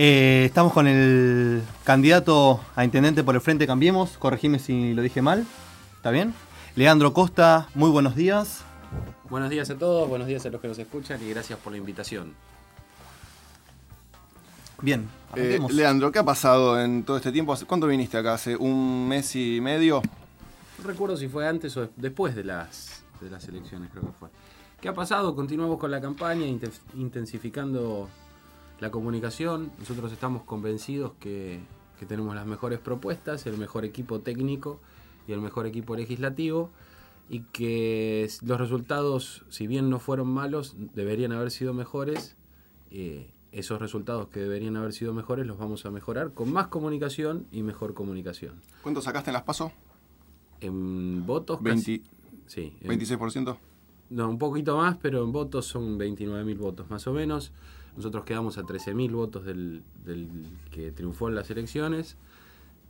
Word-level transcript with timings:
Eh, 0.00 0.44
estamos 0.44 0.72
con 0.72 0.86
el 0.86 1.60
candidato 1.82 2.60
a 2.76 2.84
intendente 2.84 3.24
por 3.24 3.34
el 3.34 3.40
Frente 3.40 3.66
Cambiemos. 3.66 4.16
Corregime 4.16 4.60
si 4.60 4.94
lo 4.94 5.02
dije 5.02 5.22
mal. 5.22 5.44
¿Está 5.96 6.12
bien? 6.12 6.34
Leandro 6.76 7.12
Costa, 7.12 7.66
muy 7.74 7.90
buenos 7.90 8.14
días. 8.14 8.62
Buenos 9.28 9.50
días 9.50 9.68
a 9.70 9.76
todos, 9.76 10.08
buenos 10.08 10.28
días 10.28 10.46
a 10.46 10.50
los 10.50 10.60
que 10.60 10.68
nos 10.68 10.78
escuchan 10.78 11.20
y 11.22 11.30
gracias 11.30 11.58
por 11.58 11.72
la 11.72 11.78
invitación. 11.78 12.32
Bien, 14.80 15.08
Eh. 15.34 15.58
Leandro, 15.70 16.12
¿qué 16.12 16.20
ha 16.20 16.24
pasado 16.24 16.80
en 16.80 17.02
todo 17.02 17.16
este 17.16 17.32
tiempo? 17.32 17.52
¿Hace- 17.52 17.66
¿Cuánto 17.66 17.88
viniste 17.88 18.16
acá? 18.16 18.34
¿Hace 18.34 18.54
un 18.54 19.08
mes 19.08 19.34
y 19.34 19.60
medio? 19.60 20.00
No 20.78 20.84
recuerdo 20.86 21.16
si 21.16 21.26
fue 21.26 21.48
antes 21.48 21.76
o 21.76 21.88
después 21.96 22.36
de 22.36 22.44
las, 22.44 23.02
de 23.20 23.28
las 23.30 23.46
elecciones, 23.48 23.90
creo 23.90 24.04
que 24.04 24.12
fue. 24.12 24.28
¿Qué 24.80 24.88
ha 24.88 24.94
pasado? 24.94 25.34
Continuamos 25.34 25.78
con 25.80 25.90
la 25.90 26.00
campaña, 26.00 26.46
inte- 26.46 26.70
intensificando 26.96 28.08
la 28.80 28.90
comunicación. 28.90 29.70
Nosotros 29.78 30.12
estamos 30.12 30.42
convencidos 30.44 31.12
que, 31.20 31.60
que 31.98 32.06
tenemos 32.06 32.34
las 32.34 32.46
mejores 32.46 32.78
propuestas, 32.78 33.46
el 33.46 33.58
mejor 33.58 33.84
equipo 33.84 34.20
técnico 34.20 34.80
y 35.26 35.32
el 35.32 35.40
mejor 35.40 35.66
equipo 35.66 35.96
legislativo 35.96 36.70
y 37.30 37.40
que 37.52 38.28
los 38.44 38.58
resultados, 38.58 39.44
si 39.50 39.66
bien 39.66 39.90
no 39.90 39.98
fueron 39.98 40.28
malos, 40.28 40.76
deberían 40.94 41.32
haber 41.32 41.50
sido 41.50 41.74
mejores. 41.74 42.36
Eh, 42.90 43.30
esos 43.50 43.80
resultados 43.80 44.28
que 44.28 44.40
deberían 44.40 44.76
haber 44.76 44.92
sido 44.92 45.14
mejores 45.14 45.46
los 45.46 45.56
vamos 45.58 45.84
a 45.86 45.90
mejorar 45.90 46.32
con 46.32 46.52
más 46.52 46.68
comunicación 46.68 47.46
y 47.50 47.62
mejor 47.62 47.94
comunicación. 47.94 48.60
¿Cuánto 48.82 49.00
sacaste 49.00 49.30
en 49.30 49.34
las 49.34 49.42
PASO? 49.42 49.72
En 50.60 51.24
votos, 51.26 51.62
20 51.62 51.80
casi- 51.80 52.02
sí, 52.46 52.76
en- 52.80 52.88
26%. 52.88 53.56
no, 54.10 54.28
un 54.28 54.38
poquito 54.38 54.76
más, 54.76 54.96
pero 55.00 55.22
en 55.24 55.32
votos 55.32 55.66
son 55.66 55.98
29.000 55.98 56.58
votos 56.58 56.90
más 56.90 57.06
o 57.06 57.12
menos. 57.12 57.52
Nosotros 57.98 58.24
quedamos 58.24 58.58
a 58.58 58.62
13.000 58.62 59.10
votos 59.10 59.44
del, 59.44 59.82
que 60.70 60.92
triunfó 60.92 61.28
en 61.28 61.34
las 61.34 61.50
elecciones, 61.50 62.16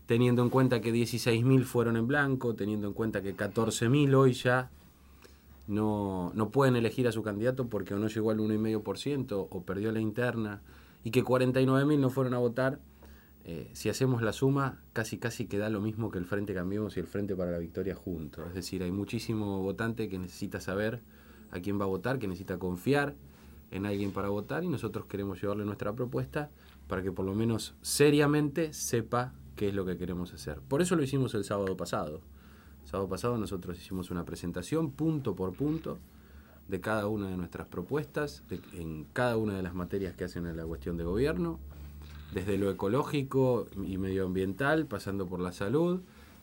teniendo 0.04 0.42
en 0.42 0.50
cuenta 0.50 0.82
que 0.82 0.92
16.000 0.92 1.64
fueron 1.64 1.96
en 1.96 2.06
blanco, 2.06 2.54
teniendo 2.54 2.88
en 2.88 2.92
cuenta 2.92 3.22
que 3.22 3.34
14.000 3.34 4.14
hoy 4.14 4.34
ya 4.34 4.68
no, 5.66 6.30
no 6.34 6.50
pueden 6.50 6.76
elegir 6.76 7.08
a 7.08 7.12
su 7.12 7.22
candidato 7.22 7.68
porque 7.68 7.94
o 7.94 7.98
no 7.98 8.08
llegó 8.08 8.32
al 8.32 8.36
1,5% 8.36 9.48
o 9.48 9.62
perdió 9.62 9.92
la 9.92 10.00
interna, 10.00 10.60
y 11.02 11.10
que 11.10 11.24
49.000 11.24 11.98
no 11.98 12.10
fueron 12.10 12.34
a 12.34 12.38
votar. 12.38 12.78
Eh, 13.46 13.70
si 13.72 13.88
hacemos 13.88 14.20
la 14.20 14.34
suma, 14.34 14.82
casi 14.92 15.16
casi 15.16 15.46
queda 15.46 15.70
lo 15.70 15.80
mismo 15.80 16.10
que 16.10 16.18
el 16.18 16.26
Frente 16.26 16.52
Cambiemos 16.52 16.98
y 16.98 17.00
el 17.00 17.06
Frente 17.06 17.34
para 17.34 17.50
la 17.50 17.58
Victoria 17.58 17.94
juntos. 17.94 18.46
Es 18.48 18.54
decir, 18.54 18.82
hay 18.82 18.92
muchísimo 18.92 19.62
votante 19.62 20.10
que 20.10 20.18
necesita 20.18 20.60
saber 20.60 21.00
a 21.50 21.60
quién 21.60 21.80
va 21.80 21.84
a 21.84 21.88
votar, 21.88 22.18
que 22.18 22.28
necesita 22.28 22.58
confiar 22.58 23.14
en 23.70 23.86
alguien 23.86 24.12
para 24.12 24.28
votar 24.28 24.64
y 24.64 24.68
nosotros 24.68 25.06
queremos 25.06 25.40
llevarle 25.40 25.64
nuestra 25.64 25.92
propuesta 25.92 26.50
para 26.86 27.02
que 27.02 27.12
por 27.12 27.26
lo 27.26 27.34
menos 27.34 27.74
seriamente 27.82 28.72
sepa 28.72 29.34
qué 29.56 29.68
es 29.68 29.74
lo 29.74 29.84
que 29.84 29.96
queremos 29.96 30.32
hacer. 30.32 30.60
Por 30.60 30.80
eso 30.80 30.96
lo 30.96 31.02
hicimos 31.02 31.34
el 31.34 31.44
sábado 31.44 31.76
pasado. 31.76 32.20
El 32.82 32.88
sábado 32.88 33.08
pasado 33.08 33.38
nosotros 33.38 33.78
hicimos 33.78 34.10
una 34.10 34.24
presentación 34.24 34.90
punto 34.90 35.34
por 35.34 35.52
punto 35.52 35.98
de 36.68 36.80
cada 36.80 37.06
una 37.06 37.28
de 37.28 37.36
nuestras 37.36 37.66
propuestas, 37.66 38.42
en 38.74 39.06
cada 39.12 39.36
una 39.36 39.54
de 39.54 39.62
las 39.62 39.74
materias 39.74 40.14
que 40.14 40.24
hacen 40.24 40.46
en 40.46 40.56
la 40.56 40.64
cuestión 40.64 40.96
de 40.96 41.04
gobierno, 41.04 41.58
desde 42.32 42.58
lo 42.58 42.70
ecológico 42.70 43.66
y 43.86 43.96
medioambiental, 43.96 44.86
pasando 44.86 45.26
por 45.26 45.40
la 45.40 45.52
salud, 45.52 46.00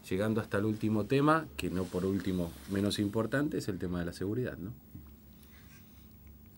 llegando 0.09 0.41
hasta 0.41 0.57
el 0.57 0.65
último 0.65 1.05
tema, 1.05 1.47
que 1.57 1.69
no 1.69 1.83
por 1.83 2.05
último 2.05 2.51
menos 2.71 2.99
importante, 2.99 3.59
es 3.59 3.67
el 3.67 3.77
tema 3.77 3.99
de 3.99 4.05
la 4.05 4.13
seguridad. 4.13 4.57
¿no? 4.57 4.71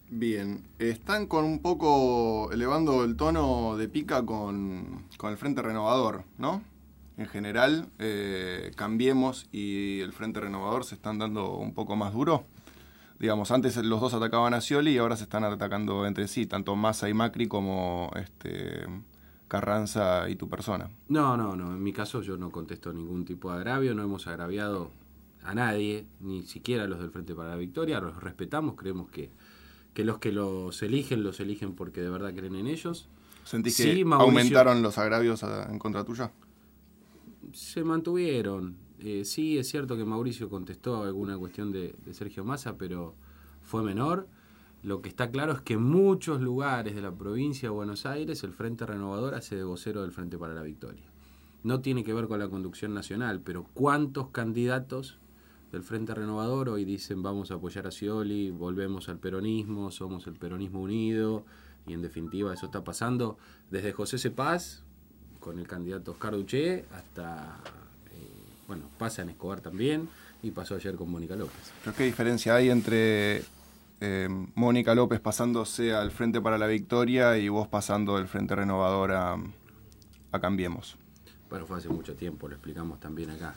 Bien, 0.09 0.63
están 0.79 1.27
con 1.27 1.43
un 1.43 1.59
poco 1.59 2.49
elevando 2.51 3.03
el 3.03 3.17
tono 3.17 3.75
de 3.75 3.89
pica 3.89 4.25
con, 4.25 5.05
con 5.17 5.31
el 5.31 5.37
Frente 5.37 5.61
Renovador, 5.61 6.23
¿no? 6.37 6.63
En 7.17 7.27
general, 7.27 7.89
eh, 7.99 8.71
Cambiemos 8.75 9.47
y 9.51 9.99
el 9.99 10.13
Frente 10.13 10.39
Renovador 10.39 10.85
se 10.85 10.95
están 10.95 11.17
dando 11.17 11.55
un 11.57 11.73
poco 11.73 11.95
más 11.95 12.13
duro. 12.13 12.45
Digamos, 13.19 13.51
antes 13.51 13.75
los 13.77 13.99
dos 13.99 14.13
atacaban 14.13 14.53
a 14.53 14.61
Scioli 14.61 14.91
y 14.91 14.97
ahora 14.99 15.17
se 15.17 15.23
están 15.23 15.43
atacando 15.43 16.05
entre 16.05 16.27
sí, 16.27 16.45
tanto 16.45 16.75
Massa 16.75 17.09
y 17.09 17.13
Macri 17.13 17.47
como 17.47 18.11
este, 18.15 18.85
Carranza 19.47 20.29
y 20.29 20.35
tu 20.35 20.47
persona. 20.47 20.89
No, 21.09 21.35
no, 21.35 21.55
no. 21.55 21.73
En 21.73 21.83
mi 21.83 21.91
caso 21.91 22.21
yo 22.21 22.37
no 22.37 22.51
contesto 22.51 22.93
ningún 22.93 23.25
tipo 23.25 23.51
de 23.51 23.57
agravio, 23.57 23.95
no 23.95 24.03
hemos 24.03 24.27
agraviado 24.27 24.91
a 25.43 25.55
nadie, 25.55 26.05
ni 26.19 26.43
siquiera 26.43 26.83
a 26.83 26.87
los 26.87 26.99
del 26.99 27.09
Frente 27.09 27.33
para 27.33 27.49
la 27.49 27.55
Victoria, 27.55 27.99
los 27.99 28.21
respetamos, 28.21 28.75
creemos 28.75 29.09
que, 29.09 29.31
que 29.97 30.05
los 30.05 30.19
que 30.19 30.31
los 30.31 30.83
eligen, 30.83 31.23
los 31.23 31.39
eligen 31.39 31.73
porque 31.73 32.01
de 32.01 32.09
verdad 32.11 32.31
creen 32.35 32.53
en 32.53 32.67
ellos. 32.67 33.09
¿Sentís 33.43 33.77
Sí, 33.77 33.95
que 33.95 34.05
Mauricio. 34.05 34.29
aumentaron 34.29 34.83
los 34.83 34.99
agravios 34.99 35.43
a- 35.43 35.71
en 35.71 35.79
contra 35.79 36.03
tuya? 36.03 36.31
Se 37.51 37.83
mantuvieron. 37.83 38.75
Eh, 38.99 39.25
sí, 39.25 39.57
es 39.57 39.67
cierto 39.69 39.97
que 39.97 40.05
Mauricio 40.05 40.49
contestó 40.49 41.01
alguna 41.01 41.35
cuestión 41.39 41.71
de, 41.71 41.95
de 42.05 42.13
Sergio 42.13 42.43
Massa, 42.43 42.77
pero 42.77 43.15
fue 43.63 43.81
menor. 43.81 44.27
Lo 44.83 45.01
que 45.01 45.09
está 45.09 45.31
claro 45.31 45.53
es 45.53 45.61
que 45.61 45.73
en 45.73 45.81
muchos 45.81 46.41
lugares 46.41 46.93
de 46.93 47.01
la 47.01 47.11
provincia 47.11 47.69
de 47.69 47.73
Buenos 47.73 48.05
Aires 48.05 48.43
el 48.43 48.53
Frente 48.53 48.85
Renovador 48.85 49.33
hace 49.33 49.55
de 49.55 49.63
vocero 49.63 50.03
del 50.03 50.11
Frente 50.11 50.37
para 50.37 50.53
la 50.53 50.61
Victoria. 50.61 51.05
No 51.63 51.81
tiene 51.81 52.03
que 52.03 52.13
ver 52.13 52.27
con 52.27 52.37
la 52.37 52.49
conducción 52.49 52.93
nacional, 52.93 53.41
pero 53.41 53.65
¿cuántos 53.73 54.29
candidatos 54.29 55.17
del 55.71 55.83
Frente 55.83 56.13
Renovador 56.13 56.69
hoy 56.69 56.85
dicen 56.85 57.21
vamos 57.21 57.51
a 57.51 57.55
apoyar 57.55 57.87
a 57.87 57.91
Scioli, 57.91 58.51
volvemos 58.51 59.09
al 59.09 59.17
peronismo, 59.17 59.91
somos 59.91 60.27
el 60.27 60.33
peronismo 60.33 60.81
unido? 60.81 61.45
Y 61.85 61.93
en 61.93 62.01
definitiva 62.01 62.53
eso 62.53 62.65
está 62.67 62.83
pasando 62.83 63.37
desde 63.69 63.93
José 63.93 64.17
Cepaz, 64.17 64.83
con 65.39 65.59
el 65.59 65.67
candidato 65.67 66.11
Oscar 66.11 66.33
Duché, 66.33 66.85
hasta, 66.93 67.59
eh, 68.11 68.63
bueno, 68.67 68.83
pasa 68.97 69.21
en 69.21 69.29
Escobar 69.29 69.61
también, 69.61 70.09
y 70.43 70.51
pasó 70.51 70.75
ayer 70.75 70.95
con 70.95 71.09
Mónica 71.09 71.35
López. 71.35 71.71
¿Pero 71.83 71.95
qué 71.95 72.03
diferencia 72.03 72.55
hay 72.55 72.69
entre 72.69 73.43
eh, 74.01 74.27
Mónica 74.55 74.93
López 74.95 75.19
pasándose 75.19 75.93
al 75.93 76.11
Frente 76.11 76.41
para 76.41 76.57
la 76.57 76.67
Victoria 76.67 77.37
y 77.37 77.47
vos 77.49 77.67
pasando 77.67 78.17
del 78.17 78.27
Frente 78.27 78.55
Renovador 78.55 79.13
a, 79.13 79.37
a 80.31 80.39
Cambiemos? 80.39 80.97
Bueno, 81.49 81.65
fue 81.65 81.77
hace 81.77 81.87
mucho 81.87 82.15
tiempo, 82.15 82.49
lo 82.49 82.55
explicamos 82.55 82.99
también 82.99 83.29
acá. 83.29 83.55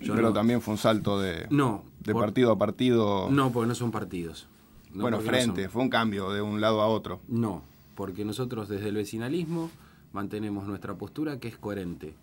Yo 0.00 0.14
Pero 0.14 0.28
no- 0.28 0.32
también 0.32 0.60
fue 0.60 0.72
un 0.72 0.78
salto 0.78 1.18
de, 1.20 1.46
No, 1.50 1.84
de 2.00 2.12
por- 2.12 2.24
partido 2.24 2.52
a 2.52 2.58
partido. 2.58 3.28
No, 3.30 3.50
porque 3.52 3.68
no 3.68 3.74
son 3.74 3.90
partidos. 3.90 4.48
No, 4.92 5.02
bueno, 5.02 5.16
no 5.18 5.22
frente, 5.22 5.68
fue 5.70 5.82
un 5.82 5.88
cambio 5.88 6.30
de 6.32 6.42
un 6.42 6.60
lado 6.60 6.82
a 6.82 6.86
otro. 6.86 7.20
No, 7.28 7.62
porque 7.94 8.24
nosotros 8.24 8.68
desde 8.68 8.88
el 8.88 8.96
vecinalismo 8.96 9.70
mantenemos 10.12 10.66
nuestra 10.66 10.94
postura 10.94 11.40
que 11.40 11.48
es 11.48 11.56
coherente. 11.56 12.14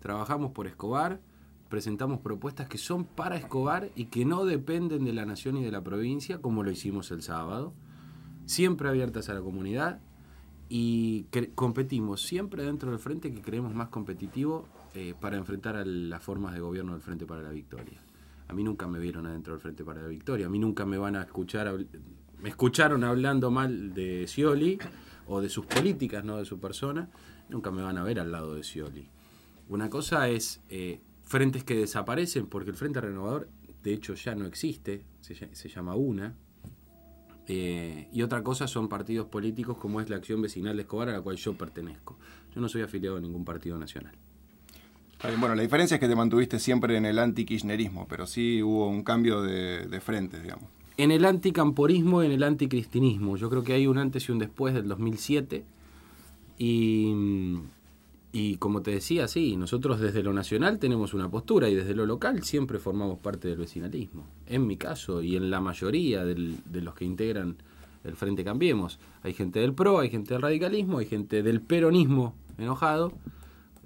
Trabajamos 0.00 0.52
por 0.52 0.66
Escobar, 0.66 1.20
presentamos 1.68 2.20
propuestas 2.20 2.68
que 2.68 2.78
son 2.78 3.04
para 3.04 3.36
Escobar 3.36 3.90
y 3.96 4.06
que 4.06 4.24
no 4.24 4.46
dependen 4.46 5.04
de 5.04 5.12
la 5.12 5.26
nación 5.26 5.58
y 5.58 5.62
de 5.64 5.70
la 5.70 5.82
provincia, 5.82 6.38
como 6.40 6.62
lo 6.62 6.70
hicimos 6.70 7.10
el 7.10 7.22
sábado, 7.22 7.74
siempre 8.46 8.88
abiertas 8.88 9.28
a 9.28 9.34
la 9.34 9.40
comunidad 9.42 10.00
y 10.70 11.26
competimos 11.54 12.22
siempre 12.22 12.62
dentro 12.64 12.90
del 12.90 12.98
frente 12.98 13.32
que 13.34 13.42
creemos 13.42 13.74
más 13.74 13.88
competitivo 13.88 14.66
eh, 14.94 15.14
para 15.18 15.36
enfrentar 15.36 15.76
a 15.76 15.84
las 15.84 16.22
formas 16.22 16.54
de 16.54 16.60
gobierno 16.60 16.92
del 16.92 17.02
Frente 17.02 17.26
para 17.26 17.42
la 17.42 17.50
Victoria. 17.50 18.00
A 18.48 18.52
mí 18.52 18.62
nunca 18.62 18.86
me 18.86 18.98
vieron 18.98 19.26
adentro 19.26 19.54
del 19.54 19.60
Frente 19.60 19.84
para 19.84 20.02
la 20.02 20.08
Victoria, 20.08 20.46
a 20.46 20.48
mí 20.48 20.58
nunca 20.58 20.84
me 20.84 20.98
van 20.98 21.16
a 21.16 21.22
escuchar, 21.22 21.74
me 22.40 22.48
escucharon 22.48 23.04
hablando 23.04 23.50
mal 23.50 23.94
de 23.94 24.26
Scioli 24.26 24.78
o 25.26 25.40
de 25.40 25.48
sus 25.48 25.66
políticas, 25.66 26.24
no 26.24 26.36
de 26.36 26.44
su 26.44 26.60
persona, 26.60 27.08
nunca 27.48 27.70
me 27.70 27.82
van 27.82 27.98
a 27.98 28.02
ver 28.02 28.20
al 28.20 28.30
lado 28.32 28.54
de 28.54 28.62
Scioli. 28.62 29.08
Una 29.68 29.88
cosa 29.88 30.28
es 30.28 30.60
eh, 30.68 31.00
frentes 31.22 31.64
que 31.64 31.76
desaparecen 31.76 32.46
porque 32.46 32.70
el 32.70 32.76
Frente 32.76 33.00
Renovador 33.00 33.48
de 33.82 33.92
hecho 33.92 34.14
ya 34.14 34.34
no 34.34 34.46
existe, 34.46 35.04
se 35.20 35.68
llama 35.68 35.94
UNA, 35.94 36.34
eh, 37.46 38.08
y 38.10 38.22
otra 38.22 38.42
cosa 38.42 38.66
son 38.66 38.88
partidos 38.88 39.26
políticos 39.26 39.76
como 39.76 40.00
es 40.00 40.08
la 40.08 40.16
Acción 40.16 40.40
Vecinal 40.40 40.76
de 40.76 40.82
Escobar 40.82 41.10
a 41.10 41.12
la 41.12 41.20
cual 41.20 41.36
yo 41.36 41.54
pertenezco. 41.54 42.18
Yo 42.54 42.60
no 42.60 42.68
soy 42.68 42.82
afiliado 42.82 43.16
a 43.16 43.20
ningún 43.20 43.44
partido 43.44 43.76
nacional. 43.78 44.14
Bueno, 45.40 45.54
la 45.54 45.62
diferencia 45.62 45.94
es 45.94 46.00
que 46.00 46.08
te 46.08 46.14
mantuviste 46.16 46.58
siempre 46.58 46.96
en 46.96 47.06
el 47.06 47.18
anti-kirchnerismo, 47.18 48.06
pero 48.08 48.26
sí 48.26 48.62
hubo 48.62 48.88
un 48.88 49.02
cambio 49.02 49.40
de, 49.42 49.86
de 49.86 50.00
frente, 50.00 50.40
digamos. 50.40 50.64
En 50.96 51.10
el 51.10 51.24
anticamporismo 51.24 52.22
y 52.22 52.26
en 52.26 52.32
el 52.32 52.42
anticristinismo, 52.42 53.36
yo 53.36 53.48
creo 53.50 53.62
que 53.64 53.72
hay 53.72 53.86
un 53.86 53.98
antes 53.98 54.28
y 54.28 54.32
un 54.32 54.38
después 54.38 54.74
del 54.74 54.86
2007. 54.86 55.64
Y, 56.58 57.12
y 58.32 58.56
como 58.56 58.82
te 58.82 58.90
decía, 58.92 59.26
sí, 59.28 59.56
nosotros 59.56 59.98
desde 60.00 60.22
lo 60.22 60.32
nacional 60.32 60.78
tenemos 60.78 61.14
una 61.14 61.28
postura 61.28 61.68
y 61.68 61.74
desde 61.74 61.94
lo 61.94 62.06
local 62.06 62.42
siempre 62.44 62.78
formamos 62.78 63.18
parte 63.18 63.48
del 63.48 63.58
vecinalismo. 63.58 64.24
En 64.46 64.66
mi 64.66 64.76
caso 64.76 65.22
y 65.22 65.36
en 65.36 65.50
la 65.50 65.60
mayoría 65.60 66.24
del- 66.24 66.58
de 66.66 66.80
los 66.82 66.94
que 66.94 67.04
integran 67.04 67.56
el 68.04 68.14
Frente 68.16 68.44
Cambiemos. 68.44 68.98
Hay 69.22 69.32
gente 69.32 69.60
del 69.60 69.72
PRO, 69.72 70.00
hay 70.00 70.10
gente 70.10 70.34
del 70.34 70.42
radicalismo, 70.42 70.98
hay 70.98 71.06
gente 71.06 71.42
del 71.42 71.60
peronismo 71.60 72.34
enojado 72.58 73.12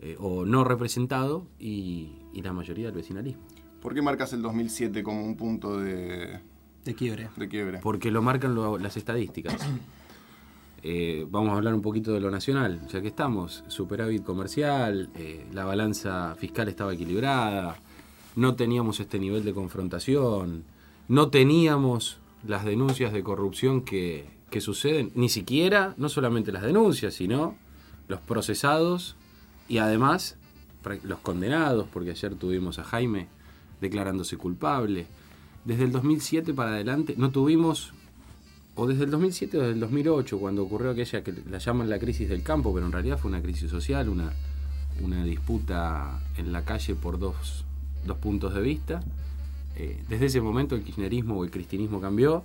eh, 0.03 0.17
o 0.19 0.45
no 0.45 0.65
representado 0.65 1.47
y, 1.59 2.13
y 2.33 2.43
la 2.43 2.53
mayoría 2.53 2.87
del 2.87 2.95
vecinalismo. 2.95 3.43
¿Por 3.83 3.95
qué 3.95 4.03
marcas 4.03 4.33
el 4.33 4.43
2007 4.43 5.03
como 5.03 5.25
un 5.25 5.37
punto 5.37 5.79
de, 5.79 6.41
De 6.85 6.95
quiebre. 6.95 7.29
de 7.37 7.49
quiebre? 7.49 7.79
Porque 7.83 8.11
lo 8.11 8.23
marcan 8.23 8.55
lo- 8.55 8.79
las 8.79 8.97
estadísticas. 8.97 9.57
Eh, 10.85 11.27
vamos 11.29 11.51
a 11.51 11.57
hablar 11.57 11.75
un 11.75 11.83
poquito 11.83 12.13
de 12.13 12.21
lo 12.21 12.31
nacional, 12.31 12.81
ya 12.89 13.01
que 13.03 13.09
estamos, 13.09 13.65
superávit 13.67 14.23
comercial, 14.23 15.11
eh, 15.17 15.45
la 15.53 15.65
balanza 15.65 16.37
fiscal 16.39 16.69
estaba 16.69 16.95
equilibrada, 16.95 17.77
no 18.37 18.55
teníamos 18.55 19.01
este 19.01 19.19
nivel 19.19 19.45
de 19.45 19.53
confrontación, 19.53 20.63
no 21.09 21.31
teníamos 21.31 22.19
las 22.47 22.65
denuncias 22.65 23.13
de 23.13 23.25
corrupción 23.25 23.83
que, 23.83 24.27
que 24.51 24.61
suceden, 24.61 25.11
ni 25.17 25.29
siquiera, 25.29 25.95
no 25.97 26.09
solamente 26.09 26.53
las 26.53 26.63
denuncias, 26.63 27.15
sino 27.15 27.57
los 28.07 28.21
procesados 28.21 29.17
y 29.69 29.79
además 29.79 30.37
los 31.03 31.19
condenados, 31.19 31.87
porque 31.93 32.11
ayer 32.11 32.35
tuvimos 32.35 32.79
a 32.79 32.85
Jaime 32.85 33.29
declarándose 33.81 34.37
culpable. 34.37 35.07
Desde 35.65 35.85
el 35.85 35.93
2007 35.93 36.55
para 36.55 36.71
adelante 36.71 37.15
no 37.17 37.31
tuvimos 37.31 37.93
o 38.75 38.87
desde 38.87 39.05
el 39.05 39.11
2007 39.11 39.59
o 39.59 39.61
desde 39.61 39.75
el 39.75 39.81
2008, 39.81 40.39
cuando 40.39 40.63
ocurrió 40.63 40.93
aquella 40.93 41.25
que 41.25 41.35
la 41.51 41.59
llaman 41.59 41.91
la 41.91 41.99
crisis 41.99 42.29
del 42.29 42.45
campo, 42.45 42.73
pero 42.73 42.87
en 42.87 42.93
realidad 42.93 43.19
fue 43.19 43.29
una 43.29 43.43
crisis 43.43 43.69
social, 43.69 44.09
una, 44.09 44.33
una 45.03 45.25
disputa 45.25 46.21
en 46.37 46.53
la 46.53 46.65
calle 46.65 46.95
por 46.95 47.19
dos, 47.19 47.65
puntos 48.21 48.55
de 48.55 48.61
vista. 48.61 49.01
Eh, 49.75 50.05
desde 50.09 50.27
ese 50.27 50.41
momento 50.41 50.77
el 50.77 50.85
kirchnerismo 50.85 51.39
o 51.39 51.45
el 51.45 51.51
cristianismo 51.51 52.01
cambió, 52.01 52.45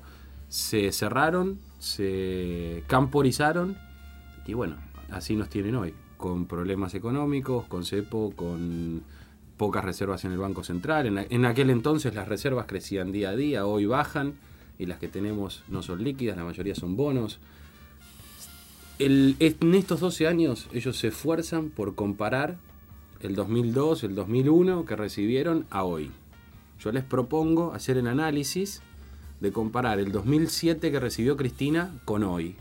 se 0.50 0.92
cerraron, 0.92 1.60
se 1.78 2.84
camporizaron 2.88 3.78
y 4.48 4.54
bueno, 4.54 4.76
así 5.12 5.36
nos 5.36 5.50
tienen 5.50 5.76
hoy, 5.76 5.94
con 6.24 6.46
problemas 6.46 6.96
económicos, 6.96 7.66
con 7.66 7.84
cepo, 7.84 8.32
con 8.34 9.04
pocas 9.58 9.84
reservas 9.84 10.24
en 10.24 10.32
el 10.32 10.38
Banco 10.38 10.64
Central. 10.64 11.28
En, 11.30 11.46
aquel 11.46 11.70
entonces 11.70 12.16
las 12.16 12.30
reservas 12.30 12.66
crecían 12.66 13.12
día 13.12 13.32
a 13.32 13.36
día, 13.36 13.66
hoy 13.66 13.88
bajan 13.88 14.36
y 14.80 14.86
las 14.86 15.00
que 15.00 15.10
tenemos 15.10 15.66
no 15.68 15.84
son 15.84 16.02
líquidas, 16.02 16.38
la 16.38 16.46
mayoría 16.46 16.76
son 16.76 16.96
bonos. 16.96 17.42
en 19.00 19.76
estos 19.76 20.00
12 20.00 20.26
años 20.26 20.70
ellos 20.72 20.96
se 20.96 21.10
esfuerzan 21.10 21.70
por 21.70 21.94
comparar 21.94 22.56
el 23.20 23.36
2002, 23.36 24.06
el 24.06 24.16
2001 24.16 24.86
que 24.86 24.96
recibieron 24.96 25.66
a 25.72 25.84
hoy. 25.84 26.10
Yo 26.80 26.94
les 26.94 27.04
propongo 27.04 27.74
hacer 27.74 27.98
el 27.98 28.08
análisis 28.08 28.82
de 29.42 29.52
comparar 29.52 30.00
el 30.00 30.14
2007 30.14 30.90
que 30.90 31.02
recibió 31.02 31.36
Cristina 31.36 32.00
con 32.06 32.24
hoy. 32.24 32.56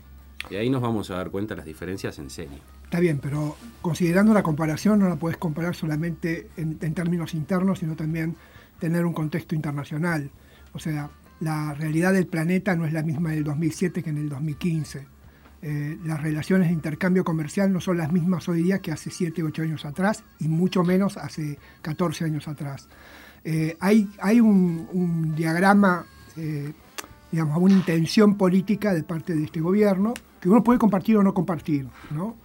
Y 0.49 0.55
ahí 0.55 0.69
nos 0.69 0.81
vamos 0.81 1.09
a 1.11 1.15
dar 1.15 1.31
cuenta 1.31 1.53
de 1.53 1.59
las 1.59 1.65
diferencias 1.65 2.19
en 2.19 2.29
serio. 2.29 2.72
Está 2.93 3.01
bien, 3.01 3.17
pero 3.17 3.57
considerando 3.81 4.35
la 4.35 4.43
comparación 4.43 4.99
no 4.99 5.09
la 5.09 5.15
puedes 5.15 5.37
comparar 5.37 5.73
solamente 5.73 6.49
en, 6.57 6.77
en 6.79 6.93
términos 6.93 7.33
internos, 7.33 7.79
sino 7.79 7.95
también 7.95 8.35
tener 8.77 9.03
un 9.03 9.13
contexto 9.13 9.55
internacional. 9.55 10.29
O 10.73 10.77
sea, 10.77 11.09
la 11.39 11.73
realidad 11.73 12.13
del 12.13 12.27
planeta 12.27 12.75
no 12.75 12.85
es 12.85 12.93
la 12.93 13.01
misma 13.01 13.31
del 13.31 13.45
2007 13.45 14.03
que 14.03 14.11
en 14.11 14.19
el 14.19 14.29
2015. 14.29 15.07
Eh, 15.63 15.97
las 16.05 16.21
relaciones 16.21 16.67
de 16.67 16.73
intercambio 16.75 17.23
comercial 17.23 17.73
no 17.73 17.81
son 17.81 17.97
las 17.97 18.11
mismas 18.11 18.47
hoy 18.47 18.61
día 18.61 18.77
que 18.77 18.91
hace 18.91 19.09
7, 19.09 19.41
8 19.41 19.63
años 19.63 19.85
atrás 19.85 20.23
y 20.39 20.47
mucho 20.47 20.83
menos 20.83 21.17
hace 21.17 21.57
14 21.81 22.25
años 22.25 22.47
atrás. 22.47 22.89
Eh, 23.43 23.75
hay, 23.79 24.07
hay 24.21 24.39
un, 24.39 25.33
diagrama, 25.35 26.05
eh, 26.37 26.71
digamos, 27.31 27.57
una 27.57 27.73
intención 27.73 28.37
política 28.37 28.93
de 28.93 29.01
parte 29.01 29.33
de 29.33 29.45
este 29.45 29.61
gobierno 29.61 30.13
que 30.39 30.47
uno 30.47 30.63
puede 30.63 30.77
compartir 30.77 31.17
o 31.17 31.23
no 31.23 31.33
compartir, 31.33 31.87
¿no? 32.11 32.43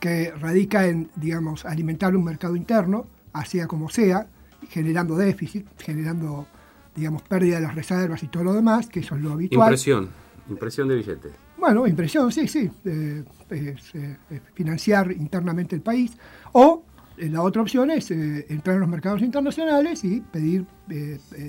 Que 0.00 0.32
radica 0.40 0.86
en, 0.86 1.10
digamos, 1.16 1.64
alimentar 1.64 2.16
un 2.16 2.24
mercado 2.24 2.56
interno, 2.56 3.06
sea 3.44 3.66
como 3.66 3.90
sea, 3.90 4.26
generando 4.68 5.16
déficit, 5.16 5.66
generando 5.78 6.46
digamos, 6.94 7.22
pérdida 7.22 7.56
de 7.56 7.62
las 7.62 7.74
reservas 7.74 8.22
y 8.22 8.28
todo 8.28 8.44
lo 8.44 8.52
demás, 8.52 8.86
que 8.88 9.00
eso 9.00 9.16
es 9.16 9.22
lo 9.22 9.32
habitual. 9.32 9.68
Impresión, 9.68 10.08
impresión 10.48 10.88
de 10.88 10.96
billetes. 10.96 11.32
Bueno, 11.58 11.86
impresión, 11.86 12.30
sí, 12.30 12.46
sí, 12.46 12.70
eh, 12.84 13.24
financiar 14.54 15.10
internamente 15.12 15.74
el 15.74 15.82
país. 15.82 16.12
O 16.52 16.84
eh, 17.16 17.28
la 17.28 17.42
otra 17.42 17.62
opción 17.62 17.90
es 17.90 18.10
eh, 18.10 18.46
entrar 18.48 18.74
en 18.74 18.80
los 18.80 18.88
mercados 18.88 19.22
internacionales 19.22 20.04
y 20.04 20.20
pedir 20.20 20.66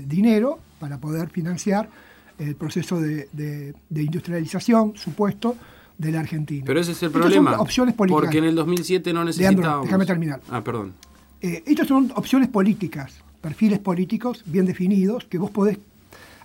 dinero 0.06 0.60
para 0.80 0.98
poder 0.98 1.30
financiar 1.30 1.90
el 2.38 2.56
proceso 2.56 3.00
de, 3.00 3.74
industrialización 3.90 4.96
supuesto 4.96 5.56
de 5.98 6.12
la 6.12 6.20
Argentina. 6.20 6.64
Pero 6.66 6.80
ese 6.80 6.92
es 6.92 7.04
el 7.04 7.12
problema. 7.12 7.52
Son 7.52 7.60
opciones 7.62 7.96
políticas. 7.96 8.22
Porque 8.22 8.38
en 8.38 8.44
el 8.46 8.56
2007 8.56 9.14
no 9.14 9.24
necesitábamos... 9.24 9.86
déjame 9.86 10.06
terminar. 10.06 10.42
Ah, 10.50 10.64
perdón. 10.64 10.94
estas 11.42 11.88
son 11.88 12.12
opciones 12.16 12.50
políticas 12.50 13.26
perfiles 13.46 13.78
políticos 13.78 14.42
bien 14.48 14.66
definidos 14.66 15.26
que 15.26 15.38
vos 15.38 15.52
podés 15.52 15.78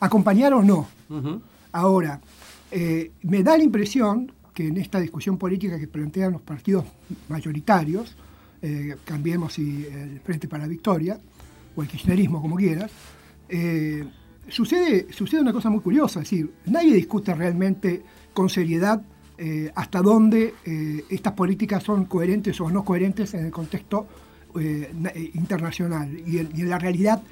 acompañar 0.00 0.52
o 0.52 0.62
no. 0.62 0.87
Ahora, 1.73 2.20
eh, 2.70 3.12
me 3.23 3.43
da 3.43 3.56
la 3.56 3.64
impresión 3.64 4.31
que 4.52 4.67
en 4.67 4.76
esta 4.76 5.00
discusión 5.00 5.38
política 5.38 5.79
que 5.79 5.87
plantean 5.88 6.32
los 6.32 6.43
partidos 6.43 6.85
mayoritarios, 7.31 8.14
eh, 8.61 8.96
cambiemos 9.06 9.55
si 9.55 9.87
el 9.87 10.20
Frente 10.20 10.46
para 10.46 10.64
la 10.64 10.69
Victoria, 10.69 11.19
o 11.75 11.81
el 11.81 11.88
kirchnerismo, 11.88 12.43
como 12.43 12.56
quieras, 12.56 12.91
eh, 13.49 14.05
sucede, 14.49 15.11
sucede 15.11 15.41
una 15.41 15.55
cosa 15.55 15.70
muy 15.70 15.81
curiosa, 15.81 16.20
es 16.20 16.29
decir, 16.29 16.53
nadie 16.67 16.93
discute 16.93 17.35
realmente 17.35 18.03
con 18.35 18.50
seriedad 18.50 19.00
hasta 19.75 20.03
dónde 20.03 20.55
estas 21.09 21.33
políticas 21.33 21.83
son 21.83 22.05
coherentes 22.05 22.61
o 22.61 22.71
no 22.71 22.85
coherentes 22.85 23.33
en 23.33 23.47
el 23.47 23.51
contexto 23.51 24.07
eh, 24.59 24.93
eh, 25.15 25.31
internacional 25.35 26.11
y 26.27 26.39
en, 26.39 26.69
la 26.69 26.77
realidad 26.77 27.23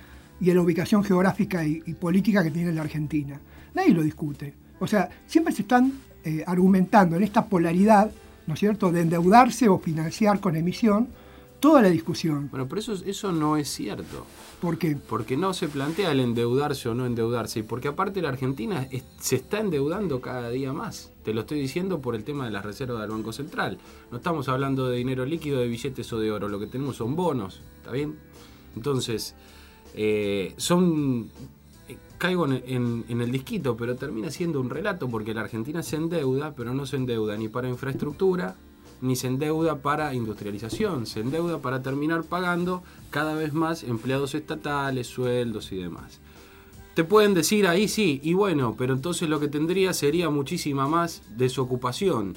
y 0.40 0.50
en 0.50 0.56
la 0.56 0.62
ubicación 0.62 1.02
geográfica 1.02 1.64
y, 1.64 1.80
política 1.94 2.44
que 2.44 2.52
tiene 2.52 2.70
la 2.72 2.82
Argentina. 2.82 3.40
Nadie 3.74 3.92
lo 3.92 4.02
discute. 4.02 4.54
O 4.78 4.86
sea, 4.86 5.08
siempre 5.26 5.52
se 5.52 5.62
están 5.62 5.94
eh, 6.22 6.44
argumentando 6.46 7.16
en 7.16 7.24
esta 7.24 7.44
polaridad, 7.46 8.12
¿no 8.46 8.54
es 8.54 8.60
cierto?, 8.60 8.92
de 8.92 9.00
endeudarse 9.00 9.68
o 9.68 9.80
financiar 9.80 10.38
con 10.38 10.54
emisión 10.54 11.08
toda 11.60 11.82
la 11.82 11.90
discusión. 11.90 12.48
Bueno, 12.50 12.68
pero 12.68 12.80
eso, 12.80 12.94
eso 13.04 13.32
no 13.32 13.56
es 13.56 13.68
cierto. 13.68 14.26
¿Por 14.60 14.78
qué? 14.78 14.96
Porque 14.96 15.36
no 15.36 15.54
se 15.54 15.68
plantea 15.68 16.12
el 16.12 16.20
endeudarse 16.20 16.88
o 16.88 16.94
no 16.94 17.06
endeudarse. 17.06 17.60
Y 17.60 17.62
porque 17.62 17.88
aparte 17.88 18.22
la 18.22 18.28
Argentina 18.28 18.88
se 19.20 19.36
está 19.36 19.60
endeudando 19.60 20.20
cada 20.20 20.50
día 20.50 20.72
más. 20.72 21.12
Te 21.24 21.34
lo 21.34 21.42
estoy 21.42 21.60
diciendo 21.60 22.00
por 22.00 22.14
el 22.14 22.24
tema 22.24 22.44
de 22.44 22.50
las 22.50 22.64
reservas 22.64 23.00
del 23.00 23.10
Banco 23.10 23.32
Central. 23.32 23.78
No 24.10 24.18
estamos 24.18 24.48
hablando 24.48 24.88
de 24.88 24.96
dinero 24.96 25.24
líquido, 25.24 25.60
de 25.60 25.68
billetes 25.68 26.12
o 26.12 26.18
de 26.18 26.30
oro. 26.30 26.48
Lo 26.48 26.58
que 26.58 26.66
tenemos 26.66 26.96
son 26.96 27.16
bonos. 27.16 27.60
¿Está 27.78 27.92
bien? 27.92 28.18
Entonces, 28.76 29.34
eh, 29.94 30.54
son... 30.56 31.30
Eh, 31.88 31.96
caigo 32.18 32.46
en, 32.46 33.04
en 33.08 33.20
el 33.20 33.32
disquito, 33.32 33.76
pero 33.76 33.96
termina 33.96 34.30
siendo 34.30 34.60
un 34.60 34.70
relato 34.70 35.08
porque 35.08 35.34
la 35.34 35.42
Argentina 35.42 35.82
se 35.82 35.96
endeuda, 35.96 36.54
pero 36.54 36.74
no 36.74 36.84
se 36.84 36.96
endeuda 36.96 37.36
ni 37.36 37.48
para 37.48 37.68
infraestructura, 37.68 38.56
ni 39.00 39.16
se 39.16 39.26
endeuda 39.26 39.82
para 39.82 40.14
industrialización, 40.14 41.06
se 41.06 41.20
endeuda 41.20 41.58
para 41.58 41.82
terminar 41.82 42.24
pagando 42.24 42.82
cada 43.10 43.34
vez 43.34 43.52
más 43.52 43.82
empleados 43.82 44.34
estatales, 44.34 45.06
sueldos 45.06 45.72
y 45.72 45.76
demás. 45.76 46.20
Te 46.94 47.04
pueden 47.04 47.32
decir 47.32 47.66
ahí 47.66 47.86
sí, 47.86 48.20
y 48.24 48.34
bueno, 48.34 48.74
pero 48.76 48.94
entonces 48.94 49.28
lo 49.28 49.38
que 49.38 49.46
tendría 49.48 49.92
sería 49.92 50.30
muchísima 50.30 50.88
más 50.88 51.22
desocupación. 51.36 52.34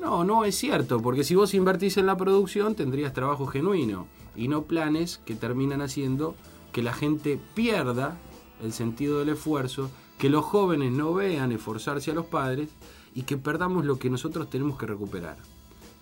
No, 0.00 0.24
no 0.24 0.44
es 0.44 0.56
cierto, 0.56 1.00
porque 1.00 1.22
si 1.22 1.34
vos 1.34 1.54
invertís 1.54 1.96
en 1.96 2.06
la 2.06 2.16
producción 2.16 2.74
tendrías 2.74 3.12
trabajo 3.12 3.46
genuino 3.46 4.08
y 4.34 4.48
no 4.48 4.64
planes 4.64 5.20
que 5.24 5.36
terminan 5.36 5.80
haciendo 5.80 6.34
que 6.72 6.82
la 6.82 6.92
gente 6.92 7.38
pierda 7.54 8.18
el 8.62 8.72
sentido 8.72 9.20
del 9.20 9.28
esfuerzo, 9.28 9.90
que 10.18 10.28
los 10.28 10.44
jóvenes 10.44 10.92
no 10.92 11.14
vean 11.14 11.52
esforzarse 11.52 12.10
a 12.10 12.14
los 12.14 12.26
padres 12.26 12.70
y 13.14 13.22
que 13.22 13.36
perdamos 13.36 13.84
lo 13.84 13.98
que 13.98 14.10
nosotros 14.10 14.50
tenemos 14.50 14.76
que 14.76 14.86
recuperar. 14.86 15.36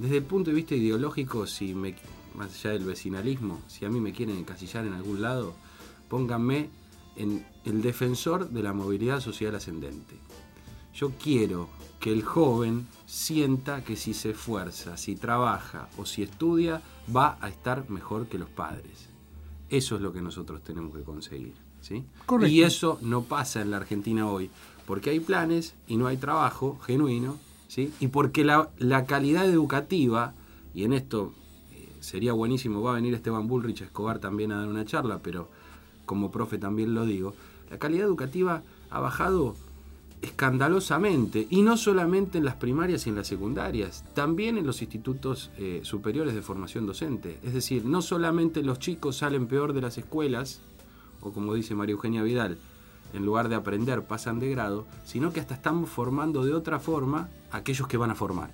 Desde 0.02 0.16
el 0.16 0.25
punto 0.25 0.50
de 0.50 0.56
vista 0.56 0.75
ideológico, 0.75 1.47
si 1.47 1.75
me, 1.75 1.94
más 2.35 2.52
allá 2.56 2.73
del 2.73 2.85
vecinalismo, 2.85 3.61
si 3.68 3.85
a 3.85 3.88
mí 3.88 4.00
me 4.00 4.12
quieren 4.12 4.37
encasillar 4.37 4.85
en 4.85 4.94
algún 4.94 5.23
lado, 5.23 5.54
pónganme 6.09 6.71
en 7.14 7.47
el 7.64 7.82
defensor 7.82 8.50
de 8.50 8.64
la 8.64 8.73
movilidad 8.73 9.21
social 9.21 9.54
ascendente. 9.54 10.16
Yo 10.92 11.12
quiero 11.23 11.68
que 12.00 12.12
el 12.12 12.25
joven 12.25 12.88
sienta 13.06 13.85
que 13.85 13.94
si 13.94 14.12
se 14.12 14.30
esfuerza, 14.30 14.97
si 14.97 15.14
trabaja 15.14 15.88
o 15.97 16.04
si 16.04 16.25
estudia, 16.25 16.82
va 17.14 17.38
a 17.40 17.49
estar 17.49 17.88
mejor 17.88 18.26
que 18.26 18.38
los 18.38 18.49
padres. 18.49 19.09
Eso 19.68 19.94
es 19.94 20.02
lo 20.02 20.12
que 20.12 20.21
nosotros 20.21 20.64
tenemos 20.64 20.97
que 20.97 21.04
conseguir. 21.04 21.54
¿sí? 21.80 22.04
Y 22.49 22.62
eso 22.62 22.99
no 23.02 23.23
pasa 23.23 23.62
en 23.62 23.71
la 23.71 23.76
Argentina 23.76 24.28
hoy, 24.28 24.50
porque 24.85 25.11
hay 25.11 25.21
planes 25.21 25.76
y 25.87 25.97
no 25.97 26.09
hay 26.09 26.16
trabajo 26.16 26.80
genuino 26.80 27.38
y 27.76 28.08
porque 28.08 28.44
la, 28.44 28.68
calidad 29.06 29.46
educativa, 29.46 30.34
y 30.74 30.84
en 30.84 30.92
esto 30.92 31.32
eh, 31.72 31.88
sería 32.00 32.32
buenísimo, 32.32 32.82
va 32.82 32.92
a 32.92 32.94
venir 32.94 33.14
Esteban 33.14 33.48
Bullrich 33.48 33.82
Escobar 33.82 34.18
también 34.18 34.52
a 34.52 34.58
dar 34.58 34.68
una 34.68 34.84
charla, 34.84 35.20
pero 35.22 35.48
como 36.04 36.30
profe 36.30 36.58
también 36.58 36.94
lo 36.94 37.06
digo, 37.06 37.34
la 37.70 37.78
calidad 37.78 38.06
educativa 38.06 38.62
ha 38.90 39.00
bajado 39.00 39.54
escandalosamente, 40.20 41.48
y 41.50 41.62
no 41.62 41.76
solamente 41.76 42.38
en 42.38 42.44
las 42.44 42.54
primarias 42.54 43.06
y 43.06 43.10
en 43.10 43.16
las 43.16 43.26
secundarias, 43.26 44.04
también 44.14 44.56
en 44.56 44.66
los 44.66 44.80
institutos 44.80 45.50
eh, 45.58 45.80
superiores 45.82 46.34
de 46.34 46.42
formación 46.42 46.86
docente. 46.86 47.38
Es 47.42 47.54
decir, 47.54 47.84
no 47.84 48.02
solamente 48.02 48.62
los 48.62 48.78
chicos 48.78 49.16
salen 49.16 49.48
peor 49.48 49.72
de 49.72 49.80
las 49.80 49.98
escuelas, 49.98 50.60
o 51.20 51.32
como 51.32 51.54
dice 51.54 51.74
María 51.74 51.94
Eugenia 51.94 52.22
Vidal, 52.22 52.56
en 53.12 53.25
lugar 53.25 53.49
de 53.49 53.54
aprender, 53.57 54.02
pasan 54.02 54.38
de 54.40 54.50
grado, 54.50 54.87
sino 55.04 55.33
que 55.33 55.40
hasta 55.40 55.54
estamos 55.54 55.90
formando 55.90 56.45
de 56.45 56.52
otra 56.54 56.78
forma 56.78 57.28
a 57.50 57.59
aquellos 57.59 57.87
que 57.88 57.97
van 57.97 58.11
a 58.11 58.14
formar. 58.14 58.50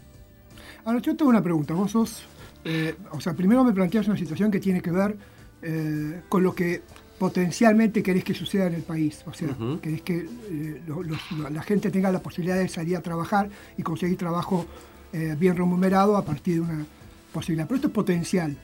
Ahora, 0.84 1.00
yo 1.00 1.16
tengo 1.16 1.30
una 1.30 1.42
pregunta. 1.42 1.74
Vos 1.74 1.90
sos, 1.92 2.22
eh, 2.64 2.96
o 3.10 3.20
sea, 3.20 3.34
primero 3.34 3.62
me 3.64 3.72
planteas 3.72 4.06
una 4.08 4.16
situación 4.16 4.50
que 4.50 4.60
tiene 4.60 4.80
que 4.80 4.90
ver 4.90 5.16
eh, 5.62 6.22
con 6.28 6.42
lo 6.42 6.54
que 6.54 6.82
potencialmente 7.18 8.00
querés 8.02 8.22
que 8.22 8.32
suceda 8.32 8.66
en 8.68 8.74
el 8.74 8.82
país. 8.82 9.22
O 9.26 9.32
sea, 9.34 9.48
Ujú. 9.50 9.80
querés 9.80 10.02
que 10.02 10.18
eh, 10.50 10.82
los- 10.86 11.50
la 11.50 11.62
gente 11.62 11.90
tenga 11.90 12.10
la 12.12 12.20
posibilidad 12.20 12.56
de 12.56 12.68
salir 12.68 12.96
a 12.96 13.02
trabajar 13.02 13.50
y 13.76 13.82
conseguir 13.82 14.16
trabajo 14.16 14.66
eh, 15.12 15.34
bien 15.38 15.56
remunerado 15.56 16.16
a 16.16 16.24
partir 16.24 16.54
de 16.56 16.60
una 16.60 16.86
posibilidad. 17.32 17.66
Pero 17.66 17.76
esto 17.76 17.88
es 17.88 17.94
potencial. 17.94 18.56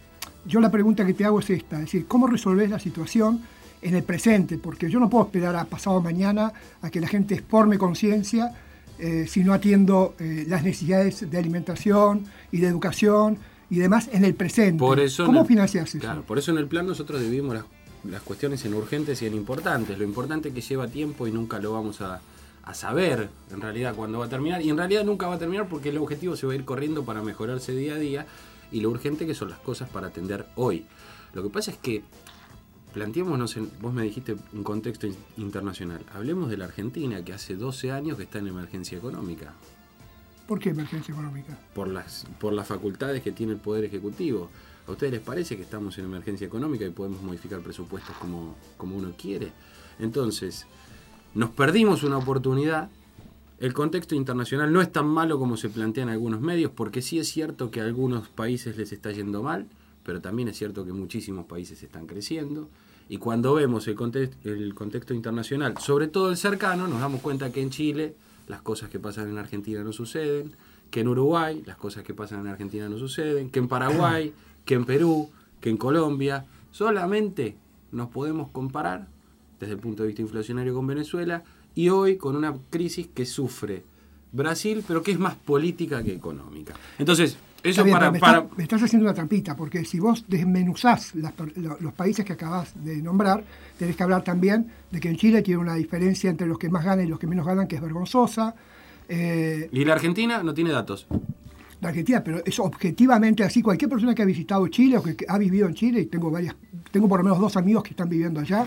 Yo 0.47 0.61
la 0.61 0.71
pregunta 0.71 1.05
que 1.07 1.15
te 1.15 1.25
hago 1.25 1.41
es 1.41 1.51
esta, 1.51 1.77
es 1.77 1.87
decir, 1.87 2.07
¿cómo 2.07 2.27
resolvés 2.27 2.69
la 2.71 2.79
situación 2.79 3.41
en 3.85 3.95
el 3.95 4.03
presente? 4.03 4.59
Porque 4.59 4.91
yo 4.91 4.99
no 4.99 5.09
puedo 5.09 5.25
esperar 5.27 5.55
a 5.57 5.65
pasado 5.65 6.01
mañana 6.01 6.53
a 6.83 6.91
que 6.91 7.01
la 7.01 7.07
gente 7.07 7.41
forme 7.47 7.79
conciencia 7.79 8.53
eh, 8.99 9.27
si 9.29 9.45
no 9.45 9.53
atiendo 9.53 10.15
eh, 10.19 10.45
las 10.49 10.63
necesidades 10.65 11.31
de 11.31 11.39
alimentación 11.39 12.25
y 12.53 12.59
de 12.59 12.69
educación 12.69 13.39
y 13.71 13.77
demás 13.79 14.09
en 14.13 14.25
el 14.25 14.35
presente. 14.35 14.79
Por 14.79 15.01
eso 15.01 15.27
¿Cómo 15.27 15.43
el- 15.43 15.47
financias 15.47 15.89
eso? 15.95 15.99
Claro, 15.99 16.23
por 16.23 16.39
eso 16.39 16.51
en 16.53 16.59
el 16.59 16.67
plan 16.67 16.87
nosotros 16.87 17.21
dividimos 17.21 17.55
las, 17.55 17.65
las 18.05 18.23
cuestiones 18.23 18.65
en 18.65 18.75
urgentes 18.75 19.21
y 19.23 19.27
en 19.27 19.35
importantes. 19.35 19.99
Lo 19.99 20.05
importante 20.05 20.49
es 20.49 20.55
que 20.55 20.61
lleva 20.61 20.87
tiempo 20.89 21.27
y 21.27 21.33
nunca 21.33 21.59
lo 21.59 21.73
vamos 21.73 22.01
a, 22.01 22.21
a 22.63 22.75
saber 22.75 23.29
en 23.53 23.61
realidad 23.61 23.95
cuándo 23.95 24.21
va 24.21 24.27
a 24.27 24.29
terminar. 24.29 24.63
Y 24.63 24.71
en 24.71 24.77
realidad 24.77 25.05
nunca 25.05 25.27
va 25.27 25.35
a 25.35 25.39
terminar 25.39 25.67
porque 25.69 25.89
el 25.89 25.99
objetivo 25.99 26.37
se 26.37 26.47
va 26.47 26.53
a 26.53 26.57
ir 26.57 26.65
corriendo 26.65 27.05
para 27.05 27.21
mejorarse 27.23 27.73
día 27.75 27.95
a 27.95 27.99
día. 27.99 28.27
Y 28.71 28.81
lo 28.81 28.91
urgente 28.91 29.27
que 29.27 29.35
son 29.35 29.51
las 29.51 29.59
cosas 29.59 29.89
para 29.89 30.07
atender 30.09 30.47
hoy. 30.57 30.87
Lo 31.33 31.43
que 31.43 31.49
pasa 31.51 31.71
es 31.73 31.77
que 31.79 32.03
planteémonos, 32.95 33.57
en, 33.57 33.71
vos 33.83 33.93
me 33.93 34.03
dijiste 34.05 34.37
un 34.53 34.63
contexto 34.63 35.07
in- 35.07 35.17
internacional. 35.37 36.01
Hablemos 36.15 36.49
de 36.49 36.57
la 36.57 36.65
Argentina 36.67 37.23
que 37.25 37.33
hace 37.33 37.57
12 37.57 37.91
años 37.93 38.17
que 38.17 38.23
está 38.23 38.39
en 38.39 38.47
emergencia 38.49 38.97
económica. 38.97 39.53
¿Por 40.47 40.59
qué 40.61 40.71
emergencia 40.71 41.13
económica? 41.13 41.59
por 41.75 41.89
las, 41.89 42.27
por 42.41 42.53
las 42.53 42.67
facultades 42.69 43.23
que 43.23 43.33
tiene 43.33 43.53
el 43.53 43.59
Poder 43.59 43.85
Ejecutivo. 43.85 44.51
¿A 44.87 44.93
ustedes 44.93 45.13
les 45.15 45.23
parece 45.23 45.57
que 45.57 45.63
estamos 45.63 45.97
en 45.99 46.05
emergencia 46.05 46.47
económica 46.47 46.85
y 46.85 46.91
podemos 46.91 47.23
modificar 47.23 47.61
presupuestos 47.61 48.15
como, 48.17 48.55
como 48.77 48.97
uno 48.97 49.13
quiere? 49.19 49.51
Entonces, 49.99 50.67
nos 51.35 51.51
perdimos 51.51 52.03
una 52.03 52.19
oportunidad. 52.19 52.91
El 53.59 53.73
contexto 53.73 54.15
internacional 54.15 54.71
no 54.73 54.83
es 54.83 54.93
tan 54.93 55.07
malo 55.07 55.39
como 55.39 55.57
se 55.57 55.71
plantea 55.71 56.03
en 56.03 56.11
algunos 56.11 56.41
medios, 56.43 56.71
porque 56.75 57.01
sí 57.01 57.19
es 57.19 57.29
cierto 57.29 57.71
que 57.71 57.81
a 57.81 57.85
algunos 57.85 58.29
países 58.29 58.77
les 58.77 58.93
está 58.93 59.11
yendo 59.13 59.43
mal, 59.43 59.67
pero 60.05 60.21
también 60.21 60.49
es 60.49 60.59
cierto 60.59 60.85
que 60.85 60.93
muchísimos 60.93 61.47
países 61.47 61.83
están 61.83 62.07
creciendo. 62.07 62.69
Y 63.09 63.19
cuando 63.19 63.55
vemos 63.55 63.87
el 63.89 63.95
contexto, 63.95 64.49
el 64.49 64.75
contexto 64.75 65.15
internacional, 65.15 65.77
sobre 65.79 66.09
todo 66.09 66.31
el 66.31 66.37
cercano, 66.37 66.89
nos 66.89 67.01
damos 67.01 67.21
cuenta 67.21 67.53
que 67.53 67.61
en 67.61 67.71
Chile 67.71 68.15
las 68.49 68.63
cosas 68.63 68.89
que 68.89 68.99
pasan 68.99 69.29
en 69.29 69.39
Argentina 69.39 69.83
no 69.83 69.93
suceden, 69.93 70.53
que 70.91 71.01
en 71.01 71.09
Uruguay 71.09 71.63
las 71.67 71.77
cosas 71.77 72.03
que 72.05 72.15
pasan 72.15 72.41
en 72.41 72.49
Argentina 72.49 72.89
no 72.89 72.99
suceden, 72.99 73.51
que 73.51 73.59
en 73.59 73.69
Paraguay, 73.69 74.33
que 74.65 74.75
en 74.75 74.85
Perú, 74.85 75.31
que 75.61 75.71
en 75.71 75.77
Colombia. 75.77 76.47
Solamente 76.71 77.57
nos 77.93 78.09
podemos 78.09 78.51
comparar 78.51 79.09
desde 79.61 79.75
el 79.75 79.81
punto 79.81 80.03
de 80.03 80.09
vista 80.09 80.23
inflacionario 80.23 80.75
con 80.75 80.87
Venezuela 80.87 81.45
y 81.75 81.89
hoy 81.89 82.17
con 82.17 82.37
una 82.37 82.55
crisis 82.71 83.09
que 83.15 83.27
sufre 83.27 83.85
Brasil, 84.33 84.85
pero 84.87 85.03
que 85.03 85.13
es 85.13 85.19
más 85.19 85.37
política 85.37 86.03
que 86.03 86.13
económica. 86.13 86.75
Entonces, 86.99 87.37
eso 87.65 87.83
bien, 87.85 87.97
para... 87.97 88.11
me, 88.11 88.19
para- 88.21 88.39
estás, 88.39 88.57
me 88.59 88.63
estás 88.65 88.83
haciendo 88.83 89.07
una 89.07 89.15
trampita, 89.15 89.57
porque 89.57 89.85
si 89.85 89.99
vos 89.99 90.25
desmenuzás 90.29 91.15
las 91.17 91.33
los 91.81 91.93
países 91.95 92.25
que 92.25 92.35
acabas 92.35 92.73
de 92.85 92.97
nombrar, 93.03 93.43
tenés 93.79 93.97
que 93.97 94.03
hablar 94.03 94.23
también 94.23 94.67
de 94.91 95.01
que 95.01 95.09
en 95.09 95.17
Chile 95.17 95.43
tiene 95.43 95.61
una 95.61 95.75
diferencia 95.75 96.31
entre 96.31 96.47
los 96.47 96.59
que 96.59 96.69
más 96.69 96.85
ganan 96.85 97.07
y 97.07 97.09
los 97.09 97.19
que 97.19 97.27
menos 97.27 97.47
ganan, 97.47 97.67
que 97.67 97.77
es 97.77 97.83
vergonzosa. 97.83 98.55
Eh, 99.09 99.69
Y 99.73 99.85
la 99.85 99.95
Argentina 99.95 100.43
no 100.43 100.55
tiene 100.55 100.71
datos. 100.71 101.07
la 101.81 101.89
Argentina, 101.91 102.23
pero 102.25 102.43
es 102.45 102.59
objetivamente 102.59 103.45
así. 103.45 103.61
Cualquier 103.61 103.91
persona 103.91 104.15
que 104.15 104.23
ha 104.23 104.25
visitado 104.25 104.67
Chile 104.69 104.97
o 104.99 105.03
que, 105.03 105.17
que 105.17 105.27
ha 105.29 105.37
vivido 105.37 105.67
en 105.69 105.75
Chile, 105.75 106.01
y 106.01 106.07
tengo 106.07 106.31
varias, 106.31 106.55
tengo 106.91 107.09
por 107.09 107.19
lo 107.19 107.25
menos 107.25 107.39
dos 107.39 107.57
amigos 107.59 107.83
que 107.83 107.91
están 107.91 108.09
viviendo 108.09 108.41
allá 108.41 108.67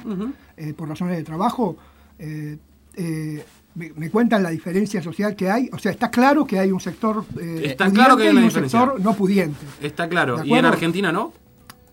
eh, 0.58 0.74
por 0.75 0.88
razones 0.89 1.18
de 1.18 1.24
trabajo, 1.24 1.77
eh, 2.20 2.58
eh, 2.96 3.44
me, 3.78 3.92
me 3.96 4.10
cuentan 4.10 4.42
la 4.44 4.50
diferencia 4.50 5.02
social 5.02 5.36
que 5.36 5.50
hay. 5.50 5.70
O 5.72 5.78
sea, 5.78 5.92
está 5.92 6.10
claro 6.10 6.46
que 6.46 6.58
hay 6.60 6.72
un 6.72 6.80
sector 6.80 7.24
eh, 7.40 7.62
Está 7.64 7.90
claro 7.92 8.18
que 8.18 8.24
hay 8.24 8.30
una 8.30 8.42
y 8.42 8.44
un 8.44 8.50
diferencia. 8.50 8.80
sector 8.82 9.00
no 9.00 9.14
pudiente. 9.14 9.58
Está 9.82 10.10
claro. 10.10 10.38
¿De 10.38 10.48
¿Y 10.48 10.54
en? 10.54 10.66
Argentina 10.66 11.12
no? 11.12 11.32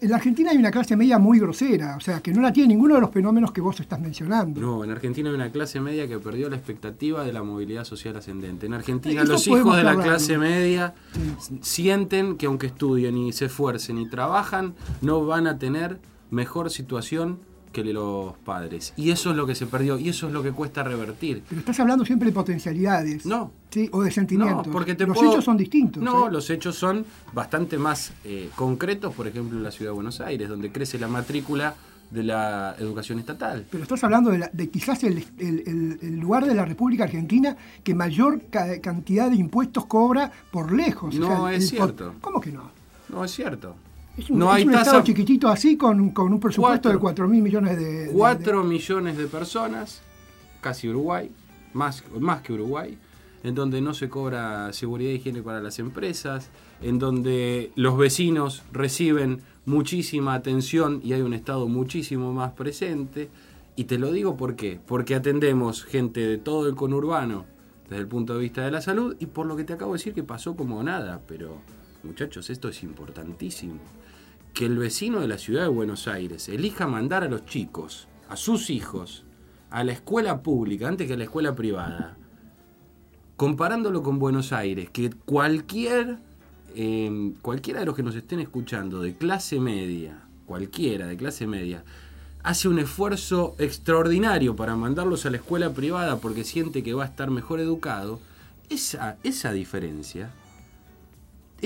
En 0.01 0.11
la 0.11 0.17
Argentina 0.17 0.51
hay 0.51 0.59
una 0.59 0.71
clase 0.71 0.97
media 0.97 1.19
muy 1.19 1.39
grosera, 1.39 1.97
o 1.97 2.01
sea, 2.01 2.21
que 2.21 2.31
no 2.31 2.43
la 2.43 2.53
tiene 2.53 2.69
ninguno 2.75 2.97
de 2.97 3.01
los 3.01 3.11
fenómenos 3.11 3.53
que 3.53 3.63
vos 3.63 3.81
estás 3.81 3.99
mencionando. 4.01 4.61
No, 4.61 4.85
en 4.85 4.91
Argentina 4.91 5.31
hay 5.31 5.35
una 5.35 5.51
clase 5.51 5.81
media 5.81 6.07
que 6.07 6.19
perdió 6.19 6.51
la 6.51 6.57
expectativa 6.57 7.25
de 7.25 7.33
la 7.33 7.43
movilidad 7.43 7.85
social 7.85 8.15
ascendente. 8.17 8.67
En 8.67 8.75
Argentina 8.75 9.23
Eso 9.23 9.33
los 9.33 9.47
hijos 9.47 9.77
de 9.77 9.83
la 9.85 9.97
clase 9.97 10.37
media 10.37 10.95
sienten 11.63 12.37
que 12.37 12.47
aunque 12.47 12.67
estudien 12.67 13.17
y 13.17 13.33
se 13.33 13.47
esfuercen 13.47 13.97
y 13.99 14.09
trabajan, 14.09 14.75
no 15.01 15.25
van 15.25 15.47
a 15.47 15.59
tener 15.59 15.99
mejor 16.31 16.71
situación 16.71 17.39
que 17.75 17.85
los 17.85 18.35
padres. 18.39 18.95
Y 18.97 19.11
eso 19.11 19.31
es 19.33 19.37
lo 19.37 19.47
que 19.47 19.55
se 19.55 19.67
perdió 19.67 19.99
y 19.99 20.09
eso 20.09 20.29
es 20.29 20.33
lo 20.33 20.43
que 20.43 20.53
cuesta 20.53 20.83
revertir. 20.83 21.43
Pero 21.49 21.59
estás 21.59 21.79
hablando 21.81 22.05
siempre 22.07 22.29
de 22.29 22.33
potencialidades. 22.35 23.27
No. 23.27 23.51
¿sí? 23.71 23.89
O 23.93 24.03
de 24.03 24.11
sentimientos. 24.11 24.67
No, 24.69 24.73
porque 24.73 24.95
te 24.95 25.07
los 25.07 25.17
puedo- 25.17 25.33
hechos 25.33 25.45
son 25.45 25.57
distintos. 25.59 26.03
No, 26.03 26.29
¿eh? 26.29 26.33
los 26.33 26.49
hechos 26.49 26.77
son 26.77 27.05
bastante 27.35 27.77
más 27.77 28.13
eh, 28.25 28.49
concretos, 28.57 29.13
por 29.15 29.27
ejemplo, 29.27 29.59
en 29.59 29.63
la 29.65 29.71
ciudad 29.71 29.91
de 29.91 29.95
Buenos 29.97 30.21
Aires, 30.21 30.49
donde 30.49 30.71
crece 30.73 30.99
la 30.99 31.09
matrícula 31.09 31.75
de 32.11 32.23
la 32.23 32.77
educación 32.79 33.19
estatal. 33.19 33.67
Pero 33.71 33.83
estás 33.83 34.05
hablando 34.05 34.31
de, 34.31 34.39
la- 34.39 34.51
de 34.53 34.69
quizás 34.71 35.03
el, 35.03 35.25
el- 35.39 35.63
el- 35.67 35.99
el 36.01 36.17
lugar 36.21 36.47
de 36.47 36.55
la 36.55 36.65
República 36.65 37.05
Argentina 37.05 37.57
que 37.83 37.95
mayor 37.95 38.43
ca- 38.51 38.81
cantidad 38.81 39.29
de 39.29 39.37
impuestos 39.37 39.87
cobra 39.87 40.31
por 40.53 40.73
lejos. 40.73 41.15
O 41.17 41.19
No, 41.19 41.47
sea, 41.49 41.55
es 41.57 41.69
cierto. 41.71 42.15
¿Cómo 42.21 42.41
que 42.41 42.53
no? 42.53 42.71
No 43.09 43.25
es 43.25 43.33
cierto. 43.33 43.75
Es 44.17 44.31
un, 44.31 44.39
no 44.39 44.51
es 44.51 44.57
hay 44.57 44.65
un 44.65 44.73
tasa. 44.73 44.83
estado 44.83 45.05
chiquitito 45.05 45.49
así 45.49 45.77
con, 45.77 46.11
con 46.11 46.33
un 46.33 46.39
presupuesto 46.41 46.89
de 46.89 46.99
4 46.99 47.29
mil 47.29 47.43
millones 47.43 47.77
de... 47.79 48.07
de- 48.07 48.13
4 48.13 48.63
millones 48.65 49.17
de 49.17 49.27
personas, 49.27 50.03
casi 50.61 50.89
Uruguay, 50.89 51.31
más, 51.73 52.03
más 52.21 52.41
que 52.43 52.53
Uruguay, 52.53 52.97
en 53.43 53.55
donde 53.55 53.81
no 53.81 53.93
se 53.93 54.09
cobra 54.09 54.73
seguridad 54.73 55.11
e 55.13 55.17
higiene 55.17 55.43
para 55.43 55.61
las 55.61 55.79
empresas, 55.79 56.49
en 56.81 56.99
donde 56.99 57.73
los 57.75 57.99
vecinos 57.99 58.63
reciben 58.73 59.41
muchísima 59.67 60.35
atención 60.35 61.01
y 61.03 61.13
hay 61.13 61.23
un 61.23 61.35
Estado 61.35 61.67
muchísimo 61.69 62.33
más 62.33 62.53
presente. 62.53 63.29
Y 63.77 63.85
te 63.85 63.99
lo 63.99 64.13
digo 64.13 64.37
por 64.37 64.55
qué, 64.55 64.79
porque 64.87 65.17
atendemos 65.17 65.83
gente 65.85 66.21
de 66.21 66.39
todo 66.39 66.69
el 66.69 66.77
conurbano 66.77 67.45
desde 67.89 67.99
el 68.03 68.07
punto 68.07 68.35
de 68.35 68.41
vista 68.41 68.65
de 68.65 68.71
la 68.71 68.81
salud 68.81 69.17
y 69.19 69.27
por 69.27 69.47
lo 69.47 69.57
que 69.57 69.65
te 69.65 69.73
acabo 69.73 69.93
de 69.93 69.99
decir 69.99 70.15
que 70.15 70.23
pasó 70.23 70.55
como 70.55 70.81
nada, 70.85 71.21
pero 71.27 71.59
muchachos, 72.05 72.49
esto 72.51 72.69
es 72.69 72.83
importantísimo 72.85 73.81
que 74.55 74.67
el 74.67 74.79
vecino 74.79 75.21
de 75.21 75.27
la 75.27 75.37
ciudad 75.37 75.63
de 75.63 75.69
Buenos 75.69 76.07
Aires 76.07 76.49
elija 76.49 76.87
mandar 76.87 77.25
a 77.25 77.29
los 77.29 77.45
chicos, 77.45 78.07
a 78.29 78.37
sus 78.37 78.71
hijos, 78.71 79.25
a 79.69 79.83
la 79.83 79.93
escuela 79.93 80.43
pública 80.43 80.87
antes 80.87 81.09
que 81.09 81.15
a 81.15 81.17
la 81.17 81.25
escuela 81.25 81.57
privada, 81.57 82.17
comparándolo 83.37 84.05
con 84.05 84.21
Buenos 84.21 84.53
Aires, 84.53 84.89
que 84.91 85.11
cualquier, 85.11 86.19
eh, 86.77 87.33
cualquiera 87.43 87.81
de 87.81 87.87
los 87.87 87.97
que 87.97 88.05
nos 88.05 88.15
estén 88.15 88.39
escuchando 88.39 89.03
de 89.03 89.17
clase 89.17 89.59
media, 89.59 90.23
cualquiera 90.47 91.09
de 91.09 91.17
clase 91.17 91.49
media, 91.49 91.83
hace 92.45 92.69
un 92.69 92.79
esfuerzo 92.79 93.57
extraordinario 93.59 94.55
para 94.55 94.77
mandarlos 94.77 95.27
a 95.27 95.31
la 95.31 95.39
escuela 95.39 95.71
privada 95.73 96.19
porque 96.19 96.45
siente 96.45 96.85
que 96.85 96.95
va 96.95 97.03
a 97.03 97.07
estar 97.09 97.29
mejor 97.33 97.59
educado, 97.59 98.21
esa, 98.71 99.19
esa 99.25 99.51
diferencia 99.51 100.31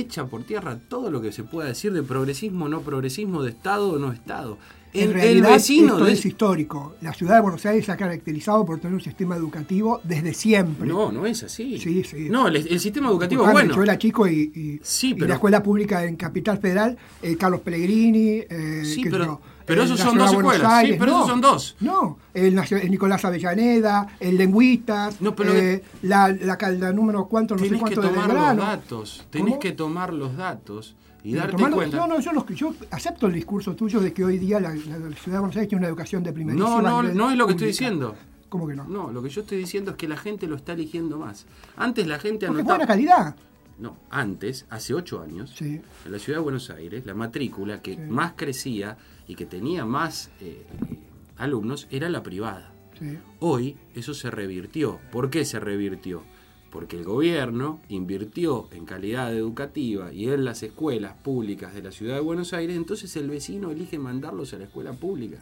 echa 0.00 0.26
por 0.26 0.44
tierra 0.44 0.78
todo 0.88 1.10
lo 1.10 1.20
que 1.20 1.32
se 1.32 1.44
pueda 1.44 1.68
decir 1.68 1.92
de 1.92 2.02
progresismo, 2.02 2.68
no 2.68 2.80
progresismo, 2.82 3.42
de 3.42 3.50
Estado 3.50 3.90
o 3.90 3.98
no 3.98 4.12
Estado. 4.12 4.58
En 4.94 5.08
El, 5.08 5.12
realidad, 5.14 5.50
el 5.50 5.54
vecino 5.56 5.92
esto 5.94 6.04
de- 6.06 6.12
es 6.12 6.24
histórico. 6.24 6.94
La 7.02 7.12
ciudad 7.12 7.34
de 7.34 7.40
Buenos 7.42 7.64
Aires 7.66 7.84
se 7.84 7.92
ha 7.92 7.96
caracterizado 7.98 8.64
por 8.64 8.78
tener 8.80 8.94
un 8.94 9.02
sistema 9.02 9.36
educativo 9.36 10.00
desde 10.02 10.32
siempre. 10.32 10.88
No, 10.88 11.12
no 11.12 11.26
es 11.26 11.42
así. 11.42 11.78
Sí, 11.78 12.02
sí. 12.04 12.28
No, 12.30 12.48
el, 12.48 12.56
el 12.56 12.80
sistema 12.80 13.08
educativo 13.10 13.44
es 13.46 13.52
bueno. 13.52 13.74
Yo 13.74 13.82
era 13.82 13.98
chico 13.98 14.26
y, 14.26 14.50
y- 14.54 14.80
Sí, 14.82 15.10
y 15.10 15.14
pero- 15.14 15.28
la 15.28 15.34
escuela 15.34 15.62
pública 15.62 16.04
en 16.04 16.16
Capital 16.16 16.58
Federal, 16.58 16.96
eh, 17.22 17.36
Carlos 17.36 17.60
Pellegrini. 17.60 18.44
eh, 18.48 18.82
Sí, 18.84 19.02
pero- 19.10 19.24
yo, 19.26 19.40
pero 19.68 19.82
esos 19.84 20.00
son 20.00 20.18
dos 20.18 20.32
escuelas, 20.32 20.82
sí, 20.84 20.96
pero 20.98 21.12
no, 21.12 21.18
esos 21.18 21.28
son 21.30 21.40
dos. 21.40 21.76
No, 21.80 22.18
el, 22.34 22.58
el 22.58 22.90
Nicolás 22.90 23.24
Avellaneda, 23.24 24.08
el 24.18 24.36
Lengüitas, 24.36 25.20
No, 25.20 25.36
pero- 25.36 25.52
eh, 25.54 25.82
la, 26.02 26.28
la, 26.28 26.56
la 26.72 26.92
número 26.92 27.26
cuánto, 27.26 27.54
no 27.54 27.60
sé 27.62 27.68
Tenés 27.68 27.84
que 27.84 27.90
de 27.94 28.08
tomar 28.08 28.28
los 28.34 28.56
datos. 28.56 29.26
Tenés 29.30 29.48
¿Cómo? 29.48 29.60
que 29.60 29.72
tomar 29.72 30.12
los 30.14 30.36
datos 30.36 30.96
y 31.22 31.30
Pero 31.32 31.42
darte 31.42 31.56
tomarlo- 31.56 31.74
cuenta. 31.76 31.96
No, 31.98 32.06
no, 32.08 32.20
yo, 32.20 32.32
los- 32.32 32.46
yo 32.48 32.74
acepto 32.90 33.26
el 33.28 33.34
discurso 33.34 33.74
tuyo 33.76 34.00
de 34.00 34.12
que 34.12 34.24
hoy 34.24 34.38
día 34.38 34.58
la, 34.60 34.70
la 34.70 34.76
ciudad 34.80 34.98
de 34.98 35.38
Buenos 35.38 35.56
Aires 35.56 35.68
tiene 35.68 35.80
una 35.80 35.88
educación 35.88 36.22
de 36.22 36.32
primerísima 36.32 36.80
No, 36.82 37.02
no, 37.02 37.02
no 37.14 37.30
es 37.30 37.36
lo 37.36 37.46
que 37.46 37.52
estoy 37.52 37.68
diciendo. 37.68 38.14
¿Cómo 38.48 38.66
que 38.66 38.74
no? 38.74 38.84
No, 38.84 39.12
lo 39.12 39.22
que 39.22 39.28
yo 39.28 39.42
estoy 39.42 39.58
diciendo 39.58 39.90
es 39.90 39.96
que 39.98 40.08
la 40.08 40.16
gente 40.16 40.46
lo 40.46 40.56
está 40.56 40.72
eligiendo 40.72 41.18
más. 41.18 41.44
Antes 41.76 42.06
la 42.06 42.18
gente 42.18 42.46
Porque 42.46 42.60
anotaba. 42.62 42.78
buena 42.78 42.86
calidad. 42.86 43.36
No, 43.78 43.96
antes, 44.10 44.64
hace 44.70 44.94
ocho 44.94 45.20
años, 45.22 45.52
Sí. 45.54 45.80
en 46.06 46.12
la 46.12 46.18
ciudad 46.18 46.38
de 46.38 46.42
Buenos 46.42 46.70
Aires, 46.70 47.04
la 47.06 47.14
matrícula 47.14 47.80
que 47.82 47.94
Sí. 47.94 48.00
más 48.08 48.32
crecía 48.34 48.96
y 49.28 49.36
que 49.36 49.46
tenía 49.46 49.84
más 49.84 50.30
eh, 50.40 50.64
eh, 50.90 50.98
alumnos 51.36 51.86
era 51.90 52.08
la 52.08 52.22
privada. 52.24 52.72
Sí. 52.98 53.18
Hoy 53.38 53.76
eso 53.94 54.14
se 54.14 54.30
revirtió. 54.30 54.98
¿Por 55.12 55.30
qué 55.30 55.44
se 55.44 55.60
revirtió? 55.60 56.24
Porque 56.72 56.96
el 56.96 57.04
gobierno 57.04 57.80
invirtió 57.88 58.68
en 58.72 58.84
calidad 58.84 59.32
educativa 59.34 60.12
y 60.12 60.28
en 60.28 60.44
las 60.44 60.62
escuelas 60.62 61.14
públicas 61.14 61.72
de 61.74 61.82
la 61.82 61.92
ciudad 61.92 62.16
de 62.16 62.20
Buenos 62.20 62.52
Aires, 62.52 62.76
entonces 62.76 63.14
el 63.16 63.30
vecino 63.30 63.70
elige 63.70 63.98
mandarlos 63.98 64.52
a 64.52 64.58
la 64.58 64.64
escuela 64.64 64.92
pública. 64.92 65.38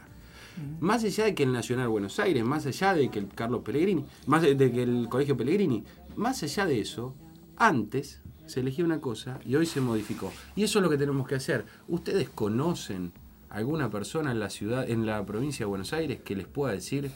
Más 0.79 1.03
allá 1.03 1.25
de 1.25 1.35
que 1.35 1.43
el 1.43 1.53
Nacional 1.53 1.87
Buenos 1.87 2.19
Aires, 2.19 2.43
más 2.43 2.65
allá 2.65 2.93
de 2.93 3.09
que 3.09 3.19
el 3.19 3.27
Carlos 3.27 3.61
Pellegrini, 3.63 4.05
más 4.25 4.41
de 4.41 4.55
que 4.57 4.83
el 4.83 5.07
Colegio 5.09 5.37
Pellegrini, 5.37 5.83
más 6.15 6.41
allá 6.41 6.65
de 6.65 6.79
eso, 6.79 7.13
antes 7.57 8.21
se 8.47 8.61
elegía 8.61 8.85
una 8.85 8.99
cosa 8.99 9.39
y 9.45 9.55
hoy 9.55 9.65
se 9.65 9.81
modificó. 9.81 10.31
Y 10.55 10.63
eso 10.63 10.79
es 10.79 10.83
lo 10.83 10.89
que 10.89 10.97
tenemos 10.97 11.27
que 11.27 11.35
hacer. 11.35 11.65
¿Ustedes 11.87 12.29
conocen 12.29 13.11
alguna 13.49 13.89
persona 13.89 14.31
en 14.31 14.39
la 14.39 14.49
ciudad, 14.49 14.89
en 14.89 15.05
la 15.05 15.25
provincia 15.25 15.65
de 15.65 15.69
Buenos 15.69 15.93
Aires 15.93 16.19
que 16.23 16.35
les 16.35 16.47
pueda 16.47 16.73
decir 16.73 17.11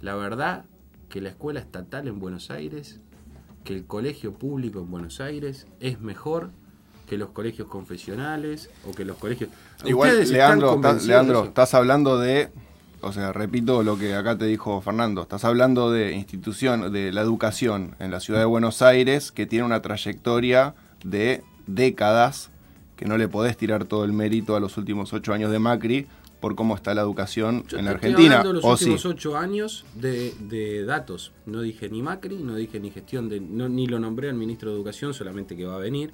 la 0.00 0.14
verdad 0.14 0.64
que 1.08 1.20
la 1.20 1.30
escuela 1.30 1.60
estatal 1.60 2.08
en 2.08 2.20
Buenos 2.20 2.50
Aires, 2.50 3.00
que 3.64 3.74
el 3.74 3.84
colegio 3.84 4.32
público 4.32 4.80
en 4.80 4.90
Buenos 4.90 5.20
Aires 5.20 5.66
es 5.80 6.00
mejor 6.00 6.50
que 7.06 7.18
los 7.18 7.30
colegios 7.30 7.66
confesionales 7.68 8.70
o 8.88 8.92
que 8.92 9.04
los 9.04 9.16
colegios... 9.16 9.50
Igual, 9.84 10.10
¿Ustedes 10.10 10.30
están 10.30 10.60
Leandro, 10.60 10.74
estás, 10.76 11.04
Leandro, 11.04 11.44
estás 11.44 11.74
hablando 11.74 12.18
de, 12.18 12.50
o 13.00 13.12
sea, 13.12 13.32
repito 13.32 13.82
lo 13.82 13.98
que 13.98 14.14
acá 14.14 14.38
te 14.38 14.44
dijo 14.44 14.80
Fernando, 14.80 15.22
estás 15.22 15.44
hablando 15.44 15.90
de 15.90 16.12
institución, 16.12 16.92
de 16.92 17.12
la 17.12 17.20
educación 17.22 17.96
en 17.98 18.12
la 18.12 18.20
ciudad 18.20 18.38
de 18.38 18.46
Buenos 18.46 18.80
Aires, 18.80 19.32
que 19.32 19.44
tiene 19.44 19.64
una 19.64 19.82
trayectoria 19.82 20.74
de 21.04 21.42
décadas, 21.66 22.49
que 23.00 23.06
no 23.06 23.16
le 23.16 23.28
podés 23.28 23.56
tirar 23.56 23.86
todo 23.86 24.04
el 24.04 24.12
mérito 24.12 24.54
a 24.56 24.60
los 24.60 24.76
últimos 24.76 25.10
ocho 25.14 25.32
años 25.32 25.50
de 25.50 25.58
Macri 25.58 26.06
por 26.38 26.54
cómo 26.54 26.74
está 26.74 26.92
la 26.92 27.00
educación 27.00 27.64
Yo 27.66 27.78
en 27.78 27.86
la 27.86 27.92
estoy 27.92 28.10
Argentina. 28.10 28.40
hablando 28.40 28.48
de 28.50 28.54
los 28.56 28.64
¿O 28.66 28.76
sí? 28.76 28.84
últimos 28.84 29.06
ocho 29.06 29.38
años 29.38 29.86
de, 29.94 30.34
de 30.38 30.84
datos. 30.84 31.32
No 31.46 31.62
dije 31.62 31.88
ni 31.88 32.02
Macri, 32.02 32.36
no 32.36 32.54
dije 32.56 32.78
ni 32.78 32.90
gestión 32.90 33.30
de. 33.30 33.40
No, 33.40 33.70
ni 33.70 33.86
lo 33.86 33.98
nombré 33.98 34.28
al 34.28 34.34
ministro 34.34 34.68
de 34.70 34.76
Educación, 34.76 35.14
solamente 35.14 35.56
que 35.56 35.64
va 35.64 35.76
a 35.76 35.78
venir. 35.78 36.12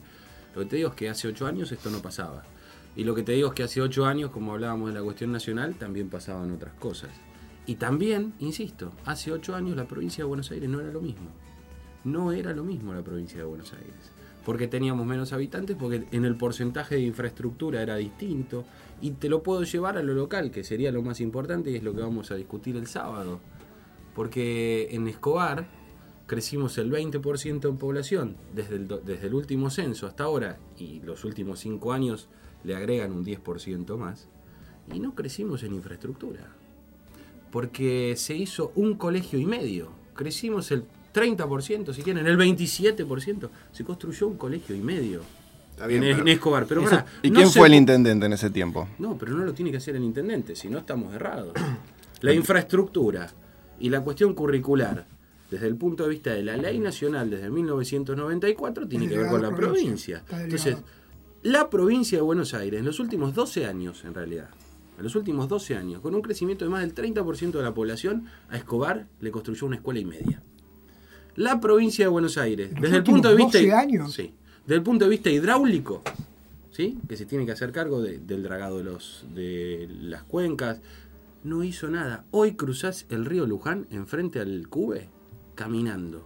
Lo 0.55 0.61
que 0.63 0.67
te 0.69 0.77
digo 0.77 0.91
es 0.91 0.95
que 0.95 1.09
hace 1.09 1.27
ocho 1.27 1.45
años 1.49 1.73
esto 1.73 1.91
no 1.91 1.99
pasaba. 1.99 2.45
Y 2.95 3.03
lo 3.03 3.17
que 3.17 3.25
te 3.25 3.33
digo 3.33 3.49
es 3.49 3.55
que 3.55 3.65
hace 3.65 3.83
ocho 3.83 4.07
años, 4.07 4.31
como 4.31 4.53
hablábamos 4.53 4.91
de 4.91 4.95
la 4.95 5.03
cuestión 5.03 5.33
nacional, 5.33 5.75
también 5.75 6.09
pasaban 6.09 6.53
otras 6.53 6.75
cosas. 6.75 7.11
Y 7.67 7.75
también, 7.75 8.33
insisto, 8.39 8.93
hace 9.07 9.33
ocho 9.33 9.57
años 9.57 9.77
la 9.77 9.87
provincia 9.89 10.23
de 10.23 10.29
Buenos 10.29 10.53
Aires 10.53 10.71
no 10.71 10.81
era 10.81 10.93
lo 10.93 11.01
mismo. 11.01 11.31
No 12.05 12.31
era 12.31 12.53
lo 12.53 12.63
mismo 12.63 12.95
la 12.95 13.03
provincia 13.03 13.39
de 13.39 13.45
Buenos 13.45 13.73
Aires. 13.73 14.13
Porque 14.47 14.69
teníamos 14.69 15.07
menos 15.07 15.35
habitantes, 15.35 15.77
porque 15.77 16.07
en 16.11 16.25
el 16.25 16.37
porcentaje 16.37 16.95
de 16.95 17.03
infraestructura 17.03 17.83
era 17.83 17.97
distinto. 17.97 18.65
Y 19.03 19.11
te 19.11 19.29
lo 19.29 19.43
puedo 19.43 19.65
llevar 19.65 19.99
a 19.99 20.03
lo 20.03 20.15
local, 20.15 20.51
que 20.51 20.65
sería 20.65 20.91
lo 20.91 21.03
más 21.03 21.21
importante 21.21 21.71
y 21.71 21.77
es 21.77 21.83
lo 21.83 21.93
que 21.95 22.01
vamos 22.01 22.31
a 22.31 22.37
discutir 22.37 22.77
el 22.77 22.87
sábado. 22.87 23.41
Porque 24.15 24.89
en 24.93 25.09
Escobar 25.09 25.67
crecimos 26.27 26.79
el 26.79 26.91
20% 26.91 27.69
en 27.69 27.77
población 27.77 28.37
desde 28.55 28.77
el, 28.77 28.89
desde 28.89 29.27
el 29.27 29.35
último 29.35 29.69
censo 29.69 30.07
hasta 30.07 30.25
ahora, 30.25 30.59
y 30.79 31.01
los 31.01 31.25
últimos 31.25 31.59
cinco 31.59 31.93
años 31.93 32.29
le 32.65 32.75
agregan 32.75 33.13
un 33.13 33.25
10% 33.25 33.97
más, 33.99 34.29
y 34.93 35.01
no 35.01 35.15
crecimos 35.15 35.63
en 35.65 35.75
infraestructura 35.75 36.57
porque 37.57 38.15
se 38.17 38.37
hizo 38.37 38.71
un 38.75 38.97
colegio 38.97 39.39
y 39.39 39.47
medio. 39.47 39.91
Crecimos 40.15 40.71
el 40.73 40.85
30%, 41.17 41.93
si 41.95 42.03
quieren, 42.03 42.27
el 42.27 42.37
27%. 42.39 43.49
Se 43.73 43.85
construyó 43.85 44.29
un 44.29 44.37
colegio 44.37 44.77
y 44.77 44.81
medio 44.81 45.23
Está 45.71 45.87
bien, 45.87 46.05
en, 46.05 46.17
pero- 46.19 46.29
Escobar. 46.31 46.67
Pero 46.67 46.83
Eso- 46.83 47.03
¿Y 47.23 47.31
no 47.31 47.37
quién 47.37 47.51
se 47.51 47.59
fue 47.59 47.69
el 47.69 47.75
intendente 47.75 48.27
en 48.27 48.33
ese 48.33 48.51
tiempo? 48.51 48.89
No, 48.99 49.17
pero 49.19 49.35
no 49.35 49.45
lo 49.45 49.53
tiene 49.53 49.71
que 49.71 49.77
hacer 49.79 49.97
el 49.97 50.05
intendente, 50.05 50.55
si 50.57 50.69
no 50.69 50.79
estamos 50.79 51.15
errados. 51.15 51.53
La 52.23 52.33
infraestructura 52.33 53.31
y 53.79 53.91
la 53.91 54.01
cuestión 54.01 54.33
curricular, 54.33 55.07
desde 55.51 55.67
el 55.67 55.77
punto 55.77 56.05
de 56.05 56.09
vista 56.11 56.33
de 56.33 56.43
la 56.43 56.57
ley 56.57 56.79
nacional 56.79 57.29
desde 57.29 57.51
1994, 57.51 58.89
tiene 58.89 59.07
que 59.07 59.19
ver 59.19 59.29
con 59.29 59.43
la 59.43 59.55
provincia. 59.55 60.23
Entonces, 60.33 60.79
la 61.43 61.69
provincia 61.69 62.17
de 62.17 62.23
Buenos 62.23 62.55
Aires, 62.55 62.81
en 62.81 62.87
los 62.87 63.01
últimos 63.01 63.35
12 63.35 63.67
años, 63.67 64.03
en 64.07 64.15
realidad, 64.15 64.49
en 64.97 65.05
los 65.05 65.15
últimos 65.15 65.47
12 65.47 65.77
años, 65.77 66.01
con 66.01 66.15
un 66.15 66.23
crecimiento 66.23 66.65
de 66.65 66.71
más 66.71 66.81
del 66.81 66.95
30% 66.95 67.59
de 67.59 67.63
la 67.63 67.75
población, 67.75 68.25
a 68.49 68.57
Escobar 68.57 69.07
le 69.21 69.31
construyó 69.31 69.67
una 69.67 69.77
escuela 69.77 70.01
y 70.01 70.07
media. 70.07 70.43
La 71.37 71.61
provincia 71.61 72.05
de 72.05 72.09
Buenos 72.09 72.39
Aires, 72.39 72.69
¿En 72.69 72.75
los 72.75 72.83
desde 72.83 72.97
el 72.97 73.05
punto 73.05 73.29
de 73.29 73.37
vista 73.37 73.59
12 73.59 73.73
años? 73.73 74.13
Sí, 74.13 74.35
desde 74.65 74.77
el 74.77 74.83
punto 74.83 75.05
de 75.05 75.11
vista 75.11 75.31
hidráulico, 75.31 76.03
¿sí? 76.73 76.99
que 77.09 77.17
se 77.17 77.27
tiene 77.27 77.45
que 77.47 77.53
hacer 77.53 77.73
cargo 77.73 78.01
de- 78.03 78.19
del 78.19 78.43
dragado 78.43 78.79
de, 78.79 78.85
los, 78.85 79.25
de 79.35 79.89
las 80.01 80.23
cuencas, 80.25 80.81
no 81.45 81.63
hizo 81.63 81.89
nada. 81.89 82.25
Hoy 82.31 82.55
cruzás 82.55 83.07
el 83.11 83.25
río 83.25 83.47
Luján 83.47 83.87
enfrente 83.91 84.41
al 84.41 84.67
Cube 84.69 85.09
caminando. 85.55 86.25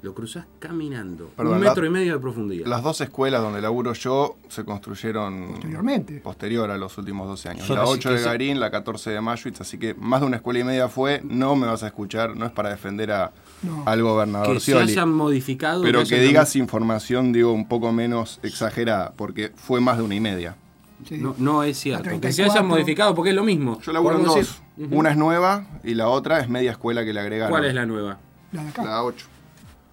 Lo 0.00 0.14
cruzás 0.14 0.46
caminando. 0.60 1.30
Perdón, 1.36 1.54
un 1.56 1.64
la- 1.64 1.70
metro 1.70 1.84
y 1.84 1.90
medio 1.90 2.12
de 2.14 2.18
profundidad. 2.20 2.66
Las 2.66 2.84
dos 2.84 3.00
escuelas 3.00 3.40
donde 3.42 3.60
laburo 3.60 3.94
yo 3.94 4.36
se 4.48 4.64
construyeron 4.64 5.48
Posteriormente. 5.52 6.20
posterior 6.20 6.70
a 6.70 6.78
los 6.78 6.96
últimos 6.98 7.26
12 7.26 7.48
años. 7.48 7.66
Yo 7.66 7.74
la 7.74 7.84
sí 7.84 7.92
8 7.94 8.08
que 8.10 8.12
de 8.14 8.18
sí. 8.20 8.24
Garín, 8.26 8.60
la 8.60 8.70
14 8.70 9.10
de 9.10 9.20
Mayuitz, 9.20 9.60
así 9.60 9.76
que 9.78 9.94
más 9.94 10.20
de 10.20 10.26
una 10.28 10.36
escuela 10.36 10.60
y 10.60 10.64
media 10.64 10.88
fue, 10.88 11.20
no 11.24 11.56
me 11.56 11.66
vas 11.66 11.82
a 11.82 11.88
escuchar, 11.88 12.36
no 12.36 12.46
es 12.46 12.52
para 12.52 12.68
defender 12.70 13.10
a, 13.10 13.32
No. 13.62 13.82
al 13.86 14.02
gobernador 14.02 14.54
que 14.54 14.60
se 14.60 14.72
Scioli, 14.72 14.92
hayan 14.92 15.12
modificado. 15.12 15.82
pero 15.82 16.00
hayan 16.00 16.08
que 16.20 16.24
digas 16.24 16.54
información, 16.56 17.32
digo, 17.32 17.52
un 17.52 17.66
poco 17.66 17.90
menos 17.92 18.38
exagerada, 18.42 19.12
porque 19.16 19.52
fue 19.56 19.80
más 19.80 19.96
de 19.98 20.04
una 20.04 20.14
y 20.14 20.20
media. 20.20 20.56
Sí. 21.04 21.18
No, 21.18 21.34
no 21.38 21.62
es 21.62 21.78
cierto. 21.78 22.04
La 22.04 22.10
Que 22.20 22.32
se 22.32 22.42
34. 22.42 22.52
hayan 22.52 22.66
modificado, 22.66 23.14
porque 23.14 23.30
es 23.30 23.36
lo 23.36 23.44
mismo. 23.44 23.80
Yo 23.80 23.92
laburo 23.92 24.18
en 24.18 24.24
dos. 24.24 24.34
decir- 24.36 24.88
Una 24.92 25.10
es 25.10 25.16
nueva 25.16 25.66
y 25.84 25.94
la 25.94 26.08
otra 26.08 26.40
es 26.40 26.48
media 26.48 26.70
escuela 26.72 27.04
que 27.04 27.12
le 27.12 27.20
agregaron. 27.20 27.50
¿Cuál 27.52 27.64
es 27.66 27.74
la 27.74 27.86
nueva? 27.86 28.18
La 28.52 28.62
de 28.62 28.68
acá. 28.68 28.84
La 28.84 29.02
8. 29.04 29.26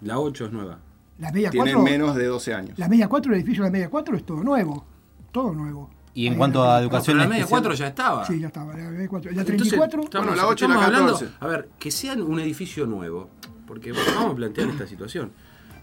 La 0.01 0.19
8 0.19 0.45
es 0.45 0.51
nueva. 0.51 0.77
La 1.19 1.31
media 1.31 1.49
Tiene 1.49 1.71
4. 1.73 1.81
menos 1.83 2.15
de 2.15 2.25
12 2.25 2.53
años. 2.53 2.77
La 2.77 2.87
media 2.89 3.07
4, 3.07 3.31
el 3.33 3.39
edificio 3.39 3.63
de 3.63 3.69
la 3.69 3.71
media 3.73 3.89
4 3.89 4.15
es 4.17 4.25
todo 4.25 4.43
nuevo. 4.43 4.85
Todo 5.31 5.53
nuevo. 5.53 5.89
Y 6.13 6.27
en 6.27 6.33
Ahí 6.33 6.37
cuanto 6.37 6.63
la- 6.63 6.77
a 6.77 6.81
educación 6.81 7.17
la 7.17 7.25
media 7.27 7.41
especial- 7.43 7.61
4 7.61 7.73
ya 7.73 7.87
estaba. 7.87 8.25
Sí, 8.25 8.39
ya 8.39 8.47
estaba. 8.47 8.73
La 8.75 8.89
media 8.89 9.07
4. 9.07 9.31
La 9.31 9.41
Entonces, 9.41 9.57
34. 9.67 10.03
estamos, 10.03 10.27
Bueno, 10.27 10.41
la 10.41 10.47
ocho 10.47 10.65
y 10.65 10.67
la 10.69 10.73
estamos 10.75 10.85
hablando, 10.95 11.13
14. 11.13 11.35
a 11.39 11.47
ver, 11.47 11.69
que 11.77 11.91
sean 11.91 12.21
un 12.21 12.39
edificio 12.39 12.85
nuevo, 12.85 13.29
porque 13.67 13.91
vamos 13.91 14.33
a 14.33 14.35
plantear 14.35 14.69
esta 14.69 14.87
situación. 14.87 15.31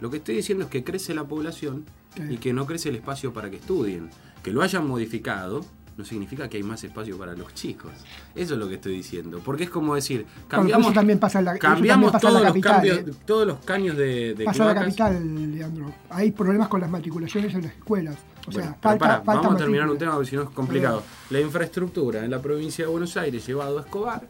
Lo 0.01 0.11
que 0.11 0.17
estoy 0.19 0.37
diciendo 0.37 0.65
es 0.65 0.71
que 0.71 0.83
crece 0.83 1.15
la 1.15 1.25
población 1.25 1.85
y 2.29 2.37
que 2.39 2.53
no 2.53 2.67
crece 2.67 2.89
el 2.89 2.97
espacio 2.97 3.33
para 3.33 3.51
que 3.51 3.57
estudien. 3.57 4.11
Que 4.43 4.51
lo 4.53 4.63
hayan 4.63 4.87
modificado 4.87 5.65
no 5.97 6.05
significa 6.07 6.49
que 6.49 6.57
hay 6.57 6.63
más 6.63 6.83
espacio 6.83 7.17
para 7.19 7.35
los 7.35 7.53
chicos. 7.55 7.93
Eso 8.35 8.55
es 8.55 8.59
lo 8.61 8.67
que 8.69 8.77
estoy 8.77 8.95
diciendo. 8.95 9.41
Porque 9.45 9.65
es 9.65 9.71
como 9.71 9.95
decir, 9.95 10.25
cambiamos, 10.49 10.87
eso 10.87 10.95
también 10.95 11.19
pasa 11.19 11.39
en 11.41 11.45
la- 11.45 11.59
cambiamos 11.59 12.09
en 12.09 12.13
la 12.15 12.19
todos, 12.19 12.43
los 12.43 12.63
cambios, 12.63 12.99
¿eh? 12.99 13.05
todos 13.27 13.47
los 13.47 13.59
caños 13.59 13.97
de, 13.97 14.35
de 14.35 14.45
Pasa 14.45 14.65
la 14.65 14.75
capital, 14.75 15.53
Leandro. 15.55 15.95
Hay 16.11 16.33
problemas 16.33 16.69
con 16.69 16.81
las 16.81 16.91
matriculaciones 16.91 17.55
en 17.55 17.63
las 17.63 17.73
escuelas. 17.73 18.17
O 18.49 18.51
Bueno, 18.51 18.77
falta, 18.81 19.07
falta 19.23 19.33
vamos 19.43 19.55
a 19.55 19.57
terminar 19.59 19.89
un 19.89 19.99
tema 19.99 20.15
porque 20.15 20.31
si 20.31 20.35
no 20.37 20.43
es 20.43 20.51
complicado. 20.51 21.03
La 21.31 21.41
infraestructura 21.41 22.25
en 22.25 22.31
la 22.31 22.41
provincia 22.43 22.85
de 22.87 22.91
Buenos 22.91 23.17
Aires 23.19 23.47
llevado 23.47 23.79
a 23.79 23.83
Escobar 23.83 24.27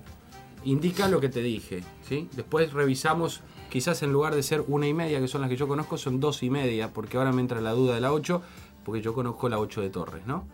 indica 0.64 1.08
lo 1.08 1.20
que 1.20 1.28
te 1.28 1.42
dije. 1.42 1.82
¿sí? 2.08 2.28
Después 2.34 2.72
revisamos, 2.72 3.40
quizás 3.70 4.02
en 4.02 4.12
lugar 4.12 4.34
de 4.34 4.42
ser 4.42 4.64
una 4.66 4.86
y 4.86 4.94
media, 4.94 5.20
que 5.20 5.28
son 5.28 5.40
las 5.40 5.50
que 5.50 5.56
yo 5.56 5.68
conozco, 5.68 5.98
son 5.98 6.20
dos 6.20 6.42
y 6.42 6.50
media, 6.50 6.92
porque 6.92 7.16
ahora 7.16 7.32
me 7.32 7.40
entra 7.40 7.60
la 7.60 7.72
duda 7.72 7.94
de 7.94 8.00
la 8.00 8.12
8, 8.12 8.42
porque 8.84 9.00
yo 9.00 9.14
conozco 9.14 9.48
la 9.48 9.58
8 9.58 9.80
de 9.80 9.90
Torres, 9.90 10.26
¿no? 10.26 10.46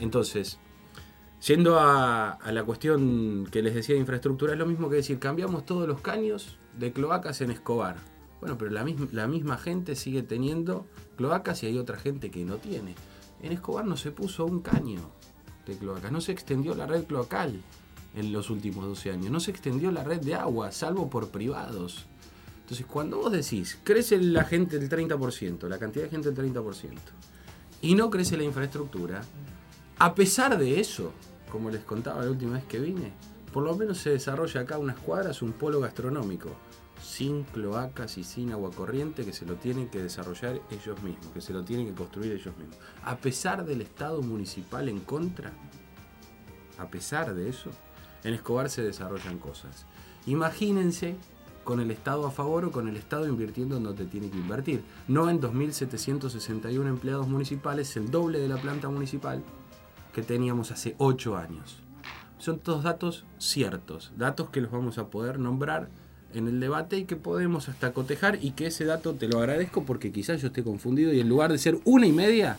Entonces, 0.00 0.58
yendo 1.46 1.78
a, 1.78 2.38
la 2.50 2.64
cuestión 2.64 3.48
que 3.50 3.62
les 3.62 3.74
decía 3.74 3.94
de 3.94 4.00
infraestructura, 4.00 4.52
es 4.52 4.58
lo 4.58 4.66
mismo 4.66 4.88
que 4.88 4.96
decir, 4.96 5.18
cambiamos 5.18 5.64
todos 5.66 5.86
los 5.88 6.00
caños 6.00 6.58
de 6.78 6.92
cloacas 6.92 7.40
en 7.40 7.50
Escobar. 7.50 7.96
Bueno, 8.40 8.58
pero 8.58 8.72
la 8.72 8.84
la 9.12 9.28
misma 9.28 9.56
gente 9.56 9.94
sigue 9.94 10.22
teniendo 10.22 10.86
cloacas 11.16 11.62
y 11.62 11.66
hay 11.66 11.78
otra 11.78 11.96
gente 11.96 12.30
que 12.30 12.44
no 12.44 12.56
tiene. 12.56 12.96
En 13.40 13.52
Escobar 13.52 13.84
no 13.84 13.96
se 13.96 14.10
puso 14.10 14.44
un 14.44 14.60
caño 14.60 15.00
de 15.64 15.76
cloacas, 15.76 16.10
no 16.10 16.20
se 16.20 16.32
extendió 16.32 16.74
la 16.74 16.86
red 16.86 17.04
cloacal 17.04 17.60
en 18.14 18.32
los 18.32 18.50
últimos 18.50 18.84
12 18.84 19.12
años, 19.12 19.30
no 19.30 19.40
se 19.40 19.50
extendió 19.50 19.90
la 19.90 20.04
red 20.04 20.20
de 20.20 20.34
agua, 20.34 20.72
salvo 20.72 21.08
por 21.08 21.30
privados. 21.30 22.06
Entonces, 22.60 22.86
cuando 22.86 23.18
vos 23.18 23.32
decís, 23.32 23.78
crece 23.82 24.18
la 24.18 24.44
gente 24.44 24.78
del 24.78 24.88
30%, 24.88 25.68
la 25.68 25.78
cantidad 25.78 26.04
de 26.04 26.10
gente 26.10 26.30
del 26.30 26.52
30%, 26.54 26.98
y 27.80 27.94
no 27.94 28.10
crece 28.10 28.36
la 28.36 28.44
infraestructura, 28.44 29.22
a 29.98 30.14
pesar 30.14 30.58
de 30.58 30.80
eso, 30.80 31.12
como 31.50 31.70
les 31.70 31.82
contaba 31.82 32.24
la 32.24 32.30
última 32.30 32.54
vez 32.54 32.64
que 32.64 32.78
vine, 32.78 33.12
por 33.52 33.64
lo 33.64 33.76
menos 33.76 33.98
se 33.98 34.10
desarrolla 34.10 34.62
acá 34.62 34.78
unas 34.78 34.98
cuadras 34.98 35.42
un 35.42 35.52
polo 35.52 35.80
gastronómico, 35.80 36.50
sin 37.02 37.42
cloacas 37.42 38.16
y 38.16 38.24
sin 38.24 38.52
agua 38.52 38.70
corriente, 38.70 39.24
que 39.24 39.32
se 39.32 39.44
lo 39.44 39.56
tienen 39.56 39.88
que 39.88 40.02
desarrollar 40.02 40.60
ellos 40.70 41.02
mismos, 41.02 41.26
que 41.34 41.40
se 41.40 41.52
lo 41.52 41.64
tienen 41.64 41.88
que 41.88 41.94
construir 41.94 42.32
ellos 42.32 42.56
mismos. 42.56 42.76
A 43.04 43.16
pesar 43.16 43.66
del 43.66 43.82
Estado 43.82 44.22
municipal 44.22 44.88
en 44.88 45.00
contra, 45.00 45.52
a 46.78 46.88
pesar 46.88 47.34
de 47.34 47.48
eso, 47.48 47.70
en 48.24 48.34
Escobar 48.34 48.70
se 48.70 48.82
desarrollan 48.82 49.38
cosas. 49.38 49.86
Imagínense 50.26 51.16
con 51.64 51.80
el 51.80 51.90
Estado 51.90 52.26
a 52.26 52.30
favor 52.30 52.64
o 52.64 52.70
con 52.70 52.88
el 52.88 52.96
Estado 52.96 53.28
invirtiendo 53.28 53.76
en 53.76 53.84
donde 53.84 54.04
tiene 54.04 54.30
que 54.30 54.38
invertir. 54.38 54.82
No 55.08 55.30
en 55.30 55.40
2.761 55.40 56.88
empleados 56.88 57.28
municipales, 57.28 57.96
el 57.96 58.10
doble 58.10 58.38
de 58.38 58.48
la 58.48 58.56
planta 58.56 58.88
municipal 58.88 59.42
que 60.12 60.22
teníamos 60.22 60.70
hace 60.70 60.94
8 60.98 61.36
años. 61.36 61.78
Son 62.38 62.58
todos 62.58 62.82
datos 62.82 63.24
ciertos, 63.38 64.12
datos 64.16 64.50
que 64.50 64.60
los 64.60 64.72
vamos 64.72 64.98
a 64.98 65.08
poder 65.08 65.38
nombrar 65.38 65.88
en 66.34 66.48
el 66.48 66.60
debate 66.60 66.98
y 66.98 67.04
que 67.04 67.16
podemos 67.16 67.68
hasta 67.68 67.92
cotejar 67.92 68.38
y 68.42 68.52
que 68.52 68.66
ese 68.66 68.84
dato 68.84 69.14
te 69.14 69.28
lo 69.28 69.38
agradezco 69.38 69.84
porque 69.84 70.12
quizás 70.12 70.40
yo 70.40 70.48
esté 70.48 70.64
confundido 70.64 71.12
y 71.12 71.20
en 71.20 71.28
lugar 71.28 71.52
de 71.52 71.58
ser 71.58 71.78
una 71.84 72.06
y 72.06 72.12
media, 72.12 72.56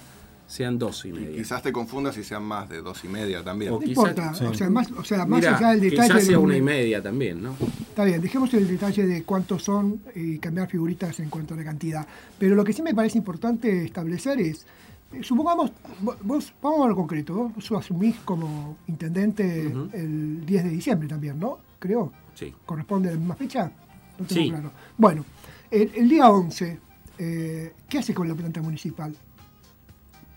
sean 0.54 0.78
dos 0.78 1.04
y 1.06 1.12
media. 1.12 1.36
Quizás 1.36 1.64
te 1.64 1.72
confundas 1.74 2.16
y 2.18 2.24
sean 2.24 2.44
más 2.44 2.70
de 2.70 2.82
dos 2.82 3.04
y 3.04 3.08
media 3.08 3.44
también. 3.44 3.72
O 3.72 3.76
No 3.76 3.80
quizás- 3.80 3.90
importa, 3.98 4.34
sí. 4.36 4.46
o 4.46 4.54
sea, 4.54 4.70
más, 4.70 4.92
o 4.92 5.04
sea, 5.04 5.26
más 5.26 5.40
Mira, 5.40 5.58
allá 5.58 5.70
del 5.72 5.82
detalle. 5.82 6.08
quizás 6.10 6.24
sea 6.26 6.36
del 6.38 6.46
una 6.46 6.56
y 6.58 6.62
media 6.62 7.02
también, 7.02 7.42
¿no? 7.42 7.56
Está 7.90 8.04
bien, 8.06 8.22
dejemos 8.22 8.54
el 8.54 8.68
detalle 8.68 9.08
de 9.08 9.24
cuántos 9.24 9.64
son 9.64 10.00
y 10.14 10.38
cambiar 10.38 10.70
figuritas 10.70 11.20
en 11.20 11.30
cuanto 11.30 11.56
a 11.56 11.58
la 11.58 11.64
cantidad. 11.64 12.06
Pero 12.38 12.54
lo 12.56 12.64
que 12.64 12.72
sí 12.74 12.84
me 12.84 12.94
parece 12.94 13.18
importante 13.18 13.84
establecer 13.84 14.40
es, 14.42 14.66
eh, 15.12 15.24
supongamos, 15.24 15.72
vo- 16.04 16.18
vos, 16.22 16.54
vamos 16.62 16.86
a 16.86 16.88
lo 16.90 16.96
concreto, 16.96 17.52
vos 17.56 17.72
asumís 17.72 18.16
como 18.24 18.78
intendente 18.88 19.74
el 19.94 20.46
10 20.46 20.64
de 20.66 20.70
diciembre 20.70 21.08
también, 21.08 21.40
¿no? 21.40 21.58
Creo. 21.80 22.12
Sí. 22.36 22.54
¿Corresponde 22.66 23.10
a 23.10 23.14
la 23.14 23.18
misma 23.18 23.36
fecha? 23.36 23.72
No 24.20 24.26
tengo 24.28 24.42
Sí. 24.44 24.50
claro. 24.52 24.72
Bueno, 24.98 25.26
el, 25.72 25.90
el 25.96 26.08
día 26.10 26.30
11, 26.30 26.80
eh, 27.18 27.74
¿qué 27.90 27.98
hace 27.98 28.14
con 28.14 28.28
la 28.28 28.36
planta 28.36 28.62
municipal? 28.62 29.16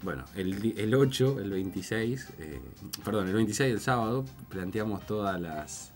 Bueno, 0.02 0.24
el, 0.34 0.74
el 0.78 0.94
8, 0.94 1.40
el 1.40 1.50
26, 1.50 2.28
eh, 2.38 2.60
perdón, 3.04 3.28
el 3.28 3.34
26 3.34 3.70
del 3.70 3.80
sábado 3.80 4.24
planteamos 4.48 5.06
todas 5.06 5.40
las, 5.40 5.92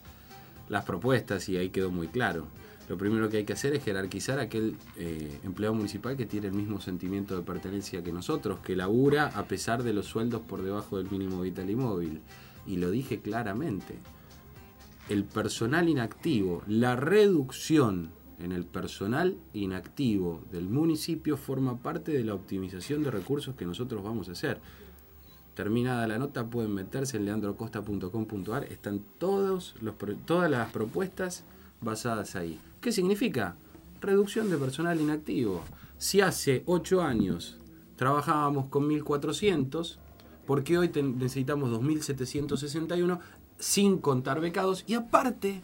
las 0.69 0.85
propuestas 0.85 1.49
y 1.49 1.57
ahí 1.57 1.71
quedó 1.71 1.91
muy 1.91 2.09
claro. 2.09 2.47
Lo 2.89 2.99
primero 2.99 3.29
que 3.29 3.37
hay 3.37 3.45
que 3.45 3.53
hacer 3.53 3.73
es 3.75 3.85
jerarquizar 3.85 4.41
a 4.41 4.43
aquel 4.43 4.77
eh, 4.97 5.39
empleado 5.45 5.75
municipal 5.75 6.17
que 6.17 6.27
tiene 6.27 6.49
el 6.49 6.55
mismo 6.55 6.81
sentimiento 6.81 7.37
de 7.37 7.43
pertenencia 7.43 8.03
que 8.03 8.13
nosotros, 8.13 8.59
que 8.61 8.75
labura 8.75 9.29
a 9.29 9.45
pesar 9.45 9.85
de 9.85 9.93
los 9.93 10.07
sueldos 10.07 10.41
por 10.41 10.63
debajo 10.63 10.99
del 10.99 11.09
mínimo 11.09 11.43
vital 11.43 11.71
y 11.71 11.77
móvil. 11.77 12.21
Y 12.67 12.79
lo 12.79 12.91
dije 12.91 13.21
claramente. 13.21 13.95
El 15.09 15.23
personal 15.23 15.89
inactivo, 15.89 16.65
la 16.67 16.97
reducción 16.97 18.11
en 18.41 18.53
el 18.53 18.65
personal 18.65 19.37
inactivo 19.53 20.41
del 20.51 20.69
municipio 20.69 21.37
forma 21.37 21.79
parte 21.79 22.13
de 22.13 22.25
la 22.25 22.35
optimización 22.35 23.03
de 23.03 23.11
recursos 23.11 23.55
que 23.55 23.67
nosotros 23.67 24.03
vamos 24.03 24.29
a 24.29 24.33
hacer. 24.33 24.61
Terminada 25.55 26.07
la 26.07 26.19
nota 26.19 26.47
pueden 26.47 26.75
meterse 26.75 27.19
en 27.19 27.27
leandrocosta.com.ar, 27.27 28.65
están 28.65 29.03
todos 29.19 29.75
todas 30.25 30.51
las 30.51 30.73
propuestas 30.73 31.45
basadas 31.81 32.37
ahí. 32.37 32.59
¿Qué 32.81 32.93
significa? 32.93 33.57
Reducción 34.01 34.49
de 34.49 34.57
personal 34.57 35.01
inactivo. 35.01 35.63
Si 35.99 36.21
hace 36.23 36.63
8 36.67 37.03
años 37.03 37.59
trabajábamos 37.97 38.67
con 38.69 38.87
1400, 38.87 39.99
¿por 40.47 40.65
qué 40.65 40.79
hoy 40.79 40.91
necesitamos 40.95 41.71
2761 41.71 43.21
sin 43.59 43.99
contar 43.99 44.41
becados? 44.41 44.85
Y 44.87 44.95
aparte, 44.95 45.61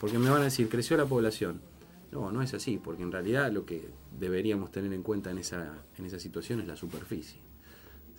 porque 0.00 0.18
me 0.20 0.30
van 0.30 0.42
a 0.42 0.44
decir, 0.44 0.68
creció 0.68 0.96
la 0.96 1.06
población. 1.06 1.69
No, 2.12 2.32
no 2.32 2.42
es 2.42 2.54
así, 2.54 2.78
porque 2.78 3.02
en 3.02 3.12
realidad 3.12 3.52
lo 3.52 3.64
que 3.64 3.88
deberíamos 4.18 4.72
tener 4.72 4.92
en 4.92 5.02
cuenta 5.02 5.30
en 5.30 5.38
esa, 5.38 5.84
en 5.96 6.04
esa 6.04 6.18
situación 6.18 6.60
es 6.60 6.66
la 6.66 6.76
superficie. 6.76 7.40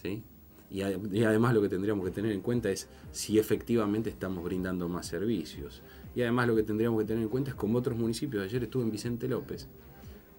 ¿sí? 0.02 0.24
Y, 0.72 0.84
además 1.24 1.54
lo 1.54 1.62
que 1.62 1.68
tendríamos 1.68 2.06
que 2.06 2.12
tener 2.12 2.32
en 2.32 2.40
cuenta 2.40 2.72
es 2.72 2.88
si 3.12 3.38
efectivamente 3.38 4.10
estamos 4.10 4.44
brindando 4.44 4.88
más 4.88 5.06
servicios. 5.06 5.82
Y 6.16 6.22
además 6.22 6.48
lo 6.48 6.56
que 6.56 6.64
tendríamos 6.64 7.02
que 7.02 7.08
tener 7.08 7.24
en 7.24 7.30
cuenta 7.30 7.52
es 7.52 7.56
como 7.56 7.78
otros 7.78 7.98
municipios. 7.98 8.44
Ayer 8.44 8.64
estuve 8.64 8.84
en 8.84 8.92
Vicente 8.92 9.28
López. 9.28 9.68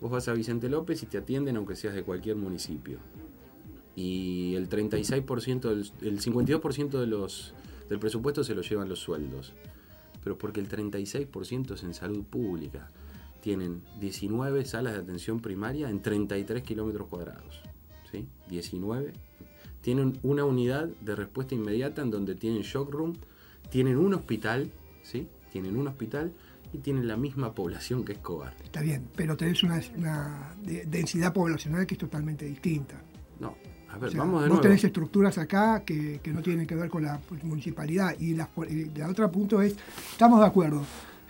Vos 0.01 0.11
vas 0.11 0.29
a 0.29 0.33
Vicente 0.33 0.71
López 0.71 1.03
y 1.03 1.07
te 1.07 1.19
atienden 1.19 1.57
aunque 1.57 1.77
seas 1.77 1.95
de 1.95 2.03
cualquier 2.03 2.37
municipio. 2.37 2.99
Y 3.95 4.55
el 4.55 4.71
36%, 4.71 5.61
del, 5.61 5.91
el 6.01 6.21
52% 6.21 6.99
de 6.99 7.07
los, 7.07 7.55
del 7.91 7.99
presupuesto 7.99 8.43
se 8.43 8.55
lo 8.55 8.63
llevan 8.63 8.89
los 8.89 9.01
sueldos. 9.01 9.53
Pero 10.25 10.39
porque 10.39 10.61
el 10.61 10.69
36% 10.69 11.75
es 11.75 11.83
en 11.83 11.93
salud 11.93 12.25
pública. 12.25 12.91
Tienen 13.43 13.83
19 14.01 14.65
salas 14.65 14.95
de 14.95 15.01
atención 15.01 15.41
primaria 15.41 15.91
en 15.91 16.01
33 16.01 16.63
kilómetros 16.63 17.09
cuadrados. 17.09 17.61
¿sí? 18.11 18.27
19. 18.49 19.13
Tienen 19.83 20.19
una 20.23 20.45
unidad 20.45 20.87
de 21.01 21.17
respuesta 21.17 21.55
inmediata 21.55 22.03
en 22.03 22.11
donde 22.11 22.35
tienen 22.37 22.63
shock 22.63 22.91
room, 22.91 23.17
tienen 23.69 23.97
un 23.99 24.15
hospital, 24.15 24.71
¿sí? 25.03 25.27
Tienen 25.51 25.77
un 25.77 25.89
hospital 25.89 26.33
y 26.73 26.79
tienen 26.79 27.09
la 27.09 27.17
misma 27.17 27.53
población 27.53 28.05
que 28.05 28.13
Escobar. 28.13 28.55
Está 28.63 28.81
bien, 28.81 29.09
pero 29.17 29.37
tenés 29.37 29.63
una, 29.65 29.81
una 29.97 30.55
de- 30.63 30.85
densidad 30.87 31.33
poblacional 31.33 31.85
que 31.87 31.95
es 31.95 31.99
totalmente 31.99 32.45
distinta. 32.45 32.95
No, 33.41 33.57
a 33.91 33.99
ver, 33.99 34.09
O 34.09 34.13
sea, 34.13 34.21
vamos 34.21 34.43
de 34.43 34.49
vos 34.49 34.55
nuevo. 34.57 34.61
tenés 34.63 34.85
estructuras 34.85 35.37
acá 35.39 35.83
que, 35.85 36.21
que 36.23 36.33
no 36.33 36.43
tienen 36.43 36.65
que 36.67 36.77
ver 36.77 36.89
con 36.89 37.03
la 37.03 37.21
municipalidad. 37.43 38.15
Y 38.21 38.35
la, 38.35 38.49
y 38.71 38.85
la 38.97 39.09
otra 39.11 39.31
punto 39.33 39.61
es, 39.61 39.75
estamos 40.13 40.39
de 40.39 40.47
acuerdo. 40.47 40.83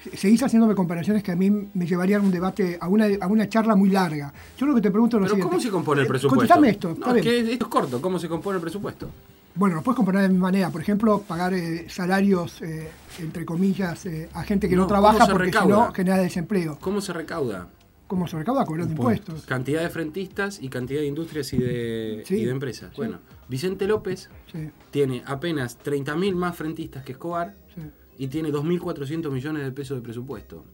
Se- 0.02 0.16
Seguís 0.16 0.42
haciéndome 0.42 0.74
comparaciones 0.74 1.22
que 1.22 1.32
a 1.32 1.36
mí 1.36 1.50
me 1.50 1.86
llevarían 1.86 2.22
a 2.22 2.24
un 2.24 2.30
debate, 2.30 2.76
a 2.80 2.88
una, 2.88 3.06
a 3.20 3.26
una 3.26 3.48
charla 3.48 3.74
muy 3.76 3.90
larga. 3.90 4.32
Yo 4.58 4.66
lo 4.66 4.74
que 4.74 4.80
te 4.80 4.90
pregunto 4.90 5.16
es 5.16 5.20
lo 5.20 5.24
Pero 5.26 5.34
siguiente. 5.36 5.50
¿cómo 5.50 5.60
se 5.62 5.70
compone 5.70 6.00
el 6.00 6.06
Eh, 6.06 6.08
presupuesto? 6.08 6.36
Contestame 6.38 6.70
esto, 6.70 6.96
No, 6.98 7.14
es 7.14 7.22
que 7.22 7.38
esto 7.52 7.64
es 7.66 7.70
corto, 7.70 8.00
¿cómo 8.02 8.18
se 8.18 8.28
compone 8.28 8.56
el 8.56 8.62
presupuesto? 8.62 9.08
Bueno, 9.54 9.76
lo 9.76 9.82
puedes 9.82 9.96
comparar 9.96 10.22
de 10.22 10.28
mi 10.30 10.38
manera. 10.38 10.70
Por 10.70 10.80
ejemplo, 10.80 11.20
pagar 11.20 11.52
eh, 11.52 11.86
salarios, 11.88 12.62
eh, 12.62 12.88
entre 13.20 13.44
comillas, 13.44 14.06
eh, 14.06 14.28
a 14.32 14.42
gente 14.44 14.68
que 14.68 14.74
no, 14.74 14.82
No, 14.82 14.88
¿cómo 14.88 15.00
trabaja 15.00 15.26
porque 15.30 15.52
si 15.52 15.68
no 15.68 15.92
genera 15.92 16.16
desempleo. 16.18 16.78
¿Cómo 16.80 17.00
se 17.02 17.12
recauda? 17.12 17.68
¿Cómo 18.06 18.26
se 18.26 18.36
recauda? 18.38 18.64
Cobrando 18.64 18.92
impuestos. 18.92 19.44
Cantidad 19.46 19.82
de 19.82 19.90
frentistas 19.90 20.58
y 20.62 20.68
cantidad 20.68 21.00
de 21.00 21.06
industrias 21.06 21.52
y 21.52 21.58
de, 21.58 22.22
Sí, 22.26 22.36
y 22.36 22.44
de 22.46 22.50
empresas. 22.50 22.90
sí. 22.90 22.96
Bueno, 22.96 23.18
Vicente 23.48 23.86
López 23.86 24.28
Sí, 24.50 24.70
tiene 24.90 25.22
apenas 25.26 25.78
30.000 25.78 26.34
más 26.34 26.56
frentistas 26.56 27.04
que 27.04 27.12
Escobar 27.12 27.54
sí. 27.74 27.82
Y 28.22 28.28
tiene 28.28 28.50
2.400 28.52 29.30
millones 29.32 29.64
de 29.64 29.72
pesos 29.72 29.96
de 29.96 30.02
presupuesto. 30.02 30.64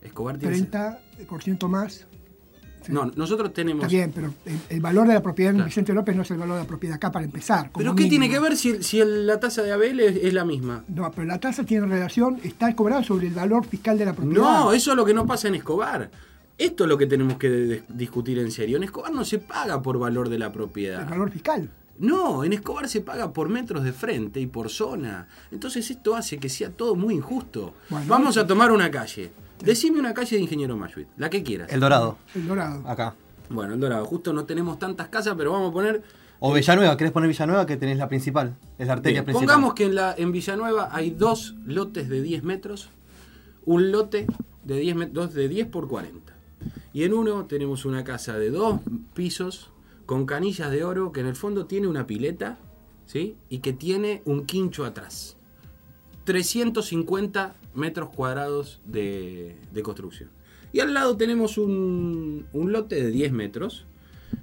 Escobar 0.00 0.38
tiene... 0.38 0.56
30% 0.70 1.66
más. 1.68 2.06
Sí. 2.82 2.92
No, 2.92 3.06
nosotros 3.16 3.52
tenemos... 3.52 3.84
Está 3.84 3.96
bien, 3.96 4.12
pero 4.14 4.32
el, 4.44 4.58
el 4.68 4.80
valor 4.80 5.08
de 5.08 5.14
la 5.14 5.22
propiedad 5.22 5.50
en 5.50 5.56
Claro. 5.56 5.66
Vicente 5.68 5.92
López 5.94 6.14
no 6.14 6.22
es 6.22 6.30
el 6.30 6.36
valor 6.36 6.54
de 6.56 6.62
la 6.62 6.68
propiedad 6.68 6.94
acá 6.96 7.10
para 7.10 7.24
empezar. 7.24 7.72
como 7.72 7.78
¿Pero 7.82 7.94
qué 7.96 8.04
mínimo. 8.04 8.10
tiene 8.22 8.32
que 8.34 8.38
ver 8.40 8.56
si, 8.56 8.82
si 8.84 9.00
el- 9.00 9.26
la 9.26 9.40
tasa 9.40 9.62
de 9.62 9.72
Abel 9.72 9.98
es, 9.98 10.16
es 10.22 10.32
la 10.32 10.44
misma? 10.44 10.84
No, 10.86 11.10
pero 11.10 11.26
la 11.26 11.40
tasa 11.40 11.64
tiene 11.64 11.86
relación, 11.86 12.38
está 12.44 12.76
cobrada 12.76 13.02
sobre 13.02 13.26
el 13.26 13.34
valor 13.34 13.64
fiscal 13.66 13.98
de 13.98 14.04
la 14.04 14.12
propiedad. 14.12 14.42
No, 14.44 14.72
eso 14.72 14.90
es 14.92 14.96
lo 14.96 15.04
que 15.04 15.14
no 15.14 15.26
pasa 15.26 15.48
en 15.48 15.56
Escobar. 15.56 16.08
Esto 16.56 16.84
es 16.84 16.88
lo 16.88 16.96
que 16.98 17.06
tenemos 17.06 17.36
que 17.38 17.82
discutir 17.88 18.38
en 18.38 18.52
serio. 18.52 18.76
En 18.76 18.84
Escobar 18.84 19.12
no 19.12 19.24
se 19.24 19.38
paga 19.40 19.82
por 19.82 19.98
valor 19.98 20.28
de 20.28 20.38
la 20.38 20.52
propiedad. 20.52 21.02
El 21.02 21.08
valor 21.08 21.30
fiscal. 21.32 21.68
No, 21.98 22.42
en 22.44 22.52
Escobar 22.52 22.88
se 22.88 23.00
paga 23.00 23.32
por 23.32 23.48
metros 23.48 23.84
de 23.84 23.92
frente 23.92 24.40
y 24.40 24.46
por 24.46 24.68
zona. 24.70 25.28
Entonces 25.52 25.88
esto 25.90 26.16
hace 26.16 26.38
que 26.38 26.48
sea 26.48 26.70
todo 26.70 26.96
muy 26.96 27.14
injusto. 27.14 27.74
Bueno, 27.88 28.06
Vamos 28.08 28.36
a 28.36 28.46
tomar 28.46 28.72
una 28.72 28.90
calle. 28.90 29.30
Decime 29.62 30.00
una 30.00 30.12
calle 30.12 30.36
de 30.36 30.42
Ingeniero 30.42 30.76
Mayuit, 30.76 31.08
la 31.16 31.30
que 31.30 31.42
quieras. 31.42 31.72
El 31.72 31.80
Dorado, 31.80 32.18
El 32.34 32.48
dorado. 32.48 32.82
acá. 32.88 33.14
Bueno, 33.48 33.74
el 33.74 33.80
Dorado, 33.80 34.04
justo 34.06 34.32
no 34.32 34.44
tenemos 34.44 34.78
tantas 34.78 35.08
casas, 35.08 35.34
pero 35.36 35.52
vamos 35.52 35.70
a 35.70 35.72
poner... 35.72 36.02
O 36.40 36.52
Villanueva, 36.52 36.96
¿querés 36.96 37.12
poner 37.12 37.28
Villanueva? 37.28 37.64
Que 37.64 37.76
tenés 37.76 37.96
la 37.96 38.08
principal, 38.08 38.56
es 38.76 38.86
la 38.88 38.94
arteria 38.94 39.20
Bien, 39.20 39.24
principal. 39.26 39.46
pongamos 39.46 39.74
que 39.74 39.84
en, 39.84 39.94
la, 39.94 40.14
en 40.18 40.32
Villanueva 40.32 40.88
hay 40.92 41.10
dos 41.10 41.54
lotes 41.64 42.08
de 42.08 42.20
10 42.20 42.42
metros, 42.42 42.90
un 43.64 43.92
lote 43.92 44.26
de 44.64 44.76
10, 44.78 44.96
met- 44.96 45.10
dos 45.12 45.32
de 45.32 45.48
10 45.48 45.68
por 45.68 45.88
40. 45.88 46.32
Y 46.92 47.04
en 47.04 47.14
uno 47.14 47.44
tenemos 47.46 47.84
una 47.84 48.02
casa 48.04 48.36
de 48.38 48.50
dos 48.50 48.80
pisos 49.14 49.70
con 50.06 50.26
canillas 50.26 50.70
de 50.70 50.84
oro 50.84 51.12
que 51.12 51.20
en 51.20 51.26
el 51.26 51.36
fondo 51.36 51.66
tiene 51.66 51.86
una 51.88 52.06
pileta, 52.06 52.58
¿sí? 53.06 53.36
Y 53.48 53.58
que 53.58 53.72
tiene 53.72 54.22
un 54.24 54.44
quincho 54.46 54.84
atrás. 54.84 55.36
350 56.24 57.54
metros 57.74 58.10
cuadrados 58.10 58.80
de, 58.84 59.56
de 59.72 59.82
construcción. 59.82 60.30
Y 60.72 60.80
al 60.80 60.92
lado 60.94 61.16
tenemos 61.16 61.58
un, 61.58 62.46
un 62.52 62.72
lote 62.72 62.96
de 62.96 63.10
10 63.10 63.32
metros 63.32 63.86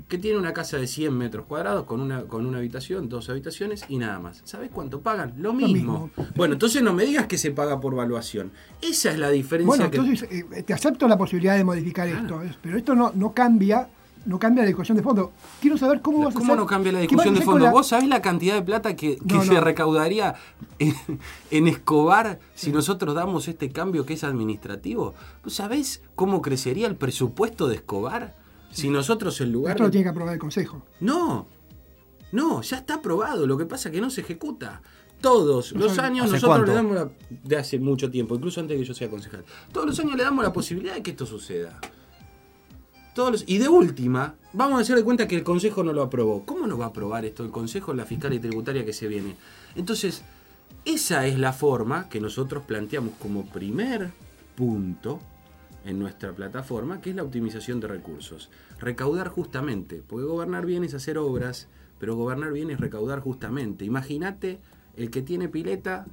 que 0.07 0.17
tiene 0.17 0.37
una 0.37 0.53
casa 0.53 0.77
de 0.77 0.87
100 0.87 1.13
metros 1.17 1.45
cuadrados 1.45 1.85
con 1.85 1.99
una, 2.01 2.23
con 2.23 2.45
una 2.45 2.59
habitación, 2.59 3.09
dos 3.09 3.29
habitaciones 3.29 3.83
y 3.89 3.97
nada 3.97 4.19
más. 4.19 4.41
¿Sabes 4.45 4.69
cuánto 4.71 5.01
pagan? 5.01 5.33
Lo 5.37 5.53
mismo. 5.53 5.73
mismo. 5.73 6.09
Bueno, 6.35 6.53
entonces 6.53 6.81
no 6.83 6.93
me 6.93 7.05
digas 7.05 7.27
que 7.27 7.37
se 7.37 7.51
paga 7.51 7.79
por 7.81 7.95
valuación. 7.95 8.51
Esa 8.81 9.11
es 9.11 9.19
la 9.19 9.29
diferencia 9.29 9.67
Bueno, 9.67 9.91
que... 9.91 9.97
entonces 9.97 10.29
eh, 10.31 10.63
te 10.63 10.73
acepto 10.73 11.07
la 11.07 11.17
posibilidad 11.17 11.57
de 11.57 11.63
modificar 11.63 12.07
Claro. 12.09 12.23
esto, 12.23 12.41
es- 12.43 12.57
pero 12.61 12.77
esto 12.77 12.95
no, 12.95 13.11
no 13.15 13.33
cambia 13.33 13.89
no 14.25 14.37
cambia 14.39 14.63
la 14.63 14.67
discusión 14.67 14.95
de 14.97 15.03
fondo. 15.03 15.31
Quiero 15.59 15.77
saber 15.77 16.01
cómo 16.01 16.19
vas 16.19 16.35
a 16.35 16.39
¿Cómo 16.39 16.45
hacer- 16.53 16.57
no 16.57 16.65
cambia 16.67 16.91
la 16.91 16.99
discusión 16.99 17.33
de 17.33 17.41
fondo? 17.41 17.65
la- 17.65 17.71
¿Vos 17.71 17.87
sabés 17.87 18.07
la 18.07 18.21
cantidad 18.21 18.55
de 18.55 18.61
plata 18.61 18.95
que, 18.95 19.17
que 19.17 19.35
No, 19.35 19.43
se 19.43 19.53
no. 19.55 19.61
recaudaría 19.61 20.35
en, 20.79 20.93
en 21.49 21.67
Escobar 21.67 22.39
si 22.55 22.71
nosotros 22.71 23.15
damos 23.15 23.47
este 23.47 23.69
cambio 23.71 24.05
que 24.05 24.13
es 24.13 24.23
administrativo? 24.23 25.13
¿Vos 25.43 25.53
sabés 25.55 26.01
cómo 26.15 26.41
crecería 26.41 26.87
el 26.87 26.95
presupuesto 26.95 27.67
de 27.67 27.75
Escobar 27.75 28.35
si 28.71 28.89
nosotros 28.89 29.39
en 29.41 29.51
lugar 29.51 29.71
Esto 29.73 29.83
lo 29.83 29.91
tiene 29.91 30.03
que 30.05 30.09
aprobar 30.09 30.33
el 30.33 30.39
Consejo. 30.39 30.85
No, 31.01 31.47
no, 32.31 32.61
ya 32.61 32.77
está 32.77 32.95
aprobado. 32.95 33.45
Lo 33.47 33.57
que 33.57 33.65
pasa 33.65 33.89
es 33.89 33.95
que 33.95 34.01
no 34.01 34.09
se 34.09 34.21
ejecuta. 34.21 34.81
Todos 35.19 35.73
los 35.73 35.91
¿Hace 35.91 36.01
años 36.01 36.29
cuánto? 36.29 36.47
nosotros 36.47 36.67
le 36.69 36.73
damos 36.73 36.95
la, 36.95 37.09
de 37.43 37.57
hace 37.57 37.77
mucho 37.77 38.09
tiempo, 38.09 38.33
incluso 38.33 38.59
antes 38.59 38.75
de 38.77 38.81
que 38.83 38.87
yo 38.87 38.93
sea 38.95 39.07
concejal. 39.09 39.43
Todos 39.71 39.85
los 39.85 39.99
años 39.99 40.15
le 40.15 40.23
damos 40.23 40.43
la 40.43 40.51
posibilidad 40.53 40.95
de 40.95 41.03
que 41.03 41.11
esto 41.11 41.25
suceda. 41.27 41.79
Y 43.45 43.57
de 43.57 43.67
última, 43.67 44.35
vamos 44.53 44.77
a 44.77 44.81
hacer 44.81 44.95
de 44.95 45.03
cuenta 45.03 45.27
que 45.27 45.35
el 45.35 45.43
Consejo 45.43 45.83
no 45.83 45.91
lo 45.91 46.01
aprobó. 46.01 46.45
¿Cómo 46.45 46.65
no 46.65 46.77
va 46.77 46.85
a 46.85 46.89
aprobar 46.89 47.25
esto 47.25 47.43
el 47.43 47.51
Consejo, 47.51 47.93
la 47.93 48.05
fiscal 48.05 48.33
y 48.33 48.39
tributaria 48.39 48.85
que 48.85 48.93
se 48.93 49.09
viene? 49.09 49.35
Entonces, 49.75 50.23
esa 50.85 51.27
es 51.27 51.37
la 51.37 51.51
forma 51.51 52.07
que 52.07 52.21
nosotros 52.21 52.63
planteamos 52.63 53.13
como 53.19 53.45
primer 53.45 54.11
punto 54.55 55.19
en 55.83 55.99
nuestra 55.99 56.31
plataforma, 56.31 57.01
que 57.01 57.09
es 57.09 57.15
la 57.17 57.23
optimización 57.23 57.81
de 57.81 57.89
recursos. 57.89 58.49
Recaudar 58.79 59.27
justamente, 59.27 60.01
porque 60.07 60.25
gobernar 60.25 60.65
bien 60.65 60.85
es 60.85 60.93
hacer 60.93 61.17
obras, 61.17 61.67
pero 61.99 62.15
gobernar 62.15 62.53
bien 62.53 62.69
es 62.69 62.79
recaudar 62.79 63.19
justamente. 63.19 63.83
Imagínate 63.83 64.61
el 64.95 65.11
que 65.11 65.21
tiene 65.21 65.49
pileta, 65.49 66.05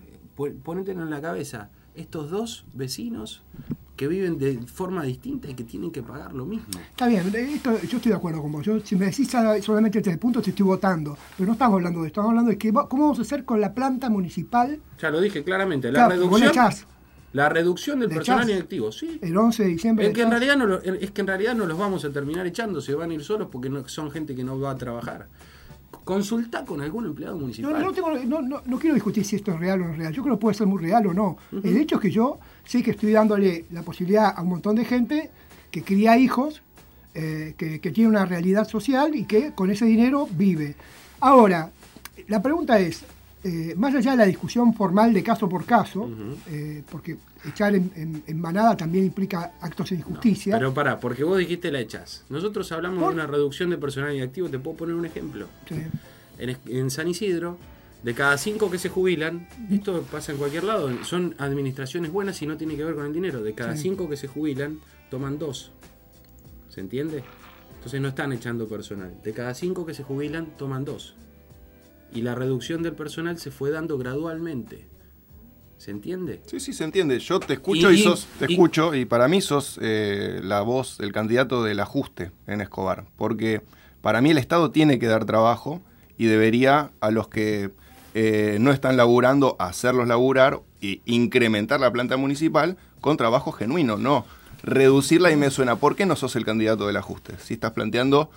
ponételo 0.64 1.04
en 1.04 1.10
la 1.10 1.20
cabeza, 1.20 1.70
estos 1.94 2.28
dos 2.28 2.64
vecinos 2.74 3.42
que 3.98 4.06
viven 4.06 4.38
de 4.38 4.60
forma 4.66 5.02
distinta 5.02 5.50
y 5.50 5.54
que 5.54 5.64
tienen 5.64 5.90
que 5.90 6.04
pagar 6.04 6.32
lo 6.32 6.46
mismo. 6.46 6.68
Está 6.88 7.08
bien, 7.08 7.30
esto, 7.34 7.72
yo 7.82 7.96
estoy 7.96 8.12
de 8.12 8.16
acuerdo 8.16 8.40
con 8.40 8.52
vos. 8.52 8.64
Yo, 8.64 8.78
si 8.78 8.94
me 8.94 9.06
decís 9.06 9.28
solamente 9.28 9.98
este 9.98 10.16
punto, 10.16 10.40
te 10.40 10.50
estoy 10.50 10.64
votando. 10.64 11.18
Pero 11.36 11.48
no 11.48 11.54
estamos 11.54 11.74
hablando 11.74 12.02
de 12.02 12.06
esto, 12.06 12.20
estamos 12.20 12.30
hablando 12.30 12.50
de 12.52 12.56
que, 12.56 12.72
cómo 12.72 13.02
vamos 13.02 13.18
a 13.18 13.22
hacer 13.22 13.44
con 13.44 13.60
la 13.60 13.74
planta 13.74 14.08
municipal. 14.08 14.78
Ya 15.00 15.10
lo 15.10 15.20
dije 15.20 15.42
claramente, 15.42 15.90
la 15.90 16.08
reducción. 16.08 16.52
La 17.32 17.48
reducción 17.48 17.98
del 17.98 18.08
personal 18.08 18.48
inactivo, 18.48 18.90
sí. 18.90 19.18
El 19.20 19.36
11 19.36 19.62
de 19.64 19.68
diciembre. 19.68 20.06
Es 20.06 20.14
que, 20.14 20.22
en 20.22 20.30
realidad 20.30 20.56
no, 20.56 20.76
es 20.76 21.10
que 21.10 21.20
en 21.20 21.26
realidad 21.26 21.54
no 21.56 21.66
los 21.66 21.76
vamos 21.76 22.04
a 22.04 22.10
terminar 22.10 22.46
echando, 22.46 22.80
se 22.80 22.94
van 22.94 23.10
a 23.10 23.14
ir 23.14 23.22
solos 23.22 23.48
porque 23.50 23.68
no, 23.68 23.86
son 23.88 24.10
gente 24.12 24.34
que 24.34 24.44
no 24.44 24.58
va 24.58 24.70
a 24.70 24.76
trabajar. 24.76 25.26
Consulta 26.04 26.64
con 26.64 26.80
algún 26.80 27.04
empleado 27.04 27.36
municipal. 27.36 27.72
No, 28.26 28.40
no, 28.40 28.78
quiero 28.78 28.94
discutir 28.94 29.24
si 29.24 29.36
esto 29.36 29.52
es 29.52 29.60
real 29.60 29.82
o 29.82 29.86
no 29.86 29.92
es 29.92 29.98
real. 29.98 30.12
Yo 30.12 30.22
creo 30.22 30.36
que 30.36 30.40
puede 30.40 30.54
ser 30.54 30.66
muy 30.66 30.80
real 30.80 31.06
o 31.08 31.12
no. 31.12 31.36
El 31.52 31.76
hecho 31.76 31.96
es 31.96 32.00
que 32.00 32.10
yo 32.10 32.38
sé 32.68 32.82
que 32.82 32.90
estoy 32.90 33.12
dándole 33.12 33.64
la 33.72 33.82
posibilidad 33.82 34.34
a 34.36 34.42
un 34.42 34.50
montón 34.50 34.76
de 34.76 34.84
gente 34.84 35.30
que 35.70 35.82
cría 35.82 36.18
hijos, 36.18 36.60
eh, 37.14 37.54
que, 37.56 37.78
tiene 37.78 38.10
una 38.10 38.26
realidad 38.26 38.68
social 38.68 39.14
y 39.14 39.24
que 39.24 39.52
con 39.52 39.70
ese 39.70 39.86
dinero 39.86 40.28
vive. 40.30 40.76
Ahora, 41.20 41.70
la 42.28 42.42
pregunta 42.42 42.78
es, 42.78 43.04
eh, 43.42 43.72
más 43.76 43.94
allá 43.94 44.10
de 44.10 44.18
la 44.18 44.26
discusión 44.26 44.74
formal 44.74 45.14
de 45.14 45.22
caso 45.22 45.48
por 45.48 45.64
caso, 45.64 46.10
eh, 46.50 46.82
porque 46.90 47.16
echar 47.48 47.74
en, 47.74 48.22
manada 48.34 48.76
también 48.76 49.06
implica 49.06 49.54
actos 49.62 49.88
de 49.90 49.96
injusticia. 49.96 50.58
pero 50.58 50.74
pará, 50.74 51.00
porque 51.00 51.24
vos 51.24 51.38
dijiste 51.38 51.70
la 51.70 51.80
echás. 51.80 52.24
Nosotros 52.28 52.70
hablamos 52.72 53.00
de 53.00 53.14
una 53.14 53.26
reducción 53.26 53.70
de 53.70 53.78
personal 53.78 54.14
inactivo, 54.14 54.48
te 54.50 54.58
puedo 54.58 54.76
poner 54.76 54.94
un 54.94 55.06
ejemplo. 55.06 55.46
En, 56.38 56.90
San 56.90 57.08
Isidro, 57.08 57.56
de 58.02 58.14
cada 58.14 58.38
cinco 58.38 58.70
que 58.70 58.78
se 58.78 58.88
jubilan, 58.88 59.48
esto 59.70 60.02
pasa 60.10 60.32
en 60.32 60.38
cualquier 60.38 60.64
lado, 60.64 60.90
son 61.04 61.34
administraciones 61.38 62.12
buenas 62.12 62.40
y 62.42 62.46
no 62.46 62.56
tiene 62.56 62.76
que 62.76 62.84
ver 62.84 62.94
con 62.94 63.06
el 63.06 63.12
dinero. 63.12 63.42
De 63.42 63.54
cada 63.54 63.76
cinco 63.76 64.08
que 64.08 64.16
se 64.16 64.28
jubilan, 64.28 64.80
toman 65.10 65.38
dos. 65.38 65.72
¿Se 66.68 66.80
entiende? 66.80 67.24
Entonces 67.74 68.00
no 68.00 68.08
están 68.08 68.32
echando 68.32 68.68
personal. 68.68 69.20
De 69.22 69.32
cada 69.32 69.54
cinco 69.54 69.84
que 69.84 69.94
se 69.94 70.04
jubilan, 70.04 70.56
toman 70.56 70.84
dos. 70.84 71.16
Y 72.12 72.22
la 72.22 72.34
reducción 72.34 72.82
del 72.82 72.94
personal 72.94 73.38
se 73.38 73.50
fue 73.50 73.70
dando 73.70 73.98
gradualmente. 73.98 74.86
¿Se 75.76 75.90
entiende? 75.92 76.40
Sí, 76.46 76.58
sí, 76.58 76.72
se 76.72 76.84
entiende. 76.84 77.18
Yo 77.20 77.38
te 77.38 77.54
escucho 77.54 77.92
y, 77.92 77.98
sos, 77.98 78.26
te 78.38 78.46
escucho, 78.46 78.94
y 78.94 79.04
para 79.04 79.28
mí 79.28 79.40
sos 79.40 79.78
eh, 79.80 80.40
la 80.42 80.62
voz, 80.62 80.98
el 80.98 81.12
candidato 81.12 81.62
del 81.62 81.78
ajuste 81.78 82.32
en 82.46 82.60
Escobar. 82.60 83.06
Porque 83.16 83.62
para 84.00 84.20
mí 84.20 84.30
el 84.30 84.38
Estado 84.38 84.72
tiene 84.72 84.98
que 84.98 85.06
dar 85.06 85.24
trabajo 85.24 85.80
y 86.16 86.26
debería 86.26 86.90
a 87.00 87.12
los 87.12 87.28
que 87.28 87.70
eh, 88.14 88.58
no 88.60 88.72
están 88.72 88.96
laburando 88.96 89.56
hacerlos 89.58 90.08
laburar 90.08 90.60
e 90.80 91.00
incrementar 91.06 91.80
la 91.80 91.92
planta 91.92 92.16
municipal 92.16 92.76
con 93.00 93.16
trabajo 93.16 93.52
genuino, 93.52 93.96
no 93.96 94.24
reducirla 94.62 95.30
y 95.30 95.36
me 95.36 95.50
suena, 95.50 95.76
¿por 95.76 95.96
qué 95.96 96.06
no 96.06 96.16
sos 96.16 96.36
el 96.36 96.44
candidato 96.44 96.86
del 96.86 96.96
ajuste? 96.96 97.34
Si 97.38 97.54
estás 97.54 97.72
planteando 97.72 98.30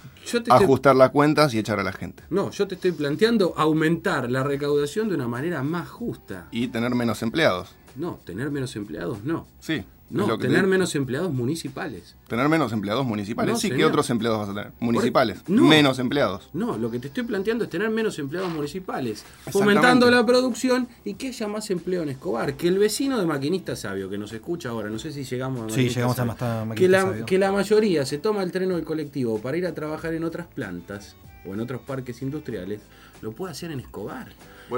ajustar 0.50 0.96
las 0.96 1.10
cuentas 1.10 1.54
y 1.54 1.60
echar 1.60 1.80
a 1.80 1.84
la 1.84 1.94
gente. 1.94 2.24
No, 2.30 2.52
yo 2.52 2.68
te 2.68 2.76
estoy 2.76 2.92
planteando 2.92 3.54
aumentar 3.58 4.30
la 4.30 4.44
recaudación 4.44 5.10
de 5.10 5.16
una 5.16 5.28
manera 5.28 5.64
más 5.64 5.90
justa. 5.90 6.48
Y 6.52 6.68
tener 6.68 6.94
menos 6.96 7.22
empleados. 7.22 7.76
No, 7.96 8.20
tener 8.24 8.52
menos 8.52 8.76
empleados 8.76 9.24
no. 9.24 9.48
Sí. 9.60 9.84
No, 10.12 10.38
tener 10.38 10.68
menos 10.68 10.94
empleados 10.96 11.32
municipales. 11.32 12.16
¿Tener 12.28 12.50
menos 12.50 12.72
empleados 12.74 13.06
municipales? 13.06 13.60
sí, 13.60 13.72
¿qué 13.72 13.86
otros 13.86 14.10
empleados 14.10 14.40
vas 14.40 14.50
a 14.50 14.54
tener? 14.54 14.72
Municipales. 14.80 15.48
menos 15.48 16.00
empleados. 16.00 16.50
No, 16.54 16.78
lo 16.78 16.92
que 16.92 17.00
te 17.00 17.08
estoy 17.08 17.24
planteando 17.24 17.64
es 17.64 17.70
tener 17.70 17.90
menos 17.90 18.20
empleados 18.20 18.52
municipales. 18.52 19.26
Fomentando 19.50 20.10
la 20.12 20.26
producción 20.26 20.88
y 21.06 21.14
que 21.16 21.28
haya 21.28 21.48
más 21.48 21.70
empleo 21.70 22.04
en 22.04 22.10
Escobar. 22.10 22.56
Que 22.56 22.68
el 22.68 22.78
vecino 22.78 23.20
de 23.20 23.26
Maquinista 23.26 23.76
Sabio, 23.76 24.10
que 24.10 24.18
nos 24.18 24.34
escucha 24.34 24.70
ahora, 24.70 24.90
no 24.90 25.00
sé 25.00 25.12
si 25.12 25.24
llegamos 25.24 25.60
a 25.60 25.64
Maquinista 25.64 25.90
Sí, 25.90 25.96
llegamos 25.96 26.20
a 26.20 26.26
Maquinista 26.26 26.76
que 26.76 26.88
la, 26.88 27.26
Que 27.26 27.40
la 27.40 27.52
mayoría 27.52 28.06
se 28.06 28.18
toma 28.18 28.44
el 28.44 28.52
tren 28.52 28.72
o 28.72 28.78
el 28.78 28.84
colectivo 28.84 29.40
para 29.40 29.58
ir 29.58 29.66
a 29.66 29.74
trabajar 29.74 30.14
en 30.14 30.24
otras 30.24 30.48
plantas 30.48 31.16
o 31.46 31.54
en 31.54 31.60
otros 31.60 31.82
parques 31.82 32.22
industriales, 32.22 32.82
lo 33.22 33.32
puede 33.32 33.52
hacer 33.52 33.72
en 33.72 33.80
Escobar. 33.80 34.30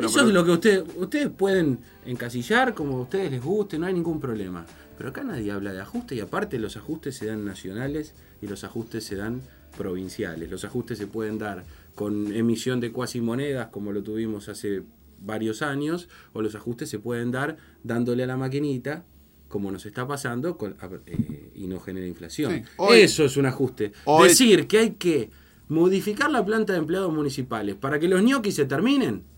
Eso 0.01 0.21
es 0.21 0.33
lo 0.33 0.43
que 0.43 0.51
ustedes, 0.51 0.83
ustedes 0.95 1.29
pueden 1.29 1.79
encasillar 2.05 2.73
como 2.73 2.97
a 2.97 3.01
ustedes 3.01 3.31
les 3.31 3.43
guste, 3.43 3.77
no 3.77 3.85
hay 3.85 3.93
ningún 3.93 4.19
problema. 4.19 4.65
Pero 5.03 5.11
acá 5.11 5.23
nadie 5.25 5.51
habla 5.51 5.73
de 5.73 5.81
ajuste 5.81 6.15
y 6.15 6.21
aparte 6.21 6.57
los 6.57 6.77
ajustes 6.77 7.17
se 7.17 7.25
dan 7.25 7.43
nacionales 7.43 8.13
y 8.41 8.47
los 8.47 8.63
ajustes 8.63 9.03
se 9.03 9.17
dan 9.17 9.41
provinciales. 9.77 10.49
Los 10.49 10.63
ajustes 10.63 10.97
se 10.97 11.07
pueden 11.07 11.37
dar 11.37 11.65
con 11.93 12.31
emisión 12.31 12.79
de 12.79 12.93
cuasi 12.93 13.19
monedas 13.19 13.67
como 13.67 13.91
lo 13.91 14.01
tuvimos 14.01 14.47
hace 14.47 14.83
varios 15.19 15.61
años 15.61 16.07
o 16.31 16.41
los 16.41 16.55
ajustes 16.55 16.89
se 16.89 16.99
pueden 16.99 17.31
dar 17.31 17.57
dándole 17.83 18.23
a 18.23 18.27
la 18.27 18.37
maquinita 18.37 19.03
como 19.49 19.71
nos 19.71 19.85
está 19.85 20.07
pasando 20.07 20.57
eh, 21.05 21.51
y 21.53 21.67
no 21.67 21.81
genera 21.81 22.07
inflación. 22.07 22.63
Eso 22.89 23.25
es 23.25 23.35
un 23.35 23.45
ajuste. 23.45 23.91
Decir 24.23 24.67
que 24.67 24.77
hay 24.77 24.91
que 24.91 25.31
modificar 25.67 26.31
la 26.31 26.45
planta 26.45 26.71
de 26.71 26.79
empleados 26.79 27.13
municipales 27.13 27.75
para 27.75 27.99
que 27.99 28.07
los 28.07 28.23
ñoquis 28.23 28.55
se 28.55 28.63
terminen 28.63 29.32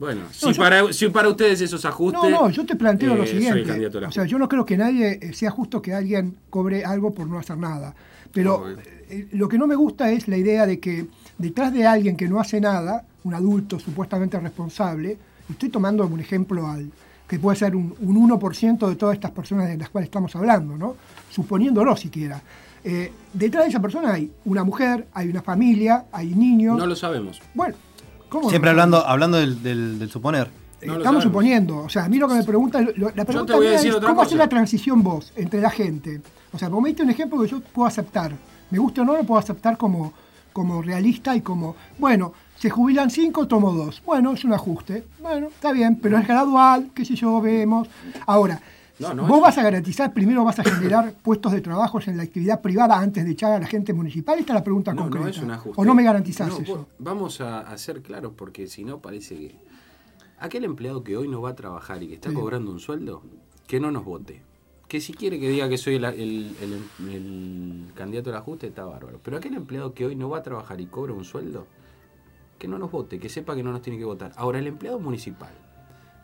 bueno, 0.00 0.22
si, 0.32 0.54
para, 0.54 0.90
si 0.94 1.08
para 1.10 1.28
ustedes 1.28 1.60
esos 1.60 1.84
ajustes. 1.84 2.22
No, 2.22 2.30
no, 2.30 2.48
yo 2.48 2.64
te 2.64 2.74
planteo 2.74 3.14
lo 3.14 3.24
eh, 3.24 3.26
siguiente. 3.26 3.86
O 4.06 4.10
sea, 4.10 4.24
yo 4.24 4.38
no 4.38 4.48
creo 4.48 4.64
que 4.64 4.78
nadie 4.78 5.18
eh, 5.20 5.34
sea 5.34 5.50
justo 5.50 5.82
que 5.82 5.92
alguien 5.92 6.36
cobre 6.48 6.86
algo 6.86 7.12
por 7.12 7.26
no 7.26 7.38
hacer 7.38 7.58
nada. 7.58 7.94
Pero 8.32 8.64
eh, 9.10 9.28
lo 9.32 9.46
que 9.46 9.58
no 9.58 9.66
me 9.66 9.74
gusta 9.74 10.10
es 10.10 10.26
la 10.26 10.38
idea 10.38 10.64
de 10.64 10.80
que 10.80 11.06
detrás 11.36 11.74
de 11.74 11.86
alguien 11.86 12.16
que 12.16 12.28
no 12.28 12.40
hace 12.40 12.62
nada, 12.62 13.04
un 13.24 13.34
adulto 13.34 13.78
supuestamente 13.78 14.40
responsable, 14.40 15.18
estoy 15.50 15.68
tomando 15.68 16.06
un 16.06 16.18
ejemplo 16.18 16.66
al 16.66 16.90
que 17.28 17.38
puede 17.38 17.58
ser 17.58 17.76
un, 17.76 17.94
un 18.00 18.30
1% 18.30 18.88
de 18.88 18.96
todas 18.96 19.16
estas 19.16 19.32
personas 19.32 19.68
de 19.68 19.76
las 19.76 19.90
cuales 19.90 20.06
estamos 20.06 20.34
hablando, 20.34 20.78
¿no? 20.78 20.96
Suponiéndolo 21.28 21.94
siquiera. 21.94 22.40
detrás 23.34 23.64
de 23.64 23.68
esa 23.68 23.80
persona 23.80 24.14
hay 24.14 24.32
una 24.46 24.64
mujer, 24.64 25.06
hay 25.12 25.28
una 25.28 25.42
familia, 25.42 26.06
hay 26.10 26.34
niños. 26.34 26.78
No 26.78 26.86
lo 26.86 26.96
sabemos. 26.96 27.38
Bueno, 27.54 27.74
Siempre 28.48 28.70
hablando, 28.70 29.06
hablando 29.06 29.38
del, 29.38 30.08
suponer. 30.10 30.48
Estamos 30.80 31.22
suponiendo. 31.22 31.78
O 31.78 31.88
sea, 31.88 32.04
a 32.04 32.08
mí 32.08 32.18
lo 32.18 32.28
que 32.28 32.34
me 32.34 32.44
pregunta, 32.44 32.80
la 32.80 33.24
pregunta 33.24 33.56
es 33.58 33.96
cómo 33.96 34.22
hacer 34.22 34.38
la 34.38 34.48
transición 34.48 35.02
vos 35.02 35.32
entre 35.36 35.60
la 35.60 35.70
gente. 35.70 36.20
O 36.52 36.58
sea, 36.58 36.68
vos 36.68 36.82
me 36.82 36.88
diste 36.88 37.02
un 37.02 37.10
ejemplo 37.10 37.40
que 37.40 37.48
yo 37.48 37.60
puedo 37.60 37.86
aceptar. 37.86 38.32
Me 38.70 38.78
gusta 38.78 39.02
o 39.02 39.04
no, 39.04 39.16
lo 39.16 39.24
puedo 39.24 39.38
aceptar 39.38 39.76
como, 39.76 40.12
como 40.52 40.80
realista 40.80 41.34
y 41.36 41.40
como, 41.40 41.76
bueno, 41.98 42.32
se 42.56 42.70
jubilan 42.70 43.10
cinco, 43.10 43.46
tomo 43.46 43.72
dos. 43.72 44.02
Bueno, 44.04 44.32
es 44.32 44.44
un 44.44 44.52
ajuste. 44.52 45.04
Bueno, 45.20 45.48
está 45.48 45.72
bien, 45.72 45.96
pero 45.96 46.18
es 46.18 46.26
gradual, 46.26 46.90
qué 46.94 47.04
sé 47.04 47.14
yo, 47.14 47.40
vemos. 47.40 47.88
Ahora, 48.26 48.60
Vos 49.00 49.40
vas 49.40 49.56
a 49.56 49.62
garantizar, 49.62 50.12
primero 50.12 50.44
vas 50.44 50.58
a 50.58 50.64
generar 50.64 51.14
puestos 51.22 51.52
de 51.52 51.60
trabajo 51.60 51.98
en 52.06 52.16
la 52.16 52.22
actividad 52.22 52.60
privada 52.60 52.98
antes 52.98 53.24
de 53.24 53.30
echar 53.30 53.52
a 53.52 53.58
la 53.58 53.66
gente 53.66 53.92
municipal. 53.92 54.38
Esta 54.38 54.52
es 54.52 54.54
la 54.54 54.64
pregunta 54.64 54.94
concreta. 54.94 55.24
No 55.24 55.30
es 55.30 55.38
un 55.38 55.50
ajuste. 55.50 55.80
¿O 55.80 55.84
no 55.84 55.94
me 55.94 56.02
garantizás 56.02 56.58
eso? 56.58 56.86
Vamos 56.98 57.40
a, 57.40 57.76
ser 57.78 58.02
claros 58.02 58.32
porque 58.36 58.66
si 58.66 58.84
no 58.84 58.98
parece 58.98 59.36
que 59.36 59.54
aquel 60.38 60.64
empleado 60.64 61.02
que 61.02 61.16
hoy 61.16 61.28
no 61.28 61.40
va 61.40 61.50
a 61.50 61.54
trabajar 61.54 62.02
y 62.02 62.08
que 62.08 62.14
está 62.14 62.32
cobrando 62.32 62.70
un 62.70 62.80
sueldo, 62.80 63.22
que 63.66 63.80
no 63.80 63.90
nos 63.90 64.04
vote. 64.04 64.42
Que 64.86 65.00
si 65.00 65.14
quiere 65.14 65.38
que 65.38 65.48
diga 65.48 65.68
que 65.68 65.78
soy 65.78 65.94
el, 65.94 66.04
el 66.04 67.84
candidato 67.94 68.30
al 68.30 68.36
ajuste, 68.36 68.66
está 68.66 68.84
bárbaro. 68.84 69.20
Pero 69.22 69.36
aquel 69.36 69.54
empleado 69.54 69.94
que 69.94 70.04
hoy 70.04 70.16
no 70.16 70.28
va 70.28 70.38
a 70.38 70.42
trabajar 70.42 70.80
y 70.80 70.86
cobra 70.86 71.12
un 71.12 71.24
sueldo, 71.24 71.66
que 72.58 72.66
no 72.66 72.76
nos 72.76 72.90
vote, 72.90 73.18
que 73.18 73.28
sepa 73.28 73.54
que 73.54 73.62
no 73.62 73.70
nos 73.72 73.82
tiene 73.82 73.98
que 73.98 74.04
votar. 74.04 74.32
Ahora, 74.36 74.58
el 74.58 74.66
empleado 74.66 74.98
municipal 74.98 75.52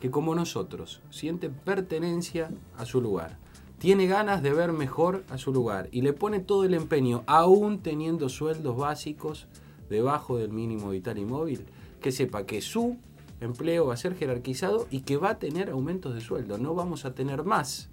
que 0.06 0.12
como 0.12 0.36
nosotros 0.36 1.00
siente 1.10 1.50
pertenencia 1.50 2.48
a 2.76 2.86
su 2.86 3.00
lugar, 3.00 3.38
tiene 3.78 4.06
ganas 4.06 4.40
de 4.40 4.52
ver 4.52 4.70
mejor 4.70 5.24
a 5.30 5.36
su 5.36 5.52
lugar 5.52 5.88
y 5.90 6.02
le 6.02 6.12
pone 6.12 6.38
todo 6.38 6.62
el 6.62 6.74
empeño, 6.74 7.24
aún 7.26 7.80
teniendo 7.80 8.28
sueldos 8.28 8.76
básicos 8.76 9.48
debajo 9.90 10.36
del 10.38 10.52
mínimo 10.52 10.90
vital 10.90 11.18
y 11.18 11.24
móvil, 11.24 11.66
que 12.00 12.12
sepa 12.12 12.46
que 12.46 12.60
su 12.60 12.98
empleo 13.40 13.86
va 13.86 13.94
a 13.94 13.96
ser 13.96 14.14
jerarquizado 14.14 14.86
y 14.92 15.00
que 15.00 15.16
va 15.16 15.30
a 15.30 15.38
tener 15.40 15.70
aumentos 15.70 16.14
de 16.14 16.20
sueldo. 16.20 16.56
No 16.56 16.72
vamos 16.72 17.04
a 17.04 17.12
tener 17.12 17.42
más 17.42 17.88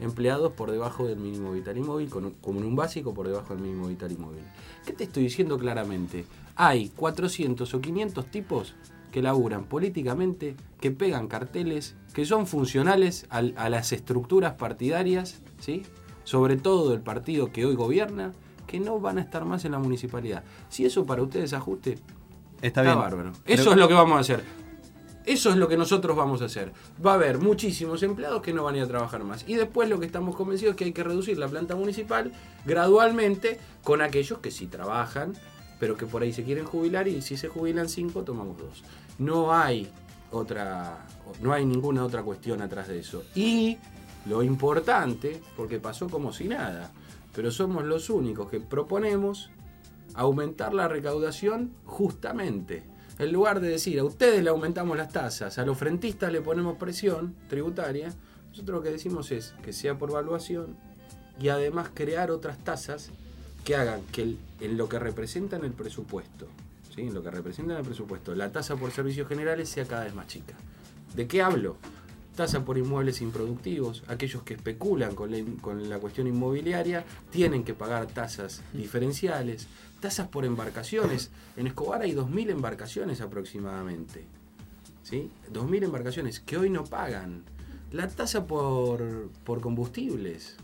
empleados 0.00 0.54
por 0.54 0.70
debajo 0.70 1.06
del 1.06 1.18
mínimo 1.18 1.52
vital 1.52 1.76
y 1.76 1.82
móvil, 1.82 2.08
como 2.08 2.60
en 2.60 2.64
un 2.64 2.76
básico 2.76 3.12
por 3.12 3.28
debajo 3.28 3.52
del 3.52 3.62
mínimo 3.62 3.88
vital 3.88 4.10
y 4.10 4.16
móvil. 4.16 4.44
¿Qué 4.86 4.94
te 4.94 5.04
estoy 5.04 5.24
diciendo 5.24 5.58
claramente? 5.58 6.24
Hay 6.54 6.88
400 6.88 7.74
o 7.74 7.80
500 7.82 8.26
tipos 8.30 8.74
que 9.16 9.22
laburan 9.22 9.64
políticamente, 9.64 10.56
que 10.78 10.90
pegan 10.90 11.26
carteles, 11.26 11.96
que 12.12 12.26
son 12.26 12.46
funcionales 12.46 13.24
a, 13.30 13.40
las 13.40 13.92
estructuras 13.92 14.56
partidarias, 14.56 15.40
¿sí? 15.58 15.84
sobre 16.24 16.58
todo 16.58 16.90
del 16.90 17.00
partido 17.00 17.50
que 17.50 17.64
hoy 17.64 17.74
gobierna, 17.74 18.32
que 18.66 18.78
no 18.78 19.00
van 19.00 19.16
a 19.16 19.22
estar 19.22 19.46
más 19.46 19.64
en 19.64 19.72
la 19.72 19.78
municipalidad. 19.78 20.44
Si 20.68 20.84
eso 20.84 21.06
para 21.06 21.22
ustedes 21.22 21.54
ajuste, 21.54 21.98
está, 22.60 22.82
bárbaro. 22.82 23.32
Eso 23.46 23.70
es 23.70 23.78
lo 23.78 23.88
que 23.88 23.94
vamos 23.94 24.18
a 24.18 24.20
hacer. 24.20 24.44
Eso 25.24 25.48
es 25.48 25.56
lo 25.56 25.66
que 25.66 25.78
nosotros 25.78 26.14
vamos 26.14 26.42
a 26.42 26.44
hacer. 26.44 26.74
Va 27.02 27.12
a 27.12 27.14
haber 27.14 27.38
muchísimos 27.38 28.02
empleados 28.02 28.42
que 28.42 28.52
no 28.52 28.64
van 28.64 28.74
a 28.74 28.78
ir 28.78 28.84
a 28.84 28.86
trabajar 28.86 29.24
más. 29.24 29.48
Y 29.48 29.54
después 29.54 29.88
lo 29.88 29.98
que 29.98 30.04
estamos 30.04 30.36
convencidos 30.36 30.72
es 30.72 30.76
que 30.76 30.84
hay 30.84 30.92
que 30.92 31.04
reducir 31.04 31.38
la 31.38 31.48
planta 31.48 31.74
municipal 31.74 32.32
gradualmente 32.66 33.58
con 33.82 34.02
aquellos 34.02 34.40
que 34.40 34.50
sí 34.50 34.66
trabajan, 34.66 35.32
pero 35.80 35.96
que 35.96 36.04
por 36.04 36.22
ahí 36.22 36.34
se 36.34 36.44
quieren 36.44 36.66
jubilar 36.66 37.08
y 37.08 37.22
si 37.22 37.38
se 37.38 37.48
jubilan 37.48 37.88
cinco, 37.88 38.24
tomamos 38.24 38.58
dos. 38.58 38.82
No 39.18 39.52
hay 39.52 39.88
otra, 40.30 41.06
no 41.40 41.52
hay 41.52 41.64
ninguna 41.64 42.04
otra 42.04 42.22
cuestión 42.22 42.62
atrás 42.62 42.88
de 42.88 43.00
eso. 43.00 43.24
Y 43.34 43.78
lo 44.26 44.42
importante, 44.42 45.40
porque 45.56 45.78
pasó 45.78 46.08
como 46.08 46.32
si 46.32 46.48
nada, 46.48 46.90
pero 47.34 47.50
somos 47.50 47.84
los 47.84 48.10
únicos 48.10 48.50
que 48.50 48.60
proponemos 48.60 49.50
aumentar 50.14 50.72
la 50.74 50.88
recaudación 50.88 51.72
justamente 51.84 52.96
en 53.18 53.32
lugar 53.32 53.60
de 53.60 53.68
decir 53.68 53.98
a 53.98 54.04
ustedes 54.04 54.42
le 54.42 54.50
aumentamos 54.50 54.96
las 54.96 55.10
tasas, 55.10 55.58
a 55.58 55.64
los 55.64 55.78
frentistas 55.78 56.30
le 56.30 56.42
ponemos 56.42 56.76
presión 56.76 57.34
tributaria, 57.48 58.12
nosotros 58.50 58.78
lo 58.78 58.82
que 58.82 58.90
decimos 58.90 59.32
es 59.32 59.54
que 59.62 59.72
sea 59.72 59.96
por 59.96 60.12
valuación 60.12 60.76
y 61.40 61.48
además 61.48 61.90
crear 61.94 62.30
otras 62.30 62.58
tasas 62.58 63.10
que 63.64 63.74
hagan 63.74 64.02
que 64.12 64.36
en 64.60 64.76
lo 64.76 64.88
que 64.88 64.98
representan 64.98 65.64
el 65.64 65.72
presupuesto, 65.72 66.46
en 66.96 67.14
lo 67.14 67.22
que 67.22 67.30
representan 67.30 67.76
el 67.76 67.84
presupuesto, 67.84 68.34
la 68.34 68.50
tasa 68.50 68.76
por 68.76 68.90
servicios 68.90 69.28
generales 69.28 69.68
sea 69.68 69.84
cada 69.84 70.04
vez 70.04 70.14
más 70.14 70.26
chica. 70.26 70.54
¿De 71.14 71.26
qué 71.26 71.42
hablo? 71.42 71.76
Tasa 72.34 72.64
por 72.64 72.76
inmuebles 72.76 73.22
improductivos, 73.22 74.02
aquellos 74.08 74.42
que 74.42 74.54
especulan 74.54 75.14
con 75.14 75.30
la, 75.30 75.38
con 75.60 75.88
la 75.88 75.98
cuestión 75.98 76.26
inmobiliaria 76.26 77.04
tienen 77.30 77.64
que 77.64 77.72
pagar 77.72 78.06
tasas 78.06 78.62
diferenciales, 78.74 79.68
tasas 80.00 80.28
por 80.28 80.44
embarcaciones. 80.44 81.30
En 81.56 81.66
Escobar 81.66 82.02
hay 82.02 82.12
2.000 82.12 82.50
embarcaciones 82.50 83.20
aproximadamente. 83.20 84.24
¿Sí? 85.02 85.30
2.000 85.52 85.84
embarcaciones 85.84 86.40
que 86.40 86.58
hoy 86.58 86.68
no 86.68 86.84
pagan. 86.84 87.44
La 87.92 88.08
tasa 88.08 88.46
por, 88.46 89.30
por 89.44 89.60
combustibles, 89.60 90.56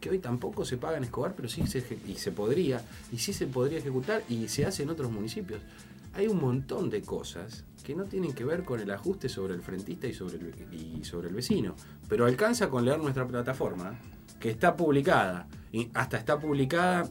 que 0.00 0.10
hoy 0.10 0.18
tampoco 0.18 0.64
se 0.64 0.76
paga 0.76 0.96
en 0.96 1.04
Escobar, 1.04 1.34
pero 1.36 1.48
sí 1.48 1.66
se, 1.66 1.84
y 2.06 2.14
se 2.14 2.32
podría, 2.32 2.82
y 3.12 3.18
sí 3.18 3.32
se 3.32 3.46
podría 3.46 3.78
ejecutar 3.78 4.22
y 4.28 4.48
se 4.48 4.64
hace 4.64 4.82
en 4.82 4.90
otros 4.90 5.10
municipios. 5.10 5.60
Hay 6.14 6.26
un 6.26 6.40
montón 6.40 6.90
de 6.90 7.02
cosas 7.02 7.64
que 7.84 7.94
no 7.94 8.04
tienen 8.04 8.32
que 8.32 8.44
ver 8.44 8.64
con 8.64 8.80
el 8.80 8.90
ajuste 8.90 9.28
sobre 9.28 9.54
el 9.54 9.62
frentista 9.62 10.06
y 10.06 10.14
sobre 10.14 10.36
el, 10.38 10.74
y 10.74 11.04
sobre 11.04 11.28
el 11.28 11.34
vecino, 11.34 11.76
pero 12.08 12.26
alcanza 12.26 12.68
con 12.68 12.84
leer 12.84 12.98
nuestra 12.98 13.26
plataforma, 13.26 13.98
que 14.40 14.50
está 14.50 14.74
publicada, 14.74 15.46
hasta 15.94 16.16
está 16.16 16.38
publicada 16.38 17.08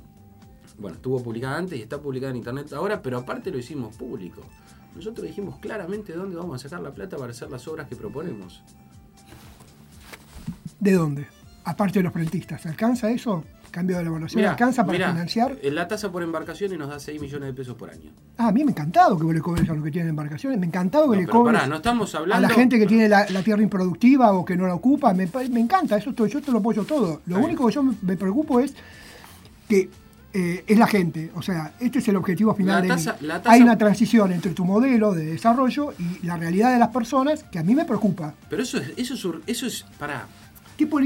bueno, 0.79 0.95
estuvo 0.95 1.21
publicada 1.21 1.57
antes 1.57 1.77
y 1.77 1.81
está 1.81 1.99
publicada 2.01 2.31
en 2.31 2.37
internet 2.37 2.71
ahora, 2.73 3.01
pero 3.01 3.17
aparte 3.17 3.51
lo 3.51 3.57
hicimos 3.57 3.95
público. 3.95 4.41
Nosotros 4.95 5.27
dijimos 5.27 5.59
claramente 5.59 6.13
dónde 6.13 6.37
vamos 6.37 6.55
a 6.55 6.69
sacar 6.69 6.81
la 6.81 6.93
plata 6.93 7.17
para 7.17 7.31
hacer 7.31 7.49
las 7.49 7.67
obras 7.67 7.87
que 7.87 7.95
proponemos. 7.95 8.63
¿De 10.79 10.93
dónde? 10.93 11.27
Aparte 11.65 11.99
de 11.99 12.03
los 12.03 12.13
frentistas, 12.13 12.65
¿alcanza 12.65 13.09
eso? 13.09 13.43
Cambio 13.69 13.97
de 13.97 14.03
la 14.03 14.09
evaluación, 14.09 14.43
¿alcanza 14.45 14.83
para 14.85 15.09
financiar? 15.09 15.57
Eh, 15.61 15.69
la 15.69 15.87
tasa 15.87 16.11
por 16.11 16.23
embarcaciones 16.23 16.79
nos 16.79 16.89
da 16.89 16.99
6 16.99 17.21
millones 17.21 17.47
de 17.49 17.53
pesos 17.53 17.75
por 17.75 17.91
año. 17.91 18.11
Ah, 18.37 18.47
a 18.47 18.51
mí 18.51 18.63
me 18.63 18.71
encantado 18.71 19.17
que 19.17 19.23
vos 19.23 19.33
le 19.33 19.41
cobres 19.41 19.69
a 19.69 19.73
los 19.73 19.83
que 19.83 19.91
tienen 19.91 20.09
embarcaciones, 20.09 20.59
me 20.59 20.65
encantado 20.65 21.11
que 21.11 21.17
le 21.17 21.27
cobres 21.27 21.67
no 21.67 21.75
estamos 21.75 22.15
hablando... 22.15 22.45
a 22.45 22.49
la 22.49 22.55
gente 22.55 22.79
que 22.79 22.87
tiene 22.87 23.07
la, 23.07 23.25
tierra 23.43 23.61
improductiva 23.61 24.31
o 24.33 24.43
que 24.43 24.57
no 24.57 24.65
la 24.65 24.73
ocupa, 24.73 25.13
me, 25.13 25.29
encanta, 25.59 25.97
eso 25.97 26.11
yo 26.11 26.41
te 26.41 26.51
lo 26.51 26.59
apoyo 26.59 26.83
todo. 26.83 27.21
Lo 27.27 27.39
único 27.39 27.67
que 27.67 27.73
yo 27.73 27.83
me 27.83 28.17
preocupo 28.17 28.59
es 28.59 28.73
que 29.67 29.89
eh, 30.31 30.63
es 30.67 30.77
la 30.77 30.85
gente. 30.85 31.31
O 31.35 31.41
sea, 31.41 31.73
este 31.79 31.99
es 31.99 32.07
el 32.07 32.15
objetivo 32.15 32.53
final. 32.53 32.87
Hay 33.45 33.61
una 33.61 33.77
transición 33.77 34.31
entre 34.31 34.51
tu 34.51 34.63
modelo 34.63 35.13
de 35.13 35.25
desarrollo 35.25 35.93
y 35.97 36.25
la 36.25 36.37
realidad 36.37 36.71
de 36.71 36.77
las 36.77 36.89
personas 36.89 37.43
que 37.43 37.57
a 37.57 37.63
mí 37.63 37.73
me 37.73 37.85
preocupa. 37.85 38.35
Pero 38.49 38.61
eso 38.61 38.77
es, 38.77 38.93
eso 38.97 39.13
es, 39.15 39.25
eso 39.47 39.65
es 39.65 39.85
para. 39.97 40.27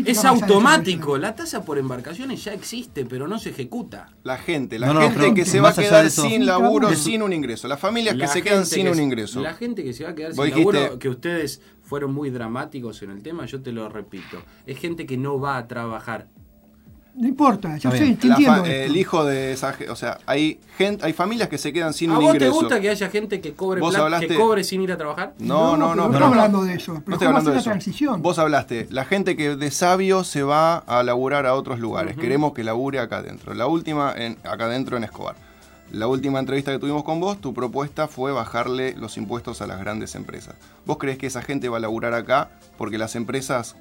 Es 0.05 0.25
automático. 0.25 1.17
La 1.17 1.35
tasa 1.35 1.63
por 1.63 1.77
embarcaciones 1.77 2.43
ya 2.43 2.53
existe, 2.53 3.05
pero 3.05 3.27
no 3.27 3.39
se 3.39 3.49
ejecuta. 3.49 4.09
La 4.23 4.37
gente, 4.37 4.79
la 4.79 4.93
gente 5.09 5.33
que 5.33 5.45
se 5.45 5.59
va 5.59 5.69
a 5.69 5.73
quedar 5.73 6.09
sin 6.09 6.45
laburo, 6.45 6.93
sin 6.95 7.21
un 7.21 7.33
ingreso. 7.33 7.67
Las 7.67 7.79
familias 7.79 8.15
que 8.15 8.27
se 8.27 8.41
quedan 8.41 8.65
sin 8.65 8.87
un 8.87 8.99
ingreso. 8.99 9.41
La 9.41 9.53
gente 9.53 9.83
que 9.83 9.93
se 9.93 10.03
va 10.03 10.11
a 10.11 10.15
quedar 10.15 10.33
sin 10.33 10.49
laburo, 10.49 10.99
que 10.99 11.09
ustedes 11.09 11.61
fueron 11.81 12.13
muy 12.13 12.29
dramáticos 12.29 13.03
en 13.03 13.11
el 13.11 13.21
tema, 13.21 13.45
yo 13.45 13.61
te 13.61 13.71
lo 13.71 13.89
repito. 13.89 14.41
Es 14.65 14.79
gente 14.79 15.05
que 15.05 15.17
no 15.17 15.39
va 15.39 15.57
a 15.57 15.67
trabajar 15.67 16.27
no 17.15 17.27
importa, 17.27 17.77
yo 17.77 17.91
sé, 17.91 18.05
entiendo. 18.05 18.65
El 18.65 18.97
hijo 18.97 19.23
de 19.23 19.53
esa 19.53 19.75
o 19.89 19.95
sea, 19.95 20.17
hay 20.25 20.59
gente, 20.77 21.05
hay 21.05 21.13
familias 21.13 21.47
que 21.47 21.59
se 21.59 21.71
quedan 21.71 21.93
sin 21.93 22.09
un 22.09 22.23
ingreso. 22.23 22.45
¿A 22.45 22.49
vos 22.49 22.59
te 22.59 22.65
gusta 22.65 22.81
que 22.81 22.89
haya 22.89 23.09
gente 23.09 23.39
que 23.39 23.53
cobre 23.53 23.81
que 24.27 24.35
cobre 24.35 24.63
sin 24.63 24.81
ir 24.81 24.91
a 24.91 24.97
trabajar? 24.97 25.33
No, 25.37 25.77
no, 25.77 25.95
no. 25.95 26.07
No, 26.07 26.11
estoy 26.11 26.23
hablando 26.23 26.63
de 26.63 26.73
eso. 26.73 27.03
no 27.05 27.13
estoy 27.13 27.27
hablando 27.27 27.51
de 27.51 27.57
eso. 27.57 27.69
Transición? 27.69 28.21
Vos 28.21 28.39
hablaste, 28.39 28.87
la 28.89 29.05
gente 29.05 29.37
que 29.37 29.55
de 29.55 29.71
sabio 29.71 30.23
se 30.23 30.41
va 30.41 30.77
a 30.77 31.03
laburar 31.03 31.45
a 31.45 31.53
otros 31.53 31.79
lugares. 31.79 32.17
Queremos 32.17 32.53
que 32.53 32.63
labure 32.63 32.99
acá 32.99 33.17
adentro. 33.17 33.53
La 33.53 33.67
última, 33.67 34.13
en, 34.15 34.37
acá 34.43 34.65
adentro 34.65 34.97
en 34.97 35.03
Escobar. 35.03 35.35
La 35.91 36.07
última 36.07 36.39
entrevista 36.39 36.71
que 36.71 36.79
tuvimos 36.79 37.03
con 37.03 37.19
vos, 37.19 37.39
tu 37.39 37.53
propuesta 37.53 38.07
fue 38.07 38.31
bajarle 38.31 38.95
los 38.97 39.17
impuestos 39.17 39.61
a 39.61 39.67
las 39.67 39.79
grandes 39.79 40.15
empresas. 40.15 40.55
¿Vos 40.87 40.97
crees 40.97 41.19
que 41.19 41.27
esa 41.27 41.43
gente 41.43 41.69
va 41.69 41.77
a 41.77 41.81
laburar 41.81 42.15
acá 42.15 42.49
porque 42.77 42.97
las 42.97 43.15
empresas 43.15 43.75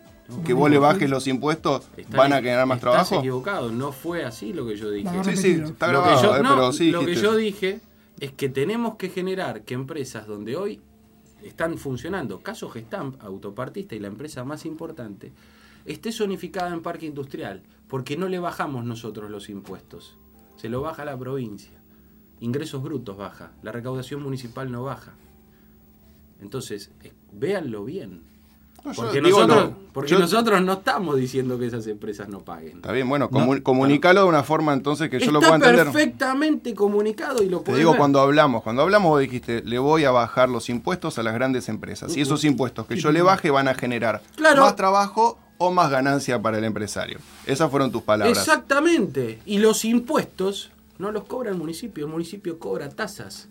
que 0.44 0.52
vos 0.52 0.70
le 0.70 0.78
bajes 0.78 1.08
los 1.08 1.26
impuestos, 1.26 1.88
van 2.10 2.32
a 2.32 2.36
generar 2.36 2.66
más 2.66 2.78
estás 2.78 2.92
trabajo. 2.92 3.18
equivocado, 3.18 3.72
no 3.72 3.92
fue 3.92 4.24
así 4.24 4.52
lo 4.52 4.66
que 4.66 4.76
yo 4.76 4.90
dije. 4.90 5.10
Sí, 5.24 5.36
sí, 5.36 5.50
está 5.64 5.88
grabado, 5.88 6.36
eh, 6.36 6.40
pero 6.42 6.72
sí. 6.72 6.90
Lo 6.90 7.04
que 7.04 7.14
yo 7.14 7.34
dije 7.34 7.80
es 8.20 8.32
que 8.32 8.48
tenemos 8.48 8.96
que 8.96 9.08
generar 9.08 9.62
que 9.62 9.74
empresas 9.74 10.26
donde 10.26 10.56
hoy 10.56 10.80
están 11.42 11.78
funcionando, 11.78 12.40
caso 12.40 12.70
Gestamp, 12.70 13.22
autopartista 13.22 13.94
y 13.94 13.98
la 13.98 14.08
empresa 14.08 14.44
más 14.44 14.64
importante, 14.64 15.32
esté 15.84 16.12
zonificada 16.12 16.72
en 16.72 16.82
parque 16.82 17.06
industrial, 17.06 17.62
porque 17.88 18.16
no 18.16 18.28
le 18.28 18.38
bajamos 18.38 18.84
nosotros 18.84 19.30
los 19.30 19.48
impuestos, 19.48 20.16
se 20.56 20.68
lo 20.68 20.80
baja 20.82 21.04
la 21.04 21.18
provincia. 21.18 21.72
Ingresos 22.40 22.82
brutos 22.82 23.16
baja, 23.16 23.52
la 23.62 23.70
recaudación 23.70 24.22
municipal 24.22 24.70
no 24.70 24.82
baja. 24.82 25.14
Entonces, 26.40 26.90
eh, 27.04 27.12
véanlo 27.32 27.84
bien 27.84 28.31
porque, 28.82 29.20
nosotros, 29.20 29.70
no. 29.70 29.76
porque 29.92 30.14
nosotros 30.14 30.60
no 30.62 30.72
estamos 30.72 31.16
diciendo 31.16 31.56
que 31.58 31.66
esas 31.66 31.86
empresas 31.86 32.28
no 32.28 32.40
paguen. 32.40 32.76
Está 32.76 32.90
bien, 32.90 33.08
bueno, 33.08 33.30
comunícalo 33.30 34.22
de 34.22 34.28
una 34.28 34.42
forma 34.42 34.72
entonces 34.72 35.08
que 35.08 35.20
yo 35.20 35.30
lo 35.30 35.40
pueda 35.40 35.54
entender. 35.54 35.86
Está 35.86 35.92
perfectamente 35.92 36.74
comunicado 36.74 37.42
y 37.42 37.48
lo 37.48 37.60
Te 37.60 37.76
digo 37.76 37.96
cuando 37.96 38.20
hablamos, 38.20 38.62
cuando 38.62 38.82
hablamos 38.82 39.10
vos 39.10 39.20
dijiste, 39.20 39.62
le 39.62 39.78
voy 39.78 40.04
a 40.04 40.10
bajar 40.10 40.48
los 40.48 40.68
impuestos 40.68 41.18
a 41.18 41.22
las 41.22 41.34
grandes 41.34 41.68
empresas. 41.68 42.16
Y 42.16 42.20
esos 42.20 42.44
impuestos 42.44 42.86
que 42.86 42.96
yo 42.96 43.12
le 43.12 43.22
baje 43.22 43.50
van 43.50 43.68
a 43.68 43.74
generar 43.74 44.20
más 44.38 44.74
trabajo 44.74 45.38
o 45.58 45.70
más 45.70 45.90
ganancia 45.90 46.42
para 46.42 46.58
el 46.58 46.64
empresario. 46.64 47.18
Esas 47.46 47.70
fueron 47.70 47.92
tus 47.92 48.02
palabras. 48.02 48.36
Exactamente. 48.36 49.38
Y 49.46 49.58
los 49.58 49.84
impuestos 49.84 50.72
no 50.98 51.12
los 51.12 51.24
cobra 51.24 51.50
el 51.50 51.56
municipio, 51.56 52.06
el 52.06 52.10
municipio 52.10 52.58
cobra 52.58 52.88
tasas. 52.88 53.48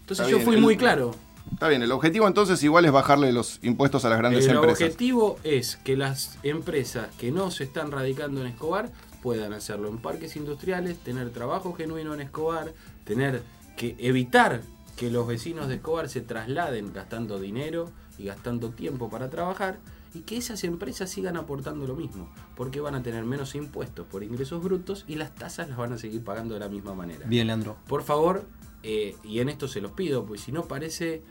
Entonces 0.00 0.26
yo 0.26 0.40
fui 0.40 0.56
muy 0.56 0.76
claro. 0.76 1.14
Está 1.52 1.68
bien, 1.68 1.82
el 1.82 1.92
objetivo 1.92 2.26
entonces 2.26 2.62
igual 2.62 2.84
es 2.84 2.92
bajarle 2.92 3.32
los 3.32 3.58
impuestos 3.62 4.04
a 4.04 4.08
las 4.08 4.18
grandes 4.18 4.46
empresas. 4.46 4.80
El 4.80 4.86
objetivo 4.86 5.38
es 5.44 5.76
que 5.76 5.96
las 5.96 6.38
empresas 6.42 7.08
que 7.16 7.30
no 7.32 7.50
se 7.50 7.64
están 7.64 7.90
radicando 7.90 8.40
en 8.40 8.46
Escobar 8.46 8.90
puedan 9.22 9.52
hacerlo 9.52 9.88
en 9.88 9.98
parques 9.98 10.36
industriales, 10.36 10.98
tener 10.98 11.30
trabajo 11.30 11.74
genuino 11.74 12.14
en 12.14 12.20
Escobar, 12.20 12.72
tener 13.04 13.42
que 13.76 13.96
evitar 13.98 14.62
que 14.96 15.10
los 15.10 15.26
vecinos 15.26 15.68
de 15.68 15.76
Escobar 15.76 16.08
se 16.08 16.20
trasladen 16.20 16.92
gastando 16.92 17.38
dinero 17.38 17.90
y 18.18 18.24
gastando 18.24 18.70
tiempo 18.70 19.08
para 19.10 19.30
trabajar 19.30 19.78
y 20.14 20.20
que 20.20 20.36
esas 20.36 20.64
empresas 20.64 21.10
sigan 21.10 21.36
aportando 21.36 21.86
lo 21.86 21.94
mismo, 21.94 22.28
porque 22.56 22.80
van 22.80 22.94
a 22.94 23.02
tener 23.02 23.24
menos 23.24 23.54
impuestos 23.54 24.06
por 24.06 24.24
ingresos 24.24 24.62
brutos 24.62 25.04
y 25.06 25.14
las 25.14 25.34
tasas 25.34 25.68
las 25.68 25.78
van 25.78 25.92
a 25.92 25.98
seguir 25.98 26.22
pagando 26.24 26.54
de 26.54 26.60
la 26.60 26.68
misma 26.68 26.94
manera. 26.94 27.26
Bien, 27.26 27.46
Leandro. 27.46 27.76
Por 27.86 28.02
favor, 28.02 28.44
eh, 28.82 29.16
y 29.22 29.40
en 29.40 29.48
esto 29.48 29.68
se 29.68 29.80
los 29.80 29.92
pido, 29.92 30.24
pues 30.24 30.40
si 30.40 30.52
no 30.52 30.64
parece 30.64 31.22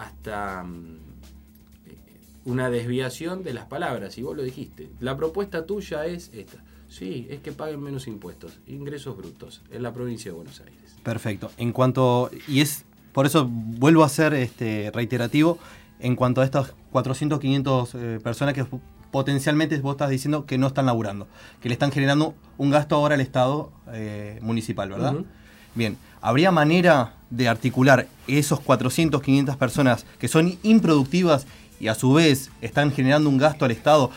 hasta 0.00 0.62
mm, 0.62 0.98
eh, 1.86 1.96
una 2.46 2.70
desviación 2.70 3.42
de 3.44 3.52
las 3.52 3.66
palabras, 3.66 4.16
y 4.18 4.22
vos 4.22 4.36
lo 4.36 4.42
dijiste. 4.42 4.88
La 5.00 5.16
propuesta 5.16 5.66
tuya 5.66 6.06
es 6.06 6.30
esta. 6.32 6.58
Sí, 6.88 7.28
es 7.30 7.40
que 7.40 7.52
paguen 7.52 7.82
menos 7.82 8.08
impuestos, 8.08 8.58
ingresos 8.66 9.16
brutos, 9.16 9.62
en 9.70 9.82
la 9.82 9.92
provincia 9.92 10.30
de 10.30 10.36
Buenos 10.36 10.60
Aires. 10.60 10.96
Perfecto. 11.04 11.52
En 11.56 11.72
cuanto, 11.72 12.30
y 12.48 12.60
es, 12.60 12.84
por 13.12 13.26
eso 13.26 13.46
vuelvo 13.48 14.02
a 14.02 14.08
ser 14.08 14.34
este, 14.34 14.90
reiterativo, 14.92 15.58
en 16.00 16.16
cuanto 16.16 16.40
a 16.40 16.44
estas 16.44 16.74
400, 16.90 17.38
500 17.38 17.94
eh, 17.94 18.20
personas 18.22 18.54
que 18.54 18.64
potencialmente 19.10 19.78
vos 19.78 19.92
estás 19.92 20.10
diciendo 20.10 20.46
que 20.46 20.56
no 20.56 20.66
están 20.66 20.86
laburando, 20.86 21.28
que 21.60 21.68
le 21.68 21.74
están 21.74 21.92
generando 21.92 22.34
un 22.58 22.70
gasto 22.70 22.96
ahora 22.96 23.14
al 23.16 23.20
Estado 23.20 23.70
municipal, 24.40 24.88
¿verdad? 24.88 25.24
Bien, 25.74 25.96
¿habría 26.20 26.50
manera 26.50 27.14
de 27.30 27.48
articular 27.48 28.08
esos 28.26 28.60
400, 28.60 29.22
500 29.22 29.56
personas 29.56 30.04
que 30.18 30.28
son 30.28 30.58
improductivas 30.62 31.46
y 31.78 31.88
a 31.88 31.94
su 31.94 32.12
vez 32.12 32.50
están 32.60 32.92
generando 32.92 33.28
un 33.28 33.38
gasto 33.38 33.64
al 33.64 33.70
Estado 33.70 34.10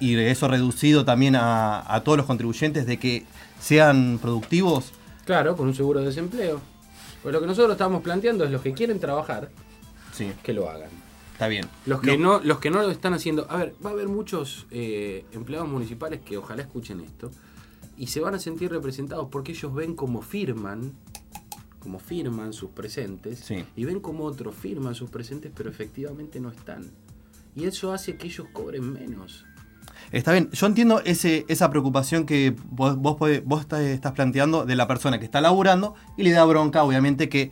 y 0.00 0.16
eso 0.16 0.48
reducido 0.48 1.04
también 1.04 1.36
a, 1.36 2.00
todos 2.04 2.16
los 2.16 2.26
contribuyentes 2.26 2.86
de 2.86 2.98
que 2.98 3.24
sean 3.60 4.18
productivos? 4.20 4.92
Claro, 5.26 5.56
con 5.56 5.68
un 5.68 5.74
seguro 5.74 6.00
de 6.00 6.06
desempleo. 6.06 6.60
Pues 7.22 7.34
lo 7.34 7.40
que 7.40 7.46
nosotros 7.46 7.72
estamos 7.72 8.02
planteando 8.02 8.44
es 8.44 8.50
los 8.50 8.62
que 8.62 8.72
quieren 8.72 8.98
trabajar, 8.98 9.50
Sí. 10.12 10.32
que 10.42 10.54
lo 10.54 10.70
hagan. 10.70 10.88
Está 11.32 11.48
bien. 11.48 11.66
Los 11.86 12.00
que, 12.00 12.18
no, 12.18 12.40
los 12.42 12.58
que 12.58 12.70
no 12.70 12.82
lo 12.82 12.90
están 12.90 13.14
haciendo, 13.14 13.46
a 13.50 13.58
ver, 13.58 13.74
va 13.84 13.90
a 13.90 13.92
haber 13.92 14.08
muchos 14.08 14.66
eh, 14.70 15.24
empleados 15.32 15.68
municipales 15.68 16.20
que 16.24 16.36
ojalá 16.38 16.62
escuchen 16.62 17.00
esto 17.00 17.30
y 18.00 18.06
se 18.06 18.20
van 18.20 18.34
a 18.34 18.38
sentir 18.38 18.70
representados 18.70 19.28
porque 19.30 19.52
ellos 19.52 19.74
ven 19.74 19.94
cómo 19.94 20.22
firman, 20.22 20.92
como 21.80 21.98
firman 21.98 22.52
sus 22.52 22.70
presentes 22.70 23.40
Sí. 23.40 23.64
y 23.76 23.84
ven 23.84 24.00
cómo 24.00 24.24
otros 24.24 24.54
firman 24.54 24.94
sus 24.94 25.10
presentes 25.10 25.52
pero 25.54 25.68
efectivamente 25.70 26.40
no 26.40 26.48
están. 26.50 26.90
Y 27.54 27.64
eso 27.64 27.92
hace 27.92 28.16
que 28.16 28.26
ellos 28.28 28.46
cobren 28.52 28.92
menos. 28.92 29.44
Está 30.12 30.32
bien, 30.32 30.50
yo 30.50 30.66
entiendo 30.66 31.02
ese, 31.04 31.44
esa 31.48 31.68
preocupación 31.70 32.24
que 32.24 32.56
vos, 32.70 32.96
vos, 32.96 33.16
vos 33.44 33.60
estás- 33.60 34.12
planteando 34.12 34.64
de 34.64 34.74
la 34.76 34.86
persona 34.88 35.18
que 35.18 35.24
está 35.26 35.40
laburando 35.40 35.94
y 36.16 36.22
le 36.22 36.30
da 36.30 36.44
bronca, 36.44 36.82
obviamente, 36.84 37.28
que 37.28 37.50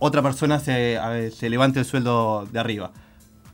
otra 0.00 0.22
persona 0.22 0.60
se, 0.60 0.98
ver, 0.98 1.32
se 1.32 1.48
levante 1.50 1.78
el 1.80 1.84
sueldo 1.86 2.46
de 2.52 2.58
arriba. 2.60 2.92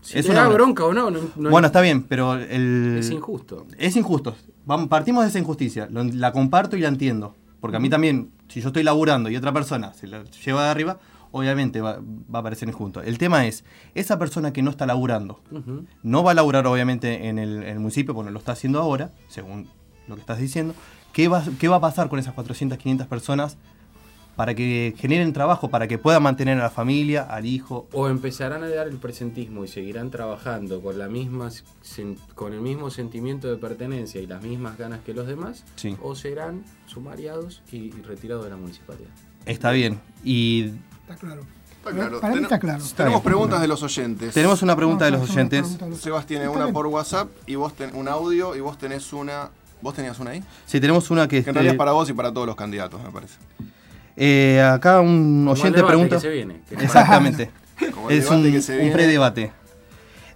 Si 0.03 0.19
Es 0.19 0.27
te 0.27 0.33
una 0.33 0.43
da 0.43 0.49
bronca. 0.49 0.85
o 0.85 0.93
no, 0.93 1.11
no, 1.11 1.21
no- 1.37 1.51
bueno, 1.51 1.67
está 1.69 1.81
bien, 1.81 2.03
pero 2.03 2.35
el... 2.35 2.97
es 2.99 3.11
injusto. 3.11 3.67
Es 3.79 3.97
injusto. 3.97 4.35
Vamos, 4.67 4.89
partimos 4.89 5.25
de 5.25 5.31
esa 5.31 5.39
injusticia. 5.39 5.89
Lo- 5.91 6.05
la 6.05 6.33
comparto 6.33 6.77
y 6.77 6.81
la 6.81 6.89
entiendo. 6.89 7.35
Porque 7.61 7.77
a 7.79 7.81
mí 7.81 7.89
también, 7.89 8.31
si 8.49 8.61
yo 8.61 8.69
estoy 8.69 8.83
laburando 8.83 9.31
y 9.31 9.37
otra 9.37 9.53
persona 9.53 9.95
se 9.95 10.07
la 10.07 10.23
lleva 10.25 10.65
de 10.65 10.71
arriba, 10.71 10.99
obviamente 11.33 11.81
va, 11.81 11.99
va 12.33 12.41
a 12.41 12.43
parecer 12.43 12.69
injusto. 12.69 13.01
El 13.03 13.17
tema 13.19 13.47
es, 13.47 13.65
esa 13.95 14.19
persona 14.19 14.53
que 14.53 14.63
no 14.63 14.71
está 14.71 14.85
laburando, 14.87 15.41
no 16.03 16.23
va 16.23 16.33
a 16.33 16.35
laburar 16.35 16.67
obviamente 16.67 17.29
en 17.29 17.39
el, 17.39 17.63
en 17.63 17.69
el 17.71 17.79
municipio, 17.81 18.15
porque 18.15 18.27
no 18.27 18.33
lo 18.33 18.39
está 18.39 18.53
haciendo 18.53 18.81
ahora, 18.81 19.11
según 19.29 19.69
lo 20.09 20.15
que 20.17 20.21
estás 20.21 20.39
diciendo. 20.39 20.75
¿Qué 21.15 21.29
va, 21.29 21.43
¿Qué 21.59 21.69
va 21.69 21.77
a 21.77 21.81
pasar 21.81 22.09
con 22.11 22.19
esas 22.19 22.35
400, 22.35 22.77
500 22.79 23.07
personas 23.07 23.57
para 24.37 24.55
que 24.55 24.95
generen 24.99 25.33
trabajo, 25.33 25.69
para 25.71 25.87
que 25.87 25.99
puedan 25.99 26.23
mantener 26.23 26.59
a 26.59 26.63
la 26.65 26.71
familia, 26.71 27.23
al 27.23 27.47
hijo? 27.47 27.87
O 27.93 28.09
empezarán 28.09 28.63
a 28.65 28.69
dar 28.69 28.89
el 28.89 28.97
presentismo 28.97 29.65
y 29.65 29.69
seguirán 29.69 30.11
trabajando 30.11 30.81
con, 30.83 30.99
la 30.99 31.09
misma, 31.09 31.51
con 32.35 32.53
el 32.53 32.61
mismo 32.61 32.91
sentimiento 32.91 33.49
de 33.49 33.57
pertenencia 33.57 34.21
y 34.21 34.27
las 34.27 34.43
mismas 34.43 34.77
ganas 34.79 35.01
que 35.05 35.15
los 35.15 35.27
demás, 35.27 35.65
Sí. 35.77 35.97
o 36.03 36.15
serán 36.15 36.65
sumariados 36.87 37.63
y, 37.71 37.91
retirados 38.03 38.45
de 38.45 38.51
la 38.51 38.57
municipalidad. 38.57 39.11
Está 39.47 39.71
bien. 39.71 40.01
Y 40.25 40.73
Está 41.03 41.17
claro. 41.17 41.43
Está 41.79 41.93
claro. 41.93 42.21
Para 42.21 42.35
mí 42.35 42.43
está 42.43 42.59
claro. 42.59 42.83
Tenemos 42.97 43.21
bien. 43.23 43.25
preguntas 43.33 43.61
de 43.61 43.69
los 43.69 43.83
oyentes. 43.83 44.33
tenemos 44.33 44.63
una 44.63 44.75
pregunta 44.75 45.05
de 45.05 45.11
No, 45.13 45.19
los 45.19 45.31
oyentes. 45.31 45.61
preguntas 45.61 45.87
de 45.87 45.91
los- 45.91 46.01
Sebas 46.01 46.27
tiene 46.27 46.45
Está 46.45 46.57
una 46.57 46.65
bien. 46.65 46.73
por 46.75 46.87
WhatsApp 46.87 47.29
y 47.47 47.57
vos 47.57 47.75
ten 47.75 47.95
un 47.95 48.09
audio 48.09 48.57
y 48.57 48.61
vos 48.61 48.79
tenés 48.79 49.13
una. 49.13 49.51
¿Vos 49.83 49.93
tenías 49.95 50.19
una 50.19 50.31
ahí? 50.31 50.43
Sí, 50.65 50.81
tenemos 50.81 51.11
una 51.11 51.25
que... 51.29 51.29
Que 51.29 51.37
en 51.37 51.41
este, 51.41 51.53
realidad 51.53 51.75
es 51.75 51.79
para 51.79 51.93
vos 51.93 52.09
y 52.09 52.15
para 52.15 52.33
todos 52.33 52.47
los 52.47 52.57
candidatos, 52.57 53.03
me 53.03 53.11
parece. 53.11 53.35
Eh, 54.17 54.61
acá 54.63 55.01
un 55.01 55.45
Como 55.45 55.55
el 55.55 55.61
oyente 55.61 55.83
pregunta. 55.85 56.17
que 56.17 56.21
se 56.23 56.29
viene, 56.31 56.61
que- 56.69 56.75
Exactamente. 56.85 57.51
Como 57.95 58.11
el 58.11 58.19
es 58.19 58.31
un, 58.31 58.43
que 58.45 58.61
se 58.63 58.73
un 58.75 58.79
viene. 58.79 58.93
predebate. 58.93 59.53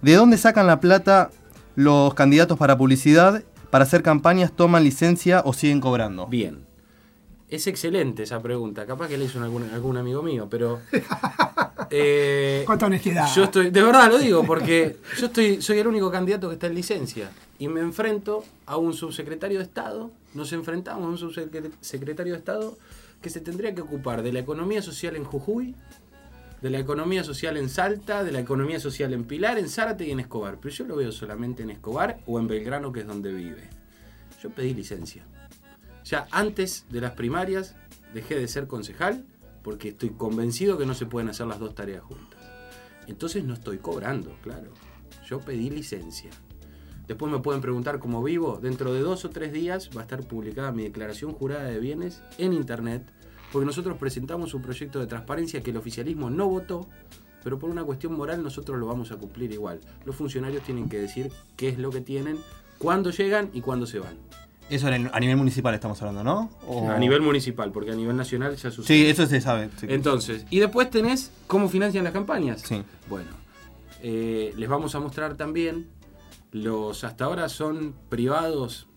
¿De 0.01 0.13
dónde 0.15 0.37
sacan 0.37 0.67
la 0.67 0.79
plata 0.79 1.29
los 1.75 2.13
candidatos 2.13 2.57
para 2.57 2.77
publicidad? 2.77 3.43
¿Para 3.69 3.83
hacer 3.83 4.01
campañas 4.03 4.51
toman 4.51 4.83
licencia 4.83 5.41
o 5.45 5.53
siguen 5.53 5.79
cobrando? 5.79 6.25
Bien. 6.27 6.65
Es 7.49 7.67
excelente 7.67 8.23
esa 8.23 8.41
pregunta. 8.41 8.85
Capaz 8.85 9.07
que 9.07 9.17
le 9.17 9.25
hizo 9.25 9.41
algún, 9.41 9.63
algún 9.71 9.97
amigo 9.97 10.21
mío, 10.21 10.47
pero. 10.49 10.79
eh, 11.89 12.63
Cuánta 12.65 12.85
honestidad. 12.87 13.27
Yo 13.35 13.45
estoy, 13.45 13.69
de 13.71 13.81
verdad 13.81 14.09
lo 14.09 14.17
digo, 14.19 14.43
porque 14.45 14.97
yo 15.19 15.27
estoy, 15.27 15.61
soy 15.61 15.79
el 15.79 15.87
único 15.87 16.11
candidato 16.11 16.47
que 16.49 16.55
está 16.55 16.67
en 16.67 16.75
licencia. 16.75 17.31
Y 17.57 17.67
me 17.67 17.81
enfrento 17.81 18.43
a 18.65 18.77
un 18.77 18.93
subsecretario 18.93 19.57
de 19.59 19.63
Estado, 19.65 20.11
nos 20.33 20.53
enfrentamos 20.53 21.05
a 21.05 21.07
un 21.09 21.17
subsecretario 21.17 22.33
de 22.33 22.39
Estado 22.39 22.77
que 23.21 23.29
se 23.29 23.41
tendría 23.41 23.75
que 23.75 23.81
ocupar 23.81 24.21
de 24.23 24.31
la 24.31 24.39
economía 24.39 24.81
social 24.81 25.15
en 25.15 25.23
Jujuy, 25.23 25.75
de 26.61 26.69
la 26.69 26.79
economía 26.79 27.23
social 27.23 27.57
en 27.57 27.69
Salta, 27.69 28.23
de 28.23 28.31
la 28.31 28.39
economía 28.39 28.79
social 28.79 29.13
en 29.13 29.25
Pilar, 29.25 29.57
en 29.57 29.69
Zárate 29.69 30.05
y 30.05 30.11
en 30.11 30.19
Escobar. 30.19 30.57
Pero 30.61 30.75
yo 30.75 30.85
lo 30.85 30.95
veo 30.95 31.11
solamente 31.11 31.63
en 31.63 31.69
Escobar 31.69 32.19
o 32.25 32.39
en 32.39 32.47
Belgrano, 32.47 32.91
que 32.91 33.01
es 33.01 33.07
donde 33.07 33.31
vive. 33.33 33.69
Yo 34.41 34.49
pedí 34.49 34.73
licencia. 34.73 35.23
Ya 36.05 36.27
antes 36.31 36.85
de 36.89 37.01
las 37.01 37.11
primarias 37.11 37.75
dejé 38.13 38.35
de 38.35 38.47
ser 38.47 38.67
concejal 38.67 39.25
porque 39.63 39.89
estoy 39.89 40.09
convencido 40.09 40.77
que 40.77 40.85
no 40.85 40.93
se 40.93 41.05
pueden 41.05 41.29
hacer 41.29 41.47
las 41.47 41.59
dos 41.59 41.75
tareas 41.75 42.03
juntas. 42.03 42.39
Entonces 43.07 43.43
no 43.43 43.53
estoy 43.53 43.77
cobrando, 43.77 44.35
claro. 44.41 44.71
Yo 45.27 45.39
pedí 45.41 45.69
licencia. 45.69 46.31
Después 47.09 47.29
me 47.31 47.39
pueden 47.39 47.59
preguntar 47.59 47.99
cómo 47.99 48.23
vivo. 48.23 48.59
Dentro 48.61 48.93
de 48.93 49.01
dos 49.01 49.25
o 49.25 49.29
tres 49.31 49.51
días 49.51 49.89
va 49.97 50.01
a 50.01 50.03
estar 50.03 50.21
publicada 50.25 50.71
mi 50.71 50.83
declaración 50.83 51.33
jurada 51.33 51.63
de 51.63 51.79
bienes 51.79 52.21
en 52.37 52.53
internet, 52.53 53.03
porque 53.51 53.65
nosotros 53.65 53.97
presentamos 53.97 54.53
un 54.53 54.61
proyecto 54.61 54.99
de 54.99 55.07
transparencia 55.07 55.61
que 55.61 55.71
el 55.71 55.77
oficialismo 55.77 56.29
no 56.29 56.47
votó, 56.47 56.87
pero 57.43 57.57
por 57.57 57.69
una 57.71 57.83
cuestión 57.83 58.13
moral 58.13 58.43
nosotros 58.43 58.77
lo 58.79 58.85
vamos 58.85 59.11
a 59.11 59.17
cumplir 59.17 59.51
igual. 59.51 59.79
Los 60.05 60.15
funcionarios 60.15 60.61
tienen 60.63 60.87
que 60.87 60.99
decir 60.99 61.31
qué 61.57 61.69
es 61.69 61.79
lo 61.79 61.89
que 61.89 62.01
tienen, 62.01 62.37
cuándo 62.77 63.09
llegan 63.09 63.49
y 63.53 63.61
cuándo 63.61 63.87
se 63.87 63.97
van. 63.99 64.15
Eso 64.69 64.85
a 64.87 65.19
nivel 65.19 65.35
municipal 65.35 65.73
estamos 65.73 65.99
hablando, 66.03 66.23
¿no? 66.23 66.51
O- 66.67 66.91
A 66.91 66.99
nivel 66.99 67.21
municipal, 67.23 67.71
porque 67.71 67.89
a 67.91 67.95
nivel 67.95 68.15
nacional 68.15 68.55
ya 68.55 68.69
sucede. 68.69 68.85
Sí, 68.97 69.05
eso 69.09 69.25
se 69.25 69.41
sabe. 69.41 69.69
sí. 69.79 69.87
Entonces, 69.89 70.45
y 70.51 70.59
después 70.59 70.91
tenés 70.91 71.31
cómo 71.47 71.69
financian 71.69 72.03
las 72.03 72.13
campañas. 72.13 72.61
Sí. 72.61 72.83
Bueno, 73.09 73.29
eh, 74.03 74.53
les 74.55 74.69
vamos 74.69 74.93
a 74.93 74.99
mostrar 74.99 75.35
también 75.37 75.87
los 76.51 77.03
hasta 77.03 77.25
ahora 77.25 77.49
son 77.49 77.93
privados, 78.09 78.87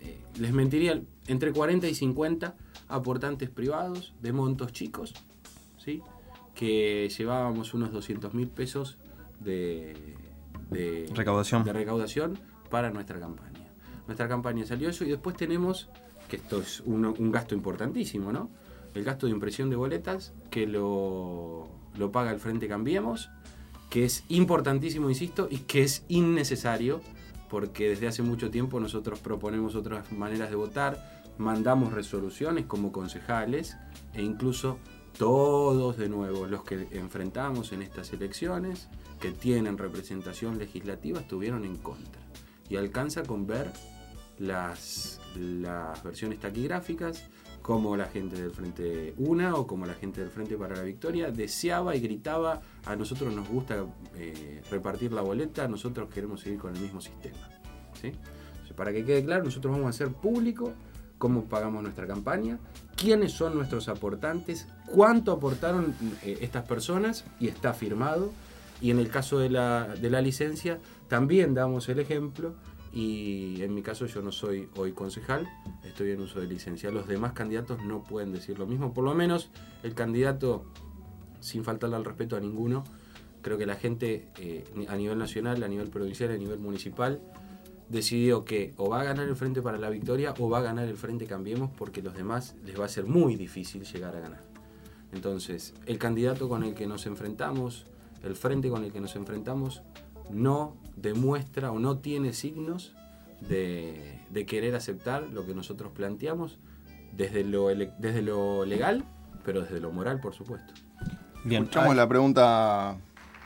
eh, 0.00 0.22
les 0.38 0.52
mentiría, 0.52 1.00
entre 1.26 1.52
40 1.52 1.88
y 1.88 1.94
50 1.94 2.54
aportantes 2.88 3.48
privados 3.50 4.14
de 4.20 4.32
montos 4.32 4.72
chicos, 4.72 5.14
¿sí? 5.78 6.02
que 6.54 7.08
llevábamos 7.16 7.72
unos 7.74 7.92
200 7.92 8.34
mil 8.34 8.48
pesos 8.48 8.98
de, 9.40 10.16
de- 10.70 11.10
Recaudación. 11.14 11.64
de 11.64 11.72
recaudación 11.72 12.38
para 12.70 12.90
nuestra 12.90 13.18
campaña. 13.18 13.72
Nuestra 14.06 14.28
campaña 14.28 14.66
salió 14.66 14.90
eso 14.90 15.04
y 15.04 15.08
después 15.10 15.36
tenemos, 15.36 15.88
que 16.28 16.36
esto 16.36 16.60
es 16.60 16.80
un, 16.80 17.04
un 17.06 17.30
gasto 17.32 17.54
importantísimo, 17.54 18.32
¿no? 18.32 18.50
El 18.94 19.04
gasto 19.04 19.26
de 19.26 19.32
impresión 19.32 19.70
de 19.70 19.76
boletas 19.76 20.34
que 20.50 20.66
lo, 20.66 21.68
lo 21.96 22.12
paga 22.12 22.30
el 22.32 22.40
Frente 22.40 22.68
Cambiemos, 22.68 23.30
que 23.92 24.06
es 24.06 24.24
importantísimo, 24.30 25.10
insisto, 25.10 25.48
y 25.50 25.58
que 25.58 25.82
es 25.82 26.06
innecesario, 26.08 27.02
porque 27.50 27.90
desde 27.90 28.08
hace 28.08 28.22
mucho 28.22 28.50
tiempo 28.50 28.80
nosotros 28.80 29.18
proponemos 29.18 29.74
otras 29.74 30.10
maneras 30.12 30.48
de 30.48 30.56
votar, 30.56 31.22
mandamos 31.36 31.92
resoluciones 31.92 32.64
como 32.64 32.90
concejales 32.90 33.76
e 34.14 34.22
incluso 34.22 34.78
todos 35.18 35.98
de 35.98 36.08
nuevo 36.08 36.46
los 36.46 36.64
que 36.64 36.88
enfrentamos 36.92 37.72
en 37.72 37.82
estas 37.82 38.14
elecciones, 38.14 38.88
que 39.20 39.30
tienen 39.30 39.76
representación 39.76 40.58
legislativa, 40.58 41.20
estuvieron 41.20 41.66
en 41.66 41.76
contra. 41.76 42.22
Y 42.70 42.76
alcanza 42.76 43.24
con 43.24 43.46
ver 43.46 43.70
las, 44.38 45.20
las 45.36 46.02
versiones 46.02 46.40
taquigráficas, 46.40 47.28
como 47.62 47.96
la 47.96 48.06
gente 48.06 48.40
del 48.40 48.50
Frente 48.50 49.14
Una 49.16 49.54
o 49.54 49.66
como 49.66 49.86
la 49.86 49.94
gente 49.94 50.20
del 50.20 50.30
Frente 50.30 50.56
para 50.56 50.76
la 50.76 50.82
Victoria 50.82 51.30
deseaba 51.30 51.94
y 51.94 52.00
gritaba, 52.00 52.60
a 52.84 52.96
nosotros 52.96 53.32
nos 53.32 53.48
gusta 53.48 53.86
eh, 54.16 54.60
repartir 54.70 55.12
la 55.12 55.22
boleta, 55.22 55.68
nosotros 55.68 56.10
queremos 56.12 56.40
seguir 56.40 56.58
con 56.58 56.74
el 56.74 56.80
mismo 56.82 57.00
sistema. 57.00 57.48
¿sí? 58.00 58.12
Para 58.74 58.92
que 58.92 59.04
quede 59.04 59.24
claro, 59.24 59.44
nosotros 59.44 59.72
vamos 59.72 59.86
a 59.86 59.90
hacer 59.90 60.08
público 60.08 60.72
cómo 61.18 61.44
pagamos 61.44 61.82
nuestra 61.82 62.06
campaña, 62.06 62.58
quiénes 62.96 63.32
son 63.32 63.54
nuestros 63.54 63.88
aportantes, 63.88 64.66
cuánto 64.86 65.32
aportaron 65.32 65.94
eh, 66.22 66.38
estas 66.40 66.64
personas 66.64 67.24
y 67.38 67.48
está 67.48 67.74
firmado. 67.74 68.32
Y 68.80 68.90
en 68.90 68.98
el 68.98 69.08
caso 69.08 69.38
de 69.38 69.48
la, 69.48 69.94
de 69.94 70.10
la 70.10 70.20
licencia, 70.20 70.80
también 71.06 71.54
damos 71.54 71.88
el 71.88 72.00
ejemplo. 72.00 72.54
Y 72.92 73.62
en 73.62 73.74
mi 73.74 73.82
caso 73.82 74.06
yo 74.06 74.20
no 74.20 74.32
soy 74.32 74.68
hoy 74.76 74.92
concejal, 74.92 75.48
estoy 75.82 76.10
en 76.10 76.20
uso 76.20 76.40
de 76.40 76.46
licencia. 76.46 76.90
Los 76.90 77.08
demás 77.08 77.32
candidatos 77.32 77.82
no 77.82 78.02
pueden 78.02 78.32
decir 78.32 78.58
lo 78.58 78.66
mismo. 78.66 78.92
Por 78.92 79.04
lo 79.04 79.14
menos 79.14 79.50
el 79.82 79.94
candidato, 79.94 80.64
sin 81.40 81.64
faltarle 81.64 81.96
al 81.96 82.04
respeto 82.04 82.36
a 82.36 82.40
ninguno, 82.40 82.84
creo 83.40 83.56
que 83.56 83.66
la 83.66 83.76
gente 83.76 84.28
eh, 84.38 84.64
a 84.88 84.96
nivel 84.96 85.18
nacional, 85.18 85.62
a 85.62 85.68
nivel 85.68 85.88
provincial, 85.88 86.30
a 86.30 86.36
nivel 86.36 86.58
municipal, 86.58 87.20
decidió 87.88 88.44
que 88.44 88.74
o 88.76 88.90
va 88.90 89.00
a 89.00 89.04
ganar 89.04 89.26
el 89.28 89.36
Frente 89.36 89.62
para 89.62 89.78
la 89.78 89.90
Victoria 89.90 90.34
o 90.38 90.48
va 90.48 90.58
a 90.58 90.62
ganar 90.62 90.86
el 90.86 90.96
Frente 90.96 91.26
Cambiemos 91.26 91.70
porque 91.76 92.02
los 92.02 92.14
demás 92.14 92.56
les 92.64 92.78
va 92.78 92.84
a 92.84 92.88
ser 92.88 93.06
muy 93.06 93.36
difícil 93.36 93.84
llegar 93.84 94.16
a 94.16 94.20
ganar. 94.20 94.52
Entonces, 95.12 95.74
el 95.86 95.98
candidato 95.98 96.48
con 96.48 96.62
el 96.64 96.74
que 96.74 96.86
nos 96.86 97.06
enfrentamos, 97.06 97.86
el 98.22 98.34
frente 98.34 98.70
con 98.70 98.82
el 98.82 98.92
que 98.92 99.00
nos 99.00 99.14
enfrentamos, 99.14 99.82
no 100.30 100.76
demuestra 100.96 101.70
o 101.72 101.78
no 101.78 101.98
tiene 101.98 102.32
signos 102.32 102.94
de, 103.40 104.20
de 104.30 104.46
querer 104.46 104.74
aceptar 104.74 105.22
lo 105.32 105.44
que 105.46 105.54
nosotros 105.54 105.92
planteamos 105.94 106.58
desde 107.12 107.44
lo, 107.44 107.68
desde 107.68 108.22
lo 108.22 108.64
legal, 108.64 109.04
pero 109.44 109.62
desde 109.62 109.80
lo 109.80 109.90
moral, 109.92 110.20
por 110.20 110.34
supuesto. 110.34 110.72
Bien. 111.44 111.64
Escuchamos 111.64 111.96
la 111.96 112.08
pregunta 112.08 112.96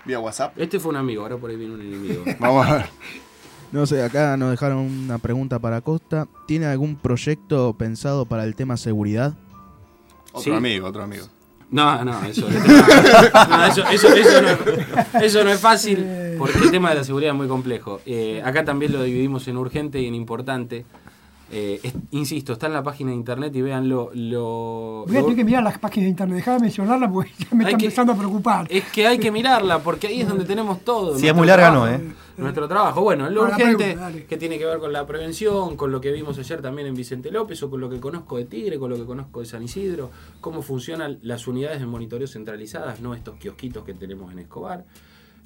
vía 0.04 0.20
WhatsApp. 0.20 0.58
Este 0.58 0.78
fue 0.78 0.90
un 0.90 0.96
amigo, 0.96 1.22
ahora 1.22 1.36
por 1.38 1.50
ahí 1.50 1.56
viene 1.56 1.74
un 1.74 1.80
enemigo. 1.80 2.24
Vamos 2.40 2.66
a 2.66 2.74
ver. 2.76 2.86
No 3.72 3.84
sé, 3.84 4.00
acá 4.04 4.36
nos 4.36 4.52
dejaron 4.52 4.78
una 4.78 5.18
pregunta 5.18 5.58
para 5.58 5.80
Costa. 5.80 6.28
¿Tiene 6.46 6.66
algún 6.66 6.94
proyecto 6.94 7.74
pensado 7.76 8.24
para 8.24 8.44
el 8.44 8.54
tema 8.54 8.76
seguridad? 8.76 9.34
Otro 10.28 10.40
Sí. 10.40 10.50
amigo, 10.52 10.86
otro 10.86 11.02
amigo. 11.02 11.26
No, 11.70 12.04
no, 12.04 12.22
eso, 12.24 12.46
no, 13.50 13.66
eso, 13.66 13.84
eso, 13.90 14.14
eso, 14.14 14.42
no, 14.42 14.48
es- 14.50 15.22
eso 15.24 15.44
no 15.44 15.50
es 15.50 15.58
fácil 15.60 16.06
porque 16.38 16.58
el 16.58 16.70
tema 16.70 16.90
de 16.90 16.96
la 16.96 17.04
seguridad 17.04 17.32
es 17.32 17.36
muy 17.36 17.48
complejo. 17.48 18.00
Eh, 18.06 18.40
acá 18.44 18.64
también 18.64 18.92
lo 18.92 19.02
dividimos 19.02 19.48
en 19.48 19.56
urgente 19.56 20.00
y 20.00 20.06
en 20.06 20.14
importante. 20.14 20.84
Eh, 21.50 21.80
es- 21.82 21.94
insisto, 22.12 22.52
está 22.52 22.66
en 22.66 22.72
la 22.72 22.82
página 22.82 23.10
de 23.10 23.16
internet 23.16 23.54
y 23.56 23.62
vean 23.62 23.88
lo... 23.88 24.10
Voy 25.06 25.16
a 25.16 25.20
tener 25.22 25.36
que 25.36 25.44
mirar 25.44 25.62
las 25.62 25.78
páginas 25.78 26.04
de 26.04 26.10
internet. 26.10 26.36
Dejá 26.38 26.52
de 26.54 26.60
mencionarlas 26.60 27.10
porque 27.12 27.30
ya 27.38 27.46
me 27.52 27.64
está 27.64 27.76
que- 27.78 27.84
empezando 27.86 28.12
a 28.12 28.16
preocupar. 28.16 28.66
Es 28.70 28.84
que 28.84 29.06
hay 29.06 29.18
que 29.18 29.30
mirarla, 29.30 29.78
porque 29.80 30.06
ahí 30.08 30.20
es 30.22 30.28
donde 30.28 30.44
tenemos 30.44 30.80
todo. 30.84 31.18
Si 31.18 31.26
es 31.28 31.34
muy 31.34 31.46
larga, 31.46 31.70
no. 31.70 31.88
¿eh? 31.88 32.00
Nuestro 32.36 32.68
trabajo. 32.68 33.02
Bueno, 33.02 33.30
lo 33.30 33.46
la 33.46 33.54
urgente, 33.54 33.94
pregunta, 33.94 34.26
que 34.28 34.36
tiene 34.36 34.58
que 34.58 34.66
ver 34.66 34.78
con 34.78 34.92
la 34.92 35.06
prevención, 35.06 35.76
con 35.76 35.90
lo 35.90 36.00
que 36.00 36.12
vimos 36.12 36.38
ayer 36.38 36.60
también 36.60 36.86
en 36.86 36.94
Vicente 36.94 37.30
López, 37.30 37.62
o 37.62 37.70
con 37.70 37.80
lo 37.80 37.88
que 37.88 37.98
conozco 37.98 38.36
de 38.36 38.44
Tigre, 38.44 38.78
con 38.78 38.90
lo 38.90 38.96
que 38.96 39.04
conozco 39.04 39.40
de 39.40 39.46
San 39.46 39.62
Isidro, 39.62 40.10
cómo 40.40 40.62
funcionan 40.62 41.18
las 41.22 41.46
unidades 41.46 41.80
de 41.80 41.86
monitoreo 41.86 42.26
centralizadas, 42.26 43.00
no 43.00 43.14
estos 43.14 43.36
kiosquitos 43.36 43.84
que 43.84 43.94
tenemos 43.94 44.32
en 44.32 44.40
Escobar, 44.40 44.84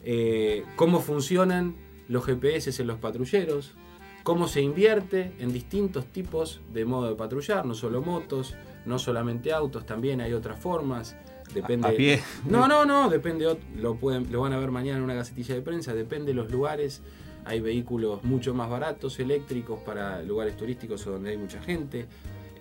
eh, 0.02 0.64
cómo 0.76 1.00
funcionan 1.00 1.76
los 2.08 2.24
GPS 2.24 2.80
en 2.80 2.88
los 2.88 2.98
patrulleros, 2.98 3.74
cómo 4.22 4.48
se 4.48 4.60
invierte 4.60 5.32
en 5.38 5.52
distintos 5.52 6.06
tipos 6.06 6.60
de 6.72 6.84
modo 6.84 7.08
de 7.08 7.14
patrullar, 7.14 7.64
no 7.66 7.74
solo 7.74 8.02
motos, 8.02 8.54
no 8.84 8.98
solamente 8.98 9.52
autos, 9.52 9.86
también 9.86 10.20
hay 10.20 10.32
otras 10.32 10.58
formas. 10.58 11.16
Depende. 11.54 11.88
A 11.88 11.92
pie. 11.92 12.20
No, 12.48 12.68
no, 12.68 12.84
no, 12.84 13.08
depende. 13.08 13.56
Lo, 13.76 13.96
pueden, 13.96 14.30
lo 14.30 14.40
van 14.40 14.52
a 14.52 14.58
ver 14.58 14.70
mañana 14.70 14.98
en 14.98 15.04
una 15.04 15.14
gacetilla 15.14 15.54
de 15.54 15.62
prensa. 15.62 15.94
Depende 15.94 16.28
de 16.28 16.34
los 16.34 16.50
lugares. 16.50 17.02
Hay 17.44 17.60
vehículos 17.60 18.22
mucho 18.22 18.54
más 18.54 18.68
baratos, 18.68 19.18
eléctricos, 19.18 19.80
para 19.80 20.22
lugares 20.22 20.56
turísticos 20.56 21.06
o 21.06 21.12
donde 21.12 21.30
hay 21.30 21.38
mucha 21.38 21.60
gente. 21.62 22.06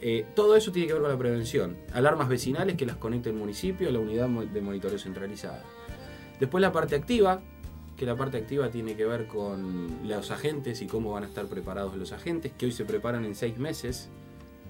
Eh, 0.02 0.26
todo 0.36 0.56
eso 0.56 0.72
tiene 0.72 0.88
que 0.88 0.94
ver 0.94 1.02
con 1.02 1.12
la 1.12 1.18
prevención. 1.18 1.78
Alarmas 1.94 2.30
vecinales 2.30 2.78
que 2.78 2.86
las 2.86 2.96
conecte 2.96 3.30
el 3.30 3.36
municipio 3.36 3.90
a 3.90 3.92
la 3.92 4.00
unidad 4.00 4.30
de 4.30 4.62
monitoreo 4.62 4.98
centralizada. 4.98 5.64
Después 6.40 6.62
la 6.62 6.72
parte 6.72 6.96
activa, 6.96 7.42
que 7.98 8.06
la 8.06 8.16
parte 8.16 8.38
activa 8.38 8.70
tiene 8.70 8.96
que 8.96 9.06
ver 9.06 9.28
con 9.28 10.08
los 10.08 10.32
agentes 10.32 10.82
y 10.82 10.88
cómo 10.88 11.12
van 11.12 11.24
a 11.24 11.28
estar 11.28 11.48
preparados 11.48 11.98
los 11.98 12.14
agentes, 12.14 12.54
que 12.58 12.66
hoy 12.66 12.72
se 12.72 12.86
preparan 12.86 13.26
en 13.26 13.36
seis 13.36 13.58
meses. 13.58 14.10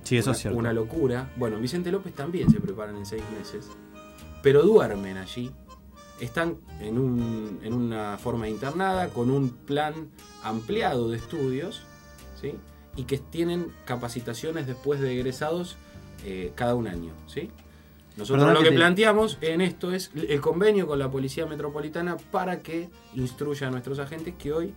Sí, 0.04 0.18
eso 0.18 0.32
una, 0.32 0.36
es 0.36 0.42
cierto. 0.42 0.58
Una 0.58 0.74
locura. 0.74 1.32
Bueno, 1.38 1.58
en 1.58 1.62
Vicente 1.62 1.92
López 1.92 2.14
también 2.16 2.50
se 2.50 2.60
preparan 2.60 2.98
en 2.98 3.06
seis 3.06 3.24
meses, 3.38 3.70
pero 4.42 4.64
duermen 4.64 5.18
allí. 5.18 5.52
Están 6.20 6.58
en, 6.82 6.98
un- 6.98 7.60
en 7.64 7.74
una 7.74 8.18
forma 8.18 8.50
internada, 8.50 9.10
con 9.10 9.32
un 9.32 9.50
plan 9.50 10.10
ampliado 10.44 11.10
de 11.10 11.18
estudios, 11.18 11.82
¿sí? 12.42 12.54
y 12.96 13.04
que 13.04 13.18
tienen 13.18 13.68
capacitaciones 13.86 14.68
después 14.68 15.00
de 15.00 15.14
egresados 15.16 15.78
eh, 16.26 16.52
cada 16.56 16.76
un 16.76 16.88
año. 16.88 17.14
¿sí? 17.28 17.50
Nosotros 18.18 18.48
lo 18.52 18.58
que 18.60 18.66
que 18.66 18.70
te- 18.72 18.76
planteamos 18.76 19.38
en 19.40 19.62
esto 19.62 19.94
es 19.94 20.12
el 20.14 20.42
convenio 20.42 20.88
con 20.88 21.00
la 21.00 21.10
Policía 21.10 21.46
Metropolitana 21.46 22.18
para 22.32 22.60
que 22.60 22.90
instruya 23.16 23.68
a 23.68 23.72
nuestros 23.72 24.00
agentes 24.00 24.34
que 24.38 24.52
hoy 24.52 24.74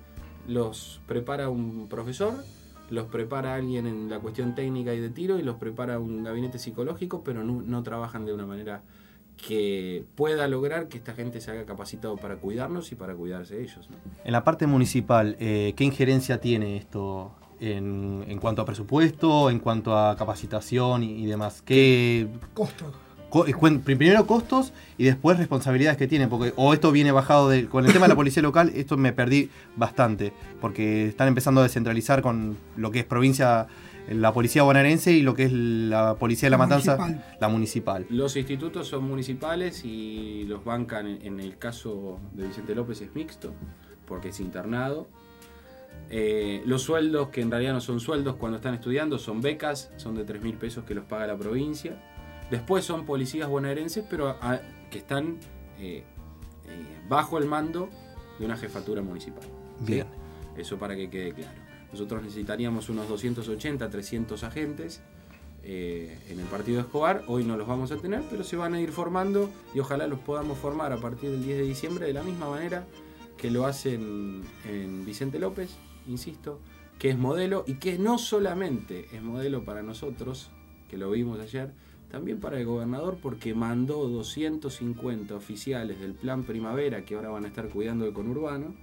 los 0.47 1.01
prepara 1.07 1.49
un 1.49 1.89
profesor, 1.89 2.35
los 2.91 3.07
prepara 3.07 3.55
alguien 3.57 3.87
en 3.89 4.09
la 4.11 4.21
cuestión 4.21 4.55
técnica 4.55 4.95
y 4.95 5.01
de 5.01 5.09
tiro 5.11 5.39
y 5.39 5.43
los 5.43 5.57
prepara 5.57 5.99
un 5.99 6.23
gabinete 6.23 6.59
psicológico, 6.61 7.25
pero 7.25 7.43
no, 7.43 7.63
no 7.63 7.83
trabajan 7.83 8.25
de 8.27 8.33
una 8.35 8.47
manera 8.47 8.83
que 9.37 10.05
pueda 10.14 10.47
lograr 10.49 10.89
que 10.89 10.99
esta 10.99 11.14
gente 11.14 11.41
se 11.41 11.51
haga 11.51 11.64
capacitado 11.64 12.16
para 12.16 12.37
cuidarnos 12.37 12.93
y 12.93 12.95
para 12.95 13.14
cuidarse 13.14 13.61
ellos. 13.61 13.89
¿no? 13.91 13.97
En 14.24 14.33
la 14.33 14.45
parte 14.45 14.66
municipal, 14.66 15.37
eh, 15.41 15.72
¿qué 15.76 15.85
injerencia 15.85 16.41
tiene 16.41 16.76
esto 16.76 17.33
en, 17.61 18.24
en 18.28 18.39
cuanto 18.39 18.62
a 18.62 18.64
presupuesto, 18.64 19.51
en 19.51 19.59
cuanto 19.59 19.97
a 19.97 20.16
capacitación 20.16 21.03
y, 21.03 21.22
y 21.24 21.26
demás? 21.26 21.62
¿Qué, 21.64 22.28
Costos. 22.55 22.95
co- 23.30 23.47
eh, 23.47 23.55
primero 23.85 24.26
costos 24.26 24.72
y 24.97 25.05
después 25.05 25.39
responsabilidades 25.39 25.97
que 25.99 26.07
tiene? 26.07 26.28
Porque, 26.28 26.53
o 26.57 26.72
esto 26.72 26.93
viene 26.93 27.11
bajado 27.11 27.49
de, 27.49 27.66
con 27.66 27.85
el 27.85 27.93
tema 27.93 28.05
de 28.07 28.11
la 28.11 28.16
policía 28.16 28.43
local, 28.43 28.70
esto 28.76 28.97
me 28.97 29.12
perdí 29.12 29.51
bastante, 29.76 30.33
porque 30.61 31.09
están 31.09 31.26
empezando 31.28 31.61
a 31.61 31.64
descentralizar 31.64 32.22
con 32.22 32.57
lo 32.76 32.91
que 32.93 33.01
es 33.01 33.05
provincia, 33.07 33.66
la 34.09 34.32
policía 34.32 34.62
bonaerense 34.62 35.12
y 35.12 35.22
lo 35.22 35.34
que 35.34 35.44
es 35.44 35.53
la 35.53 36.16
policía 36.16 36.46
de 36.46 36.50
la, 36.50 36.57
La 36.59 36.64
matanza, 36.64 36.96
municipal. 36.96 37.36
la 37.40 37.48
municipal. 37.48 38.07
Los 38.11 38.36
institutos 38.36 38.88
son 38.88 39.05
municipales 39.05 39.84
y 39.84 40.44
los 40.46 40.64
bancan, 40.64 41.07
en, 41.22 41.40
el 41.40 41.57
caso 41.59 42.18
de 42.32 42.46
Vicente 42.48 42.74
López 42.74 43.00
es 43.00 43.14
mixto, 43.14 43.53
porque 44.07 44.28
es 44.30 44.40
internado. 44.40 45.09
Eh, 46.11 46.62
los 46.66 46.82
sueldos, 46.82 47.28
que 47.28 47.40
en 47.40 47.50
realidad 47.50 47.72
no 47.72 47.80
son 47.80 48.00
sueldos 48.00 48.36
cuando 48.36 48.57
están 48.57 48.74
estudiando, 48.74 49.18
son 49.18 49.40
becas, 49.40 49.90
son 49.96 50.14
de 50.14 50.24
3 50.24 50.42
mil 50.42 50.57
pesos 50.57 50.84
que 50.84 50.94
los 50.94 51.05
paga 51.05 51.26
la 51.26 51.36
provincia. 51.36 51.96
Después 52.50 52.84
son 52.84 53.07
policías 53.07 53.48
bonaerenses, 53.48 54.05
pero 54.11 54.28
a- 54.28 54.61
que 54.90 54.98
están 54.98 55.38
eh, 55.78 56.05
eh, 56.66 57.00
bajo 57.09 57.38
el 57.38 57.46
mando 57.46 57.88
de 58.38 58.44
una 58.44 58.57
jefatura 58.57 59.00
municipal. 59.00 59.42
¿sí? 59.86 59.92
Bien. 59.92 60.07
Eso 60.57 60.76
para 60.78 60.94
que 60.94 61.09
quede 61.09 61.32
claro. 61.32 61.62
Nosotros 61.93 62.22
necesitaríamos 62.22 62.88
unos 62.88 63.09
280, 63.09 63.88
300 63.88 64.45
agentes 64.45 65.03
eh, 65.62 66.18
en 66.28 66.40
el 66.40 66.47
partido 66.47 66.78
de 66.78 66.82
Escobar. 66.82 67.22
Hoy 67.26 67.45
no 67.45 67.57
los 67.57 67.68
vamos 67.68 67.93
a 67.93 67.97
tener, 67.97 68.22
pero 68.30 68.43
se 68.45 68.57
van 68.57 68.74
a 68.74 68.80
ir 68.80 68.90
formando 68.90 69.51
y 69.74 69.80
ojalá 69.80 70.07
los 70.07 70.18
podamos 70.18 70.59
formar 70.59 70.93
a 70.93 70.97
partir 70.97 71.30
del 71.30 71.45
10 71.45 71.59
de 71.59 71.64
diciembre 71.64 72.07
de 72.07 72.14
la 72.14 72.22
misma 72.22 72.49
manera 72.49 72.86
que 73.36 73.51
lo 73.51 73.66
hacen 73.66 74.43
en 74.68 75.05
Vicente 75.05 75.38
López, 75.38 75.76
insisto, 76.07 76.61
que 76.99 77.11
es 77.11 77.18
modelo 77.18 77.64
y 77.66 77.74
que 77.74 77.99
no 77.99 78.18
solamente 78.18 79.07
es 79.12 79.22
modelo 79.22 79.64
para 79.64 79.82
nosotros, 79.82 80.51
que 80.88 80.97
lo 80.97 81.11
vimos 81.11 81.40
ayer, 81.40 81.72
también 82.11 82.40
para 82.40 82.59
el 82.59 82.66
gobernador 82.66 83.18
porque 83.20 83.55
mandó 83.55 84.07
250 84.09 85.34
oficiales 85.34 85.99
del 85.99 86.12
plan 86.12 86.45
primavera 86.45 87.05
que 87.05 87.16
ahora 87.16 87.30
van 87.30 87.45
a 87.45 87.49
estar 87.49 87.68
cuidando 87.68 88.07
el 88.07 88.12
conurbano 88.12 88.74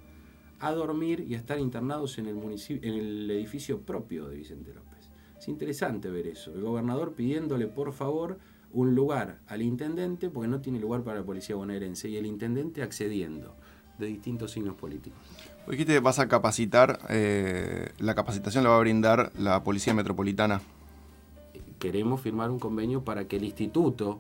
a 0.60 0.72
dormir 0.72 1.26
y 1.28 1.36
a 1.36 1.38
estar 1.38 1.60
internados 1.60 2.18
en 2.18 2.28
el, 2.28 2.36
municipio, 2.36 2.90
en 2.90 2.98
el 2.98 3.32
edificio 3.32 3.82
propio 3.82 4.28
de 4.28 4.38
Vicente 4.38 4.74
López. 4.74 5.10
Es 5.38 5.48
interesante 5.48 6.10
ver 6.10 6.28
eso. 6.28 6.54
El 6.54 6.62
gobernador 6.62 7.14
pidiéndole 7.14 7.68
por 7.68 7.94
favor 7.94 8.40
un 8.72 8.94
lugar 8.94 9.40
al 9.48 9.62
intendente 9.62 10.30
porque 10.30 10.48
no 10.48 10.62
tiene 10.62 10.80
lugar 10.80 11.04
para 11.04 11.20
la 11.20 11.26
policía 11.26 11.56
bonaerense 11.56 12.10
y 12.10 12.18
el 12.18 12.26
intendente 12.26 12.84
accediendo 12.84 13.56
de 13.98 14.08
distintos 14.08 14.52
signos 14.52 14.76
políticos. 14.76 15.20
Vos 15.66 15.72
Dijiste 15.72 15.94
que 15.94 16.00
vas 16.00 16.20
a 16.20 16.28
capacitar, 16.28 17.00
eh, 17.10 17.92
la 18.00 18.16
capacitación 18.16 18.64
la 18.64 18.72
va 18.72 18.78
a 18.78 18.80
brindar 18.80 19.32
la 19.38 19.64
Policía 19.64 19.94
Metropolitana. 19.94 20.62
Queremos 21.80 22.22
firmar 22.22 22.50
un 22.50 22.60
convenio 22.60 23.04
para 23.04 23.28
que 23.28 23.38
el 23.38 23.44
instituto 23.44 24.20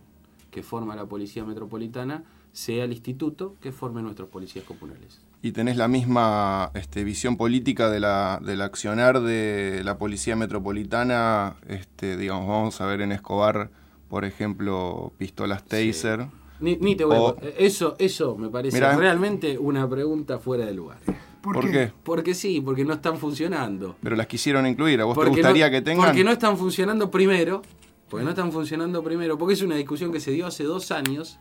que 0.52 0.64
forma 0.64 0.96
la 0.96 1.06
Policía 1.06 1.44
Metropolitana 1.44 2.24
sea 2.52 2.86
el 2.86 2.92
instituto 2.92 3.56
que 3.62 3.72
forme 3.72 4.02
nuestros 4.02 4.30
policías 4.30 4.66
comunales. 4.66 5.22
¿Y 5.42 5.54
tenés 5.54 5.78
la 5.78 5.88
misma 5.88 6.70
este, 6.74 7.04
visión 7.06 7.38
política 7.38 7.90
de 7.90 8.02
la, 8.02 8.40
del 8.44 8.62
accionar 8.62 9.22
de 9.22 9.82
la 9.86 9.98
Policía 9.98 10.36
Metropolitana? 10.36 11.56
Este, 11.68 12.18
digamos, 12.18 12.48
vamos 12.48 12.82
a 12.82 12.86
ver 12.86 13.00
en 13.02 13.14
Escobar, 13.14 13.70
por 14.10 14.26
ejemplo, 14.26 15.14
pistolas 15.18 15.64
taser. 15.64 16.28
Ni, 16.60 16.76
ni 16.76 16.96
te 16.98 17.06
voy 17.06 17.36
a- 17.42 17.48
Eso, 17.58 17.96
eso 18.00 18.36
me 18.36 18.50
parece 18.50 18.76
Mirá. 18.76 18.98
realmente 18.98 19.58
una 19.58 19.90
pregunta 19.90 20.40
fuera 20.40 20.66
de 20.66 20.74
lugar. 20.74 20.98
¿Por, 21.42 21.56
¿Por 21.56 21.66
qué? 21.68 21.72
qué? 21.72 21.92
Porque 22.04 22.34
sí, 22.34 22.60
porque 22.60 22.84
no 22.84 22.96
están 22.96 23.18
funcionando. 23.18 23.96
Pero 24.04 24.18
las 24.18 24.28
quisieron 24.28 24.68
incluir. 24.68 25.00
¿A 25.00 25.06
vos 25.06 25.18
te 25.18 25.30
gustaría 25.30 25.68
no, 25.68 25.72
que 25.72 25.82
tengan? 25.82 26.08
Porque 26.08 26.26
no 26.26 26.32
están 26.32 26.58
funcionando 26.58 27.10
primero. 27.10 27.62
Porque 28.10 28.26
no 28.26 28.32
están 28.32 28.52
funcionando 28.52 29.02
primero. 29.04 29.38
Porque 29.38 29.54
es 29.54 29.62
una 29.62 29.76
discusión 29.78 30.12
que 30.12 30.20
se 30.20 30.32
dio 30.32 30.48
hace 30.48 30.66
dos 30.66 30.92
años. 30.92 31.40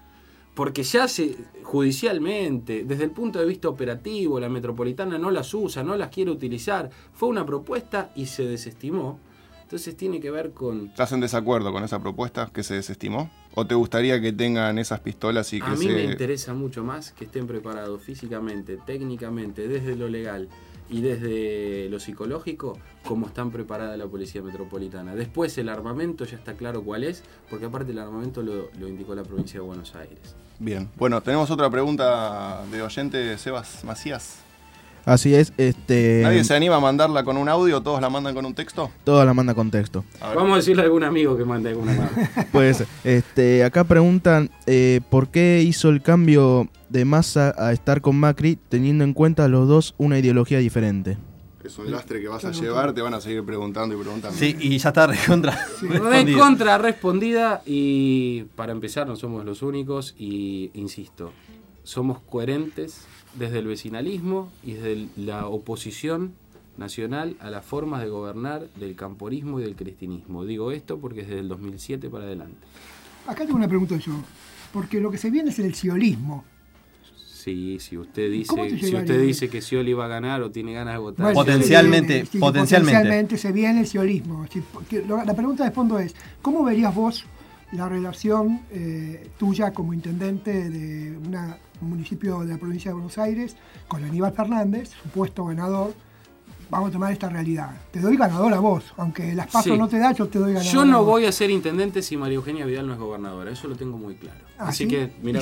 Porque 0.59 0.82
ya 0.82 1.06
se, 1.06 1.36
judicialmente, 1.62 2.82
desde 2.82 3.04
el 3.04 3.12
punto 3.12 3.38
de 3.38 3.46
vista 3.46 3.68
operativo, 3.68 4.40
la 4.40 4.48
metropolitana 4.48 5.16
no 5.16 5.30
las 5.30 5.54
usa, 5.54 5.84
no 5.84 5.96
las 5.96 6.09
quiere 6.09 6.32
utilizar. 6.32 6.90
Fue 7.12 7.28
una 7.28 7.46
propuesta 7.46 8.11
y 8.16 8.26
se 8.26 8.42
desestimó. 8.42 9.20
Entonces 9.62 9.96
tiene 9.96 10.18
que 10.18 10.32
ver 10.32 10.50
con 10.50 10.86
¿Estás 10.88 11.12
en 11.12 11.20
desacuerdo 11.20 11.70
con 11.72 11.84
esa 11.84 12.00
propuesta 12.00 12.50
que 12.52 12.64
se 12.64 12.74
desestimó? 12.74 13.30
¿O 13.54 13.68
te 13.68 13.76
gustaría 13.76 14.20
que 14.20 14.32
tengan 14.32 14.80
esas 14.80 14.98
pistolas 14.98 15.52
y 15.52 15.61
que 15.61 15.66
A 15.66 15.76
mí 15.76 15.86
se... 15.86 15.92
me 15.92 16.02
interesa 16.02 16.54
mucho 16.54 16.82
más 16.82 17.12
que 17.12 17.26
estén 17.26 17.46
preparados 17.46 18.02
físicamente, 18.02 18.78
técnicamente, 18.84 19.68
desde 19.68 19.94
lo 19.94 20.09
legal 20.09 20.48
y 20.90 21.02
desde 21.02 21.88
lo 21.88 22.00
psicológico, 22.00 22.76
como 23.04 23.28
están 23.28 23.52
preparada 23.52 23.96
la 23.96 24.09
Policía 24.09 24.42
Metropolitana. 24.42 25.14
Después 25.14 25.56
el 25.59 25.68
armamento 25.68 26.24
ya 26.24 26.36
está 26.36 26.54
claro 26.54 26.82
cuál 26.82 27.04
es, 27.04 27.22
porque 27.48 27.66
aparte 27.66 27.92
el 27.92 28.00
armamento 28.00 28.42
lo, 28.42 28.70
lo 28.76 28.88
indicó 28.88 29.14
la 29.14 29.22
provincia 29.22 29.61
de 29.61 29.64
Buenos 29.64 29.94
Aires. 29.94 30.34
Bien. 30.59 30.88
Bueno, 30.96 31.20
tenemos 31.20 31.50
otra 31.50 31.70
pregunta 31.70 32.62
de 32.70 32.82
oyente 32.82 33.38
Sebas 33.38 33.84
Macías. 33.84 34.38
Así 35.04 35.34
es, 35.34 35.54
este. 35.56 36.20
¿Nadie 36.22 36.44
se 36.44 36.54
anima 36.54 36.76
a 36.76 36.80
mandarla 36.80 37.24
con 37.24 37.38
un 37.38 37.48
audio? 37.48 37.80
¿Todos 37.80 38.00
la 38.00 38.11
mandan 38.11 38.34
con 38.34 38.44
un 38.44 38.54
texto? 38.54 38.90
Toda 39.04 39.24
la 39.24 39.32
manda 39.32 39.54
con 39.54 39.70
texto. 39.70 40.04
A 40.20 40.28
ver. 40.28 40.36
Vamos 40.36 40.52
a 40.52 40.56
decirle 40.56 40.82
a 40.82 40.84
algún 40.84 41.02
amigo 41.02 41.34
que 41.36 41.44
mande 41.44 41.70
alguna 41.70 41.94
más. 42.36 42.46
Pues, 42.52 42.84
este, 43.04 43.64
acá 43.64 43.84
preguntan 43.84 44.50
eh, 44.66 45.00
por 45.09 45.28
qué 45.28 45.62
hizo 45.66 45.88
el 45.88 46.02
cambio 46.02 46.68
de 46.90 47.06
masa 47.06 47.54
a 47.56 47.72
estar 47.72 48.02
con 48.02 48.16
Macri, 48.16 48.59
teniendo 48.68 49.04
en 49.04 49.14
cuenta 49.14 49.48
los 49.48 49.66
dos 49.66 49.94
una 49.96 50.18
ideología 50.18 50.59
diferente. 50.59 51.16
Es 51.69 51.79
un 51.79 51.91
lastre 51.91 52.21
que 52.21 52.29
vas 52.29 52.45
a 52.45 52.51
llevar, 52.51 52.93
te 52.95 53.03
van 53.03 53.14
a 53.14 53.21
seguir 53.21 53.45
preguntando 53.45 53.95
y 53.95 53.99
preguntando. 53.99 54.37
Sí, 54.37 54.57
y 54.59 54.79
ya 54.79 54.89
está 54.89 55.07
recontra. 55.07 55.59
Recontra 55.81 56.39
contra 56.39 56.79
respondida 56.79 57.62
y 57.66 58.45
para 58.57 58.73
empezar 58.73 59.07
no 59.07 59.16
somos 59.16 59.45
los 59.45 59.62
únicos 59.62 60.14
y 60.19 60.71
insisto, 60.75 61.33
somos 61.85 62.21
coherentes 62.21 63.07
desde 63.35 63.59
el 63.59 63.66
vecinalismo 63.66 64.51
y 64.64 64.73
desde 64.73 65.09
la 65.16 65.47
oposición 65.47 66.33
nacional 66.79 67.37
a 67.41 67.51
las 67.51 67.64
formas 67.64 68.03
de 68.03 68.09
gobernar 68.09 68.69
del 68.77 68.97
camporismo 68.97 69.61
y 69.61 69.64
del 69.64 69.77
cristianismo. 69.77 70.45
Digo 70.45 70.73
esto 70.73 70.99
porque 70.99 71.21
es 71.21 71.29
desde 71.29 71.41
el 71.41 71.49
2007 71.49 72.09
para 72.09 72.25
adelante. 72.25 72.66
Acá 73.27 73.45
tengo 73.45 73.57
una 73.57 73.69
pregunta 73.69 73.97
yo, 73.99 74.12
porque 74.73 75.01
lo 75.01 75.11
que 75.11 75.19
se 75.19 75.31
viene 75.31 75.51
es 75.51 75.59
el 75.59 75.75
siolismo. 75.75 76.45
Sí, 77.49 77.78
si 77.80 77.96
usted 77.96 78.30
dice, 78.30 78.78
si 78.78 78.94
usted 78.94 79.22
dice 79.22 79.49
que 79.49 79.62
Scioli 79.62 79.94
va 79.94 80.05
a 80.05 80.09
ganar 80.09 80.42
o 80.42 80.51
tiene 80.51 80.74
ganas 80.74 80.94
de 80.94 80.99
votar. 80.99 81.32
potencialmente, 81.32 82.26
potencialmente, 82.38 82.38
potencialmente. 82.38 83.38
se 83.38 83.53
viene 83.53 83.80
el 83.80 83.86
siolismo. 83.86 84.46
La 85.24 85.34
pregunta 85.34 85.64
de 85.64 85.70
fondo 85.70 85.99
es, 85.99 86.14
¿cómo 86.42 86.62
verías 86.62 86.94
vos 86.94 87.24
la 87.72 87.88
relación 87.88 88.61
eh, 88.70 89.30
tuya 89.38 89.72
como 89.72 89.94
intendente 89.94 90.68
de 90.68 91.16
un 91.16 91.88
municipio 91.88 92.40
de 92.40 92.53
la 92.53 92.59
provincia 92.59 92.90
de 92.90 92.96
Buenos 92.96 93.16
Aires 93.16 93.57
con 93.86 94.05
Aníbal 94.05 94.34
Fernández, 94.34 94.90
supuesto 95.03 95.46
ganador? 95.46 95.94
Vamos 96.71 96.91
a 96.91 96.93
tomar 96.93 97.12
esta 97.12 97.29
realidad. 97.29 97.71
Te 97.91 98.01
doy 98.01 98.16
ganador 98.16 98.53
a 98.53 98.61
vos, 98.61 98.85
aunque 98.99 99.35
las 99.35 99.47
pasos 99.51 99.79
no 99.79 99.89
te 99.89 99.99
da, 99.99 100.12
yo 100.12 100.29
te 100.29 100.39
doy 100.39 100.53
ganador. 100.53 100.73
Yo 100.73 100.85
no 100.85 101.05
voy 101.05 101.25
a 101.25 101.33
ser 101.33 101.51
intendente 101.51 102.03
si 102.03 102.16
María 102.16 102.37
Eugenia 102.37 102.66
Vidal 102.66 102.87
no 102.87 102.93
es 102.93 102.99
gobernadora, 102.99 103.51
eso 103.51 103.69
lo 103.69 103.77
tengo 103.77 103.97
muy 103.97 104.16
claro. 104.16 104.41
Ah, 104.59 104.69
Así 104.69 104.87
que 104.87 105.11
mira 105.23 105.41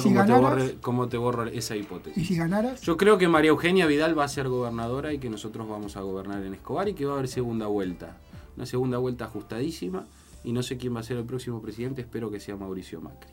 cómo, 0.81 1.09
te 1.09 1.17
borro, 1.17 1.47
esa 1.47 1.75
hipótesis. 1.75 2.23
¿Y 2.23 2.27
si 2.27 2.37
ganaras? 2.37 2.81
Yo 2.83 2.97
creo 2.97 3.19
que 3.19 3.27
María 3.29 3.51
Eugenia 3.51 3.87
Vidal 3.87 4.17
va 4.17 4.25
a 4.25 4.29
ser 4.29 4.49
gobernadora 4.49 5.13
y 5.13 5.19
que 5.19 5.29
nosotros 5.29 5.69
vamos 5.69 5.97
a 5.97 6.03
gobernar 6.03 6.45
en 6.45 6.55
Escobar 6.55 6.89
y 6.89 6.95
que 6.95 7.05
va 7.05 7.13
a 7.13 7.15
haber 7.17 7.29
segunda 7.29 7.67
vuelta. 7.67 8.19
Una 8.57 8.67
segunda 8.67 8.99
vuelta 8.99 9.25
ajustadísima 9.25 10.07
y 10.45 10.53
no 10.53 10.63
sé 10.63 10.77
quién 10.77 10.95
va 10.95 11.01
a 11.01 11.03
ser 11.03 11.17
el 11.17 11.25
próximo 11.25 11.61
presidente, 11.61 12.03
espero 12.03 12.31
que 12.31 12.39
sea 12.39 12.57
Mauricio 12.57 13.01
Macri. 13.01 13.33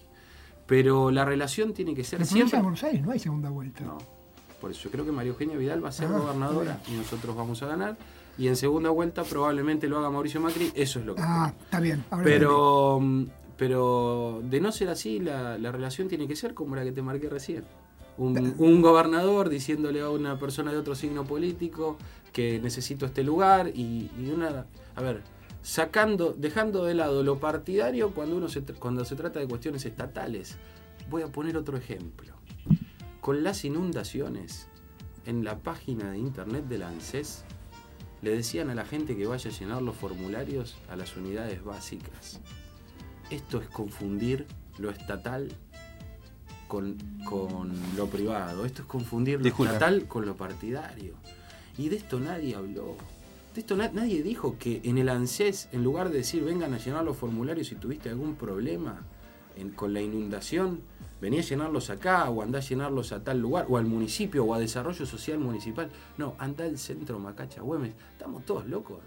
Pero 0.66 1.12
la 1.12 1.26
relación 1.26 1.74
tiene 1.74 1.94
que 1.94 2.04
ser 2.04 2.26
siempre... 2.26 2.58
En 2.58 2.64
Buenos 2.64 2.84
Aires 2.84 3.04
no 3.04 3.12
hay 3.12 3.20
segunda 3.20 3.50
vuelta. 3.50 3.84
No, 3.84 3.98
por 4.64 4.72
eso 4.72 4.84
yo 4.84 4.92
creo 4.92 5.04
que 5.04 5.12
María 5.12 5.32
Eugenia 5.32 5.58
Vidal 5.58 5.84
va 5.84 5.90
a 5.90 5.92
ser 5.92 6.08
ah, 6.08 6.18
gobernadora 6.18 6.80
y 6.88 6.94
nosotros 6.94 7.36
vamos 7.36 7.62
a 7.64 7.68
ganar. 7.68 7.98
Y 8.38 8.48
en 8.48 8.56
segunda 8.56 8.92
vuelta 8.92 9.26
probablemente 9.26 9.90
lo 9.90 9.98
haga 9.98 10.10
Mauricio 10.10 10.40
Macri, 10.40 10.72
eso 10.74 11.00
es 11.02 11.06
lo 11.06 11.16
que... 11.16 11.22
Ah, 11.22 11.54
está 11.66 11.82
bien. 11.82 12.06
pero... 12.24 13.02
Pero 13.58 14.42
de 14.50 14.62
no 14.62 14.72
ser 14.72 14.88
así, 14.88 15.20
la, 15.20 15.58
relación 15.58 16.08
tiene 16.08 16.30
que 16.30 16.38
ser 16.38 16.54
como 16.54 16.78
la 16.78 16.86
que 16.86 16.94
te 16.94 17.02
marqué 17.02 17.28
recién. 17.28 17.66
Un, 18.18 18.82
gobernador 18.82 19.50
diciéndole 19.50 20.00
a 20.00 20.10
una 20.10 20.40
persona 20.40 20.72
de 20.72 20.78
otro 20.78 20.96
signo 20.96 21.26
político 21.26 21.98
que 22.32 22.62
necesito 22.62 23.06
este 23.06 23.22
lugar 23.22 23.68
y, 23.68 24.10
una... 24.34 24.66
A 24.96 25.02
ver, 25.02 25.24
sacando, 25.62 26.34
dejando 26.38 26.86
de 26.86 26.94
lado 26.94 27.22
lo 27.22 27.38
partidario 27.40 28.12
cuando, 28.12 28.38
uno 28.38 28.48
se, 28.48 28.62
cuando 28.62 29.04
se 29.04 29.18
trata 29.18 29.42
de 29.42 29.48
cuestiones 29.48 29.86
estatales. 29.86 30.56
Voy 31.10 31.22
a 31.22 31.28
poner 31.28 31.58
otro 31.58 31.76
ejemplo. 31.76 32.33
Con 33.24 33.42
las 33.42 33.64
inundaciones, 33.64 34.68
en 35.26 35.46
la 35.46 35.60
página 35.60 36.12
de 36.12 36.18
internet 36.18 36.66
de 36.68 36.78
la 36.78 36.90
ANSES, 36.90 37.46
le 38.22 38.36
decían 38.36 38.70
a 38.70 38.76
la 38.76 38.84
gente 38.84 39.16
que 39.16 39.26
vaya 39.26 39.50
a 39.50 39.54
llenar 39.54 39.82
los 39.82 39.96
formularios 39.96 40.76
a 40.90 40.98
las 40.98 41.16
unidades 41.16 41.64
básicas. 41.64 42.42
Esto 43.30 43.62
es 43.62 43.70
confundir 43.70 44.46
lo 44.78 44.90
estatal 44.90 45.54
con, 46.68 46.98
lo 47.96 48.08
privado. 48.08 48.66
Esto 48.66 48.82
es 48.82 48.90
confundir 48.90 49.40
lo 49.40 49.48
estatal 49.48 50.06
con 50.06 50.26
lo 50.26 50.36
partidario. 50.36 51.14
Y 51.78 51.88
de 51.88 51.96
esto 51.96 52.20
nadie 52.20 52.56
habló. 52.56 52.98
De 53.56 53.62
esto 53.62 53.78
nadie 53.78 54.22
dijo 54.22 54.58
que 54.60 54.82
en 54.84 54.98
el 54.98 55.08
ANSES, 55.08 55.70
en 55.72 55.82
lugar 55.82 56.10
de 56.10 56.18
decir 56.18 56.44
vengan 56.44 56.74
a 56.74 56.78
llenar 56.78 57.06
los 57.06 57.16
formularios 57.16 57.68
si 57.68 57.76
tuviste 57.76 58.10
algún 58.10 58.36
problema 58.36 59.06
con 59.76 59.94
la 59.94 60.02
inundación, 60.02 60.82
venía 61.22 61.42
a 61.42 61.44
llenarlos 61.44 61.90
acá 61.90 62.30
o 62.30 62.42
andá 62.42 62.60
a 62.60 62.62
llenarlos 62.62 63.12
a 63.12 63.24
tal 63.24 63.40
lugar, 63.40 63.66
o 63.70 63.78
al 63.78 63.86
municipio 63.86 64.44
o 64.46 64.54
a 64.54 64.60
desarrollo 64.60 65.06
social 65.06 65.40
municipal. 65.40 65.90
No, 66.18 66.36
anda 66.38 66.66
al 66.66 66.78
centro 66.78 67.20
Macacha 67.20 67.62
Güemes. 67.62 67.94
Estamos 68.12 68.46
todos 68.46 68.68
locos. 68.68 69.00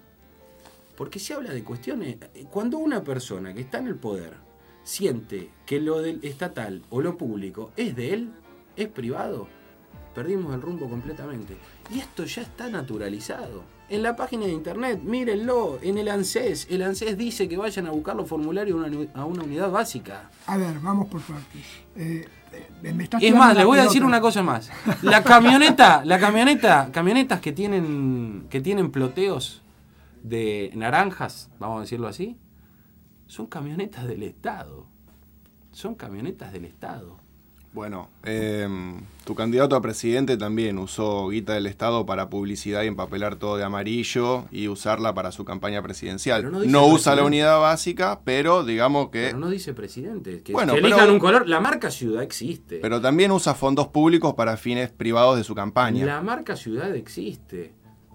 Porque 0.96 1.18
se 1.18 1.34
habla 1.34 1.52
de 1.52 1.62
cuestiones. 1.62 2.16
Cuando 2.50 2.78
una 2.78 3.04
persona 3.04 3.52
que 3.52 3.60
está 3.60 3.78
en 3.78 3.88
el 3.88 3.96
poder 3.96 4.34
siente 4.82 5.50
que 5.66 5.80
lo 5.80 6.00
del 6.00 6.20
estatal 6.24 6.82
o 6.90 7.00
lo 7.02 7.18
público 7.18 7.72
es 7.76 7.94
de 7.94 8.14
él, 8.14 8.32
es 8.76 8.88
privado, 8.88 9.48
perdimos 10.14 10.54
el 10.54 10.62
rumbo 10.62 10.88
completamente. 10.88 11.56
Y 11.90 11.98
esto 11.98 12.24
ya 12.24 12.42
está 12.42 12.70
naturalizado. 12.70 13.75
En 13.88 14.02
la 14.02 14.16
página 14.16 14.46
de 14.46 14.52
internet, 14.52 15.00
mírenlo, 15.02 15.78
en 15.80 15.98
el 15.98 16.08
ANSES, 16.08 16.66
el 16.70 16.82
ANSES 16.82 17.16
dice 17.16 17.48
que 17.48 17.56
vayan 17.56 17.86
a 17.86 17.90
buscar 17.90 18.16
los 18.16 18.28
formularios 18.28 18.84
a 19.14 19.24
una 19.24 19.44
unidad 19.44 19.70
básica. 19.70 20.28
A 20.46 20.56
ver, 20.56 20.80
vamos 20.80 21.06
por 21.06 21.20
partes. 21.20 21.62
Eh, 21.94 22.26
eh, 22.82 23.08
es 23.20 23.34
más, 23.34 23.56
le 23.56 23.64
voy 23.64 23.78
a 23.78 23.82
decir 23.82 24.04
una 24.04 24.20
cosa 24.20 24.42
más. 24.42 24.70
La 25.02 25.22
camioneta, 25.22 26.04
la 26.04 26.18
camioneta, 26.18 26.90
camionetas 26.92 27.40
que 27.40 27.52
tienen, 27.52 28.46
que 28.50 28.60
tienen 28.60 28.90
ploteos 28.90 29.62
de 30.22 30.72
naranjas, 30.74 31.50
vamos 31.60 31.78
a 31.78 31.80
decirlo 31.82 32.08
así, 32.08 32.36
son 33.26 33.46
camionetas 33.46 34.06
del 34.06 34.24
Estado. 34.24 34.86
Son 35.70 35.94
camionetas 35.94 36.52
del 36.52 36.64
Estado. 36.64 37.18
Bueno, 37.76 38.08
em, 38.24 39.02
tu 39.26 39.34
candidato 39.34 39.76
a 39.76 39.82
presidente 39.82 40.38
también 40.38 40.78
usó 40.78 41.28
guita 41.28 41.52
del 41.52 41.66
Estado 41.66 42.06
para 42.06 42.30
publicidad 42.30 42.84
y 42.84 42.86
empapelar 42.86 43.36
todo 43.36 43.58
de 43.58 43.64
amarillo 43.64 44.46
y 44.50 44.68
usarla 44.68 45.12
para 45.12 45.30
su 45.30 45.44
campaña 45.44 45.82
presidencial. 45.82 46.50
No, 46.70 46.86
usa 46.86 47.14
la 47.14 47.22
unidad 47.22 47.60
básica, 47.60 48.20
pero 48.24 48.64
digamos 48.64 49.10
que... 49.10 49.26
Pero 49.26 49.38
no 49.38 49.50
dice 49.50 49.74
presidente. 49.74 50.40
Que, 50.42 50.54
bueno, 50.54 50.72
un 50.72 51.18
color. 51.18 51.46
La 51.46 51.60
marca 51.60 51.90
ciudad 51.90 52.22
existe. 52.22 52.78
Pero 52.78 53.02
también 53.02 53.30
usa 53.30 53.54
fondos 53.54 53.88
públicos 53.88 54.32
para 54.32 54.56
fines 54.56 54.90
privados 54.90 55.36
de 55.36 55.44
su 55.44 55.54
campaña. 55.54 56.06
La 56.06 56.22
marca 56.22 56.56
ciudad 56.56 56.96
existe. 56.96 57.74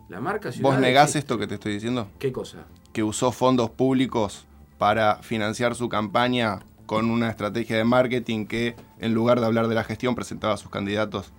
La 0.10 0.20
marca 0.20 0.52
ciudad 0.52 0.72
¿Vos 0.72 0.80
negás 0.80 1.16
esto 1.16 1.38
que 1.38 1.46
te 1.46 1.54
estoy 1.54 1.74
diciendo? 1.74 2.08
¿Qué 2.18 2.32
cosa? 2.32 2.66
Que 2.94 3.04
usó 3.04 3.32
fondos 3.32 3.70
públicos 3.70 4.48
para 4.80 5.18
financiar 5.18 5.76
su 5.76 5.88
campaña 5.88 6.62
con 6.92 7.10
una 7.10 7.30
estrategia 7.30 7.78
de 7.78 7.86
marketing 7.86 8.48
que, 8.48 8.76
en 9.00 9.14
lugar 9.14 9.40
de 9.40 9.46
hablar 9.46 9.70
de 9.70 9.76
la 9.76 9.86
gestión, 9.86 10.14
presentaba 10.14 10.56
a 10.56 10.58
sus 10.58 10.70
candidatos. 10.70 11.32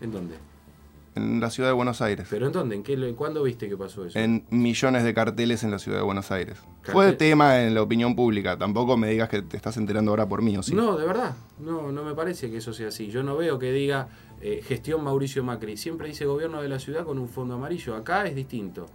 ¿En 0.00 0.10
dónde? 0.10 0.34
En 1.14 1.38
la 1.38 1.48
ciudad 1.48 1.68
de 1.68 1.74
Buenos 1.74 2.02
Aires. 2.02 2.26
¿Pero 2.28 2.48
en 2.48 2.52
dónde? 2.52 2.74
¿En 2.74 2.82
qué, 2.82 3.14
¿Cuándo 3.14 3.44
viste 3.44 3.68
que 3.68 3.76
pasó 3.76 4.04
eso? 4.04 4.18
En 4.18 4.44
millones 4.50 5.04
de 5.04 5.14
carteles 5.14 5.62
en 5.62 5.70
la 5.70 5.78
ciudad 5.78 5.98
de 5.98 6.02
Buenos 6.02 6.32
Aires. 6.32 6.58
Fue 6.82 7.12
tema 7.12 7.62
en 7.62 7.72
la 7.72 7.82
opinión 7.82 8.16
pública. 8.16 8.58
Tampoco 8.58 8.96
me 8.96 9.08
digas 9.08 9.28
que 9.28 9.42
te 9.42 9.56
estás 9.56 9.76
enterando 9.76 10.10
ahora 10.10 10.28
por 10.28 10.42
mí, 10.42 10.56
¿o 10.56 10.64
sí? 10.64 10.74
No, 10.74 10.96
de 10.96 11.06
verdad. 11.06 11.36
No, 11.60 11.92
no 11.92 12.02
me 12.02 12.16
parece 12.16 12.50
que 12.50 12.56
eso 12.56 12.72
sea 12.72 12.88
así. 12.88 13.06
Yo 13.06 13.22
no 13.22 13.36
veo 13.36 13.60
que 13.60 13.70
diga 13.70 14.08
eh, 14.40 14.60
gestión 14.66 15.04
Mauricio 15.04 15.44
Macri. 15.44 15.76
Siempre 15.76 16.08
dice 16.08 16.24
gobierno 16.24 16.60
de 16.60 16.68
la 16.68 16.80
ciudad 16.80 17.04
con 17.04 17.20
un 17.20 17.28
fondo 17.28 17.54
amarillo. 17.54 17.94
Acá 17.94 18.26
es 18.26 18.34
distinto. 18.34 18.88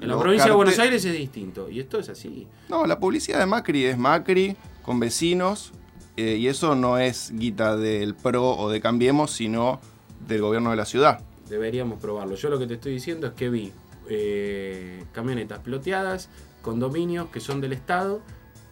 En 0.00 0.08
la 0.08 0.18
provincia 0.18 0.46
de 0.46 0.54
Buenos 0.54 0.78
Aires 0.78 1.04
es 1.04 1.12
distinto. 1.12 1.70
Y 1.70 1.80
esto 1.80 1.98
es 1.98 2.08
así. 2.08 2.46
No, 2.68 2.86
la 2.86 2.98
publicidad 2.98 3.38
de 3.38 3.46
Macri 3.46 3.84
es 3.84 3.98
Macri 3.98 4.56
con 4.82 5.00
vecinos. 5.00 5.72
Eh, 6.16 6.36
y 6.36 6.48
eso 6.48 6.74
no 6.74 6.98
es 6.98 7.30
guita 7.32 7.76
del 7.76 8.16
PRO 8.16 8.56
o 8.56 8.70
de 8.70 8.80
Cambiemos, 8.80 9.30
sino 9.30 9.80
del 10.26 10.40
gobierno 10.40 10.70
de 10.70 10.76
la 10.76 10.84
ciudad. 10.84 11.20
Deberíamos 11.48 12.00
probarlo. 12.00 12.34
Yo 12.34 12.48
lo 12.48 12.58
que 12.58 12.66
te 12.66 12.74
estoy 12.74 12.92
diciendo 12.94 13.28
es 13.28 13.34
que 13.34 13.48
vi 13.48 13.72
eh, 14.08 15.04
camionetas 15.12 15.60
ploteadas, 15.60 16.28
condominios 16.60 17.28
que 17.28 17.38
son 17.38 17.60
del 17.60 17.72
Estado 17.72 18.20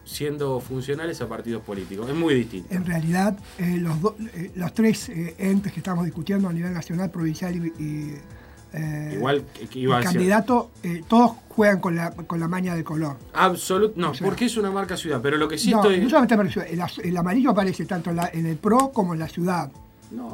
siendo 0.03 0.59
funcionales 0.59 1.21
a 1.21 1.29
partidos 1.29 1.63
políticos. 1.63 2.09
Es 2.09 2.15
muy 2.15 2.33
distinto. 2.33 2.73
En 2.73 2.85
realidad, 2.85 3.37
eh, 3.59 3.77
los, 3.77 3.95
los, 4.55 4.73
tres 4.73 5.09
entes 5.09 5.71
que 5.71 5.79
estamos 5.79 6.03
discutiendo 6.03 6.49
a 6.49 6.53
nivel 6.53 6.73
nacional, 6.73 7.11
provincial 7.11 7.55
y, 7.55 8.15
eh, 8.73 9.13
Igual 9.15 9.43
que 9.69 9.79
iba 9.79 9.97
el 9.97 10.03
candidato, 10.03 10.71
eh, 10.83 11.01
todos 11.07 11.31
juegan 11.49 11.79
con 11.79 11.95
la, 11.95 12.11
con 12.11 12.39
la 12.39 12.47
maña 12.47 12.75
de 12.75 12.83
color. 12.83 13.17
Absoluto, 13.33 13.93
no, 13.97 14.11
porque 14.21 14.45
es 14.45 14.57
una 14.57 14.71
marca 14.71 14.97
ciudad, 14.97 15.19
pero 15.21 15.37
lo 15.37 15.47
que 15.47 15.57
sí 15.57 15.71
no, 15.71 15.77
estoy... 15.77 15.99
No 15.99 16.09
solamente 16.09 16.35
el, 16.71 16.81
el, 17.03 17.17
amarillo 17.17 17.51
aparece 17.51 17.85
tanto 17.85 18.11
en, 18.11 18.45
el 18.45 18.57
PRO 18.57 18.91
como 18.91 19.13
en 19.13 19.19
la 19.19 19.27
ciudad. 19.27 19.71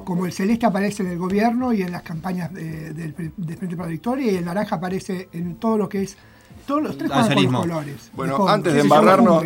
como 0.04 0.26
el 0.26 0.34
celeste 0.34 0.66
aparece 0.66 1.04
en 1.04 1.10
el 1.10 1.18
gobierno 1.18 1.74
y 1.74 1.82
en 1.82 1.92
las 1.92 2.04
campañas 2.04 2.54
del 2.54 3.14
de 3.38 3.58
Frente 3.58 3.76
para 3.76 3.88
la 3.88 3.92
Victoria 3.92 4.32
y 4.32 4.36
el 4.36 4.46
naranja 4.46 4.76
aparece 4.76 5.30
en 5.32 5.56
todo 5.56 5.78
lo 5.78 5.90
que 5.90 6.04
es 6.04 6.18
todos 6.66 6.84
los 6.84 6.97
tres 6.97 7.11
con 7.11 7.43
los 7.43 7.61
colores. 7.61 8.11
Bueno, 8.14 8.47
antes 8.47 8.74
de 8.74 8.82
embarrarnos. 8.82 9.43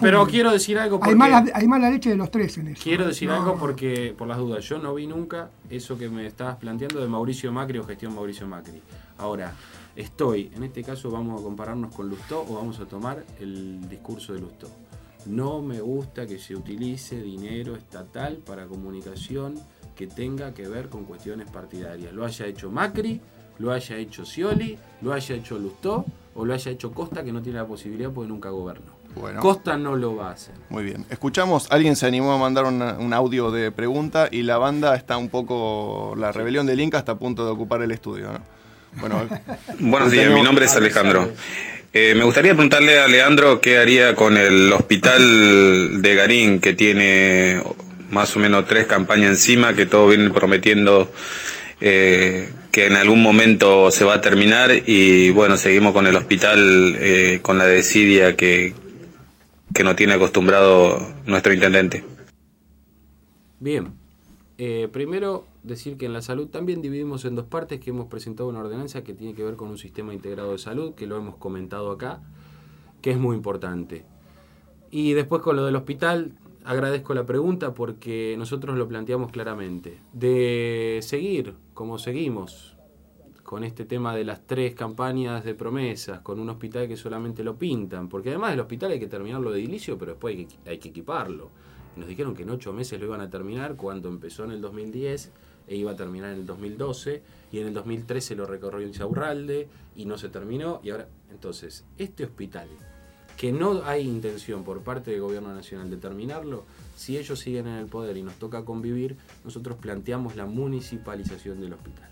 pero, 0.00 0.26
quiero 0.26 0.52
decir 0.52 0.78
algo. 0.78 0.98
Porque 0.98 1.10
hay, 1.10 1.16
mala, 1.16 1.44
hay 1.52 1.68
mala 1.68 1.90
leche 1.90 2.10
de 2.10 2.16
los 2.16 2.30
tres 2.30 2.58
en 2.58 2.68
eso. 2.68 2.82
Quiero 2.82 3.06
decir 3.06 3.30
algo 3.30 3.56
porque, 3.56 4.14
por 4.16 4.28
las 4.28 4.38
dudas, 4.38 4.64
yo 4.64 4.78
no 4.78 4.94
vi 4.94 5.06
nunca 5.06 5.50
eso 5.68 5.96
que 5.96 6.08
me 6.08 6.26
estabas 6.26 6.56
planteando 6.56 7.00
de 7.00 7.08
Mauricio 7.08 7.52
Macri 7.52 7.78
o 7.78 7.84
gestión 7.84 8.14
Mauricio 8.14 8.46
Macri. 8.46 8.82
Ahora, 9.18 9.52
estoy, 9.96 10.50
en 10.54 10.64
este 10.64 10.82
caso 10.82 11.10
vamos 11.10 11.40
a 11.40 11.44
compararnos 11.44 11.94
con 11.94 12.08
Lustó 12.08 12.44
o 12.48 12.54
vamos 12.54 12.80
a 12.80 12.86
tomar 12.86 13.24
el 13.40 13.88
discurso 13.88 14.32
de 14.32 14.40
Lustó. 14.40 14.68
No 15.26 15.60
me 15.60 15.80
gusta 15.80 16.26
que 16.26 16.38
se 16.38 16.56
utilice 16.56 17.20
dinero 17.20 17.76
estatal 17.76 18.36
para 18.36 18.66
comunicación 18.66 19.54
que 19.94 20.06
tenga 20.06 20.54
que 20.54 20.66
ver 20.66 20.88
con 20.88 21.04
cuestiones 21.04 21.50
partidarias. 21.50 22.14
Lo 22.14 22.24
haya 22.24 22.46
hecho 22.46 22.70
Macri 22.70 23.20
lo 23.60 23.72
haya 23.72 23.96
hecho 23.96 24.24
Scioli, 24.24 24.76
lo 25.02 25.12
haya 25.12 25.36
hecho 25.36 25.58
Lustó 25.58 26.04
o 26.34 26.44
lo 26.44 26.54
haya 26.54 26.70
hecho 26.70 26.92
Costa, 26.92 27.22
que 27.24 27.32
no 27.32 27.42
tiene 27.42 27.58
la 27.58 27.66
posibilidad 27.66 28.10
porque 28.10 28.28
nunca 28.28 28.50
gobernó. 28.50 28.98
Bueno. 29.16 29.40
Costa 29.40 29.76
no 29.76 29.96
lo 29.96 30.14
va 30.16 30.28
a 30.28 30.32
hacer. 30.32 30.54
Muy 30.68 30.84
bien. 30.84 31.04
Escuchamos, 31.10 31.66
alguien 31.70 31.96
se 31.96 32.06
animó 32.06 32.32
a 32.32 32.38
mandar 32.38 32.64
una- 32.64 32.94
un 32.98 33.12
audio 33.12 33.50
de 33.50 33.72
pregunta 33.72 34.28
y 34.30 34.42
la 34.42 34.56
banda 34.58 34.94
está 34.94 35.16
un 35.16 35.28
poco, 35.28 36.14
la 36.16 36.30
rebelión 36.30 36.66
del 36.66 36.80
Inca 36.80 36.98
está 36.98 37.12
a 37.12 37.18
punto 37.18 37.44
de 37.44 37.50
ocupar 37.50 37.82
el 37.82 37.90
estudio, 37.90 38.32
¿no? 38.32 38.40
Bueno, 39.00 39.20
Buenos 39.80 40.10
días, 40.12 40.32
mi 40.32 40.42
nombre 40.42 40.66
es 40.66 40.74
Alejandro. 40.76 41.30
Eh, 41.92 42.14
me 42.16 42.22
gustaría 42.22 42.52
preguntarle 42.52 43.00
a 43.00 43.08
Leandro 43.08 43.60
qué 43.60 43.78
haría 43.78 44.14
con 44.14 44.36
el 44.36 44.72
hospital 44.72 46.00
de 46.02 46.14
Garín, 46.14 46.60
que 46.60 46.72
tiene 46.74 47.60
más 48.10 48.36
o 48.36 48.38
menos 48.38 48.66
tres 48.66 48.86
campañas 48.86 49.30
encima, 49.30 49.74
que 49.74 49.86
todos 49.86 50.08
vienen 50.10 50.32
prometiendo 50.32 51.10
eh, 51.80 52.52
que 52.70 52.86
en 52.86 52.94
algún 52.94 53.22
momento 53.22 53.90
se 53.90 54.04
va 54.04 54.14
a 54.14 54.20
terminar 54.20 54.70
y 54.86 55.30
bueno, 55.30 55.56
seguimos 55.56 55.92
con 55.92 56.06
el 56.06 56.16
hospital 56.16 56.96
eh, 56.98 57.40
con 57.42 57.58
la 57.58 57.66
desidia 57.66 58.36
que, 58.36 58.74
que 59.74 59.84
no 59.84 59.96
tiene 59.96 60.14
acostumbrado 60.14 61.00
nuestro 61.26 61.52
intendente. 61.52 62.04
Bien. 63.58 63.92
Eh, 64.58 64.88
primero, 64.92 65.46
decir 65.62 65.96
que 65.96 66.04
en 66.04 66.12
la 66.12 66.20
salud 66.20 66.48
también 66.48 66.82
dividimos 66.82 67.24
en 67.24 67.34
dos 67.34 67.46
partes, 67.46 67.80
que 67.80 67.90
hemos 67.90 68.08
presentado 68.08 68.48
una 68.48 68.60
ordenanza 68.60 69.02
que 69.02 69.14
tiene 69.14 69.34
que 69.34 69.42
ver 69.42 69.56
con 69.56 69.68
un 69.68 69.78
sistema 69.78 70.12
integrado 70.12 70.52
de 70.52 70.58
salud, 70.58 70.94
que 70.94 71.06
lo 71.06 71.16
hemos 71.16 71.36
comentado 71.36 71.90
acá, 71.90 72.20
que 73.00 73.10
es 73.10 73.18
muy 73.18 73.36
importante. 73.36 74.04
Y 74.90 75.14
después 75.14 75.40
con 75.40 75.56
lo 75.56 75.64
del 75.64 75.76
hospital, 75.76 76.32
agradezco 76.64 77.14
la 77.14 77.24
pregunta 77.24 77.72
porque 77.72 78.34
nosotros 78.36 78.76
lo 78.76 78.86
planteamos 78.86 79.30
claramente. 79.30 79.98
De 80.12 80.98
seguir 81.02 81.54
como 81.80 81.98
seguimos 81.98 82.76
con 83.42 83.64
este 83.64 83.86
tema 83.86 84.14
de 84.14 84.22
las 84.22 84.46
tres 84.46 84.74
campañas 84.74 85.44
de 85.44 85.54
promesas, 85.54 86.20
con 86.20 86.38
un 86.38 86.50
hospital 86.50 86.86
que 86.86 86.94
solamente 86.94 87.42
lo 87.42 87.56
pintan, 87.56 88.06
porque 88.06 88.28
además 88.28 88.50
del 88.50 88.60
hospital 88.60 88.90
hay 88.90 89.00
que 89.00 89.06
terminarlo 89.06 89.50
de 89.50 89.60
edilicio, 89.60 89.96
pero 89.96 90.12
después 90.12 90.36
hay 90.66 90.78
que, 90.78 90.88
equiparlo. 90.88 91.48
Nos 91.96 92.06
dijeron 92.06 92.34
que 92.34 92.42
en 92.42 92.50
ocho 92.50 92.74
meses 92.74 93.00
lo 93.00 93.06
iban 93.06 93.22
a 93.22 93.30
terminar 93.30 93.76
cuando 93.76 94.10
empezó 94.10 94.44
en 94.44 94.50
el 94.50 94.60
2010 94.60 95.32
e 95.68 95.74
iba 95.74 95.92
a 95.92 95.96
terminar 95.96 96.34
en 96.34 96.40
el 96.40 96.44
2012 96.44 97.22
y 97.50 97.60
en 97.60 97.68
el 97.68 97.72
2013 97.72 98.36
lo 98.36 98.44
recorrió 98.44 98.86
Insaurralde 98.86 99.66
y 99.96 100.04
no 100.04 100.18
se 100.18 100.28
terminó 100.28 100.82
y 100.84 100.90
ahora 100.90 101.08
entonces 101.30 101.86
este 101.96 102.24
hospital 102.24 102.68
que 103.38 103.52
no 103.52 103.84
hay 103.86 104.06
intención 104.06 104.64
por 104.64 104.82
parte 104.82 105.12
del 105.12 105.22
gobierno 105.22 105.54
nacional 105.54 105.88
de 105.88 105.96
terminarlo, 105.96 106.66
si 107.00 107.16
ellos 107.16 107.40
siguen 107.40 107.66
en 107.66 107.76
el 107.76 107.86
poder 107.86 108.18
y 108.18 108.22
nos 108.22 108.34
toca 108.34 108.66
convivir, 108.66 109.16
nosotros 109.42 109.78
planteamos 109.78 110.36
la 110.36 110.44
municipalización 110.44 111.58
del 111.58 111.72
hospital. 111.72 112.10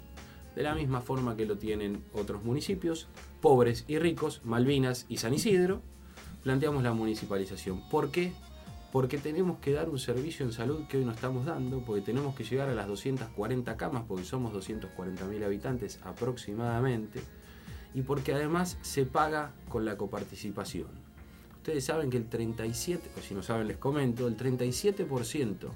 De 0.57 0.63
la 0.63 0.75
misma 0.75 1.03
forma 1.03 1.37
que 1.37 1.45
lo 1.45 1.59
tienen 1.59 2.03
otros 2.15 2.43
municipios, 2.43 3.07
pobres 3.43 3.85
y 3.87 3.99
ricos, 3.99 4.41
Malvinas 4.47 5.05
y 5.11 5.19
San 5.19 5.35
Isidro, 5.35 5.83
planteamos 6.43 6.83
la 6.83 6.95
municipalización. 6.95 7.87
¿Por 7.91 8.11
qué? 8.11 8.33
Porque 8.91 9.19
tenemos 9.19 9.59
que 9.59 9.73
dar 9.73 9.91
un 9.91 9.99
servicio 9.99 10.47
en 10.47 10.53
salud 10.53 10.87
que 10.89 10.97
hoy 10.97 11.05
no 11.05 11.13
estamos 11.13 11.45
dando, 11.45 11.85
porque 11.85 12.01
tenemos 12.01 12.35
que 12.35 12.45
llegar 12.45 12.71
a 12.71 12.75
las 12.75 12.89
240 12.89 13.77
camas, 13.77 14.05
porque 14.09 14.25
somos 14.25 14.55
240.000 14.55 15.45
habitantes 15.45 16.01
aproximadamente, 16.03 17.21
y 17.93 18.01
porque 18.01 18.33
además 18.33 18.79
se 18.81 19.05
paga 19.05 19.53
con 19.69 19.85
la 19.85 19.99
coparticipación. 19.99 21.08
Ustedes 21.69 21.85
saben 21.85 22.09
que 22.09 22.17
el 22.17 22.31
37, 22.31 23.11
o 23.19 23.21
si 23.21 23.35
no 23.35 23.43
saben 23.43 23.69
les 23.69 23.77
comento, 23.77 24.27
el 24.27 24.39
37% 24.39 25.69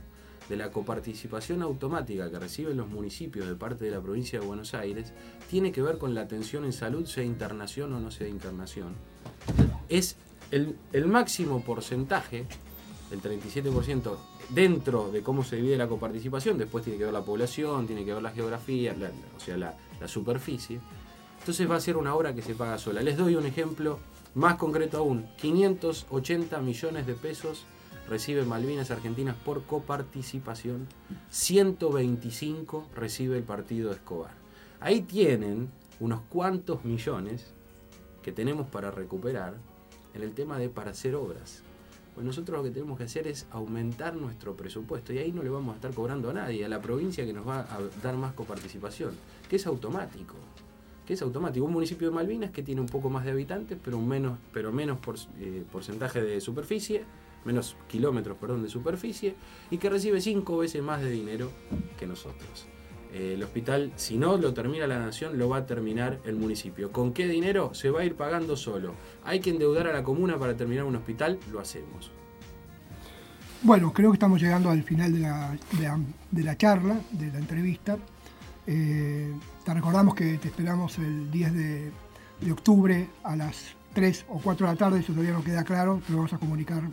de 0.48 0.56
la 0.56 0.70
coparticipación 0.70 1.60
automática 1.60 2.30
que 2.30 2.38
reciben 2.38 2.78
los 2.78 2.88
municipios 2.88 3.46
de 3.46 3.54
parte 3.56 3.84
de 3.84 3.90
la 3.90 4.00
provincia 4.00 4.40
de 4.40 4.46
Buenos 4.46 4.72
Aires 4.72 5.12
tiene 5.50 5.70
que 5.70 5.82
ver 5.82 5.98
con 5.98 6.14
la 6.14 6.22
atención 6.22 6.64
en 6.64 6.72
salud, 6.72 7.04
sea 7.04 7.24
internación 7.24 7.92
o 7.92 8.00
no 8.00 8.10
sea 8.10 8.26
internación. 8.26 8.94
Es 9.90 10.16
el, 10.50 10.78
máximo 11.08 11.62
porcentaje, 11.62 12.46
el 13.10 13.20
37%, 13.20 14.16
dentro 14.48 15.10
de 15.12 15.22
cómo 15.22 15.44
se 15.44 15.56
divide 15.56 15.76
la 15.76 15.88
coparticipación, 15.88 16.56
después 16.56 16.84
tiene 16.84 16.98
que 16.98 17.04
ver 17.04 17.12
la 17.12 17.22
población, 17.22 17.86
tiene 17.86 18.02
que 18.06 18.14
ver 18.14 18.22
la 18.22 18.30
geografía, 18.30 18.96
o 19.36 19.40
sea, 19.40 19.58
la, 19.58 19.76
la 20.00 20.08
superficie. 20.08 20.80
Entonces 21.40 21.70
va 21.70 21.76
a 21.76 21.80
ser 21.80 21.98
una 21.98 22.14
obra 22.14 22.34
que 22.34 22.40
se 22.40 22.54
paga 22.54 22.78
sola. 22.78 23.02
Les 23.02 23.18
doy 23.18 23.34
un 23.34 23.44
ejemplo 23.44 23.98
más 24.34 24.56
concreto 24.56 24.98
aún. 24.98 25.26
580 25.38 26.60
millones 26.60 27.06
de 27.06 27.14
pesos 27.14 27.64
recibe 28.08 28.44
Malvinas 28.44 28.90
Argentinas 28.90 29.36
por 29.36 29.64
coparticipación. 29.64 30.86
125 31.30 32.88
recibe 32.94 33.36
el 33.36 33.42
partido 33.44 33.90
de 33.90 33.96
Escobar. 33.96 34.32
Ahí 34.80 35.02
tienen 35.02 35.70
unos 36.00 36.20
cuantos 36.28 36.84
millones 36.84 37.52
que 38.22 38.32
tenemos 38.32 38.66
para 38.66 38.90
recuperar 38.90 39.54
en 40.14 40.22
el 40.22 40.32
tema 40.32 40.58
de 40.58 40.68
para 40.68 40.90
hacer 40.90 41.14
obras. 41.14 41.62
Pues 42.14 42.26
nosotros 42.26 42.58
lo 42.58 42.64
que 42.64 42.70
tenemos 42.70 42.98
que 42.98 43.04
hacer 43.04 43.26
es 43.26 43.46
aumentar 43.50 44.14
nuestro 44.14 44.54
presupuesto 44.54 45.12
y 45.12 45.18
ahí 45.18 45.32
no 45.32 45.42
le 45.42 45.48
vamos 45.48 45.72
a 45.72 45.76
estar 45.76 45.94
cobrando 45.94 46.30
a 46.30 46.34
nadie, 46.34 46.64
a 46.64 46.68
la 46.68 46.80
provincia 46.82 47.24
que 47.24 47.32
nos 47.32 47.46
va 47.46 47.60
a 47.60 47.80
dar 48.02 48.16
más 48.16 48.34
coparticipación, 48.34 49.14
que 49.48 49.56
es 49.56 49.66
automático 49.66 50.34
que 51.06 51.14
es 51.14 51.22
automático. 51.22 51.64
Un 51.66 51.72
municipio 51.72 52.08
de 52.08 52.14
Malvinas 52.14 52.50
que 52.50 52.62
tiene 52.62 52.80
un 52.80 52.86
poco 52.88 53.10
más 53.10 53.24
de 53.24 53.32
habitantes, 53.32 53.78
pero 53.82 54.00
menos, 54.00 54.38
pero 54.52 54.72
menos 54.72 54.98
por- 54.98 55.16
eh, 55.40 55.64
porcentaje 55.70 56.22
de 56.22 56.40
superficie, 56.40 57.04
menos 57.44 57.76
kilómetros, 57.88 58.36
perdón, 58.38 58.62
de 58.62 58.68
superficie, 58.68 59.34
y 59.70 59.78
que 59.78 59.90
recibe 59.90 60.20
cinco 60.20 60.58
veces 60.58 60.82
más 60.82 61.02
de 61.02 61.10
dinero 61.10 61.50
que 61.98 62.06
nosotros. 62.06 62.66
Eh, 63.12 63.34
el 63.34 63.42
hospital, 63.42 63.92
si 63.96 64.16
no 64.16 64.36
lo 64.38 64.54
termina 64.54 64.86
la 64.86 64.98
nación, 64.98 65.38
lo 65.38 65.48
va 65.48 65.58
a 65.58 65.66
terminar 65.66 66.20
el 66.24 66.36
municipio. 66.36 66.92
¿Con 66.92 67.12
qué 67.12 67.26
dinero? 67.28 67.74
Se 67.74 67.90
va 67.90 68.00
a 68.00 68.04
ir 68.04 68.14
pagando 68.14 68.56
solo. 68.56 68.94
Hay 69.24 69.40
que 69.40 69.50
endeudar 69.50 69.86
a 69.88 69.92
la 69.92 70.02
comuna 70.02 70.38
para 70.38 70.56
terminar 70.56 70.84
un 70.84 70.96
hospital, 70.96 71.38
lo 71.50 71.60
hacemos. 71.60 72.10
Bueno, 73.64 73.92
creo 73.92 74.10
que 74.10 74.16
estamos 74.16 74.40
llegando 74.40 74.70
al 74.70 74.82
final 74.82 75.12
de 75.12 75.20
la, 75.20 75.56
de 76.30 76.42
la 76.42 76.56
charla, 76.56 77.00
de 77.12 77.30
la 77.30 77.38
entrevista. 77.38 77.98
Eh, 78.66 79.32
te 79.64 79.74
recordamos 79.74 80.14
que 80.14 80.38
te 80.38 80.48
esperamos 80.48 80.98
el 80.98 81.30
10 81.30 81.54
de, 81.54 81.92
octubre 82.50 83.08
a 83.22 83.36
las 83.36 83.76
3 83.94 84.26
o 84.28 84.40
4 84.40 84.66
de 84.66 84.72
la 84.72 84.78
tarde, 84.78 85.00
eso 85.00 85.12
todavía 85.12 85.32
no 85.32 85.44
queda 85.44 85.62
claro, 85.62 86.00
te 86.04 86.12
lo 86.12 86.18
vamos 86.18 86.32
a 86.32 86.38
comunicar 86.38 86.82
eh, 86.82 86.88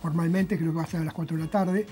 formalmente, 0.00 0.56
creo 0.56 0.70
que 0.70 0.76
va 0.78 0.84
a 0.84 0.86
ser 0.86 1.00
a 1.00 1.04
las 1.04 1.14
4 1.14 1.36
de 1.36 1.42
la 1.42 1.50
tarde. 1.50 1.86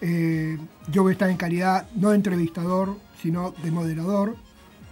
Eh, 0.00 0.58
yo 0.90 1.02
voy 1.02 1.10
a 1.10 1.12
estar 1.12 1.30
en 1.30 1.36
calidad 1.36 1.88
no 1.94 2.10
de 2.10 2.16
entrevistador, 2.16 2.96
sino 3.20 3.52
de 3.62 3.70
moderador. 3.70 4.36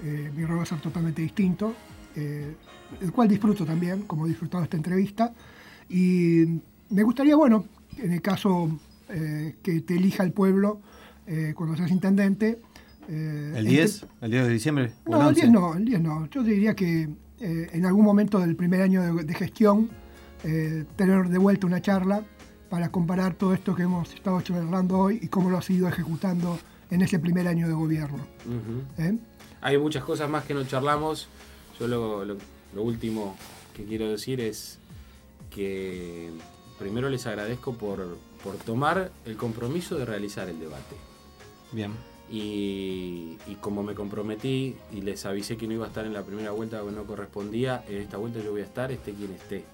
Eh, 0.04 0.30
mi 0.34 0.44
rol 0.44 0.58
va 0.58 0.62
a 0.62 0.66
ser 0.66 0.80
totalmente 0.80 1.20
distinto, 1.20 1.74
eh, 2.14 2.54
el 3.00 3.12
cual 3.12 3.28
disfruto 3.28 3.66
también, 3.66 4.02
como 4.02 4.26
he 4.26 4.28
disfrutado 4.28 4.64
esta 4.64 4.76
entrevista. 4.76 5.32
Y 5.88 6.60
me 6.90 7.02
gustaría, 7.02 7.34
bueno, 7.34 7.64
en 7.98 8.12
el 8.12 8.22
caso 8.22 8.70
eh, 9.08 9.56
que 9.62 9.80
te 9.80 9.96
elija 9.96 10.22
el 10.22 10.32
pueblo 10.32 10.80
eh, 11.26 11.52
cuando 11.56 11.76
seas 11.76 11.90
intendente. 11.90 12.60
Eh, 13.10 13.52
¿El 13.56 13.66
ente- 13.66 13.70
10? 13.70 14.06
¿El 14.22 14.30
10 14.30 14.46
de 14.46 14.52
diciembre? 14.52 14.92
¿O 15.06 15.10
No, 15.10 15.28
el 15.28 15.34
10 15.34 15.46
11? 15.48 15.60
no, 15.60 15.74
el 15.74 15.84
10 15.84 16.00
no. 16.00 16.26
Yo 16.30 16.42
diría 16.42 16.74
que 16.74 17.08
eh, 17.40 17.68
en 17.72 17.84
algún 17.86 18.04
momento 18.04 18.38
del 18.38 18.54
primer 18.56 18.80
año 18.82 19.02
de, 19.02 19.24
de 19.24 19.34
gestión, 19.34 19.90
eh, 20.44 20.84
tener 20.96 21.28
de 21.28 21.38
vuelta 21.38 21.66
una 21.66 21.82
charla 21.82 22.22
para 22.70 22.90
comparar 22.90 23.34
todo 23.34 23.52
esto 23.52 23.74
que 23.74 23.82
hemos 23.82 24.14
estado 24.14 24.40
charlando 24.42 24.96
hoy 24.98 25.18
y 25.22 25.26
cómo 25.28 25.50
lo 25.50 25.58
has 25.58 25.68
ido 25.70 25.88
ejecutando 25.88 26.58
en 26.90 27.02
ese 27.02 27.18
primer 27.18 27.48
año 27.48 27.66
de 27.66 27.74
gobierno. 27.74 28.18
¿eh? 28.98 29.16
Hay 29.60 29.76
muchas 29.78 30.04
cosas 30.04 30.30
más 30.30 30.44
que 30.44 30.54
no 30.54 30.64
charlamos. 30.64 31.28
Yo 31.78 31.88
lo, 31.88 32.24
lo- 32.24 32.36
lo 32.74 32.82
último 32.82 33.36
que 33.74 33.84
quiero 33.84 34.08
decir 34.08 34.40
es 34.40 34.78
que 35.50 36.30
primero 36.78 37.08
les 37.08 37.26
agradezco 37.26 37.74
por, 37.74 38.16
por 38.44 38.54
tomar 38.56 39.10
el 39.24 39.36
compromiso 39.36 39.96
de 39.98 40.04
realizar 40.04 40.48
el 40.48 40.60
debate. 40.60 40.94
Bien. 41.72 41.90
Y, 42.30 43.36
y 43.48 43.54
como 43.60 43.82
me 43.82 43.94
comprometí 43.94 44.76
y 44.92 45.00
les 45.00 45.26
avisé 45.26 45.56
que 45.56 45.66
no 45.66 45.74
iba 45.74 45.84
a 45.84 45.88
estar 45.88 46.06
en 46.06 46.12
la 46.12 46.22
primera 46.22 46.52
vuelta 46.52 46.80
que 46.80 46.92
no 46.92 47.04
correspondía, 47.04 47.84
en 47.88 47.96
esta 47.96 48.18
vuelta 48.18 48.40
yo 48.40 48.52
voy 48.52 48.60
a 48.60 48.64
estar, 48.64 48.92
esté 48.92 49.12
quien 49.12 49.32
esté. 49.32 49.64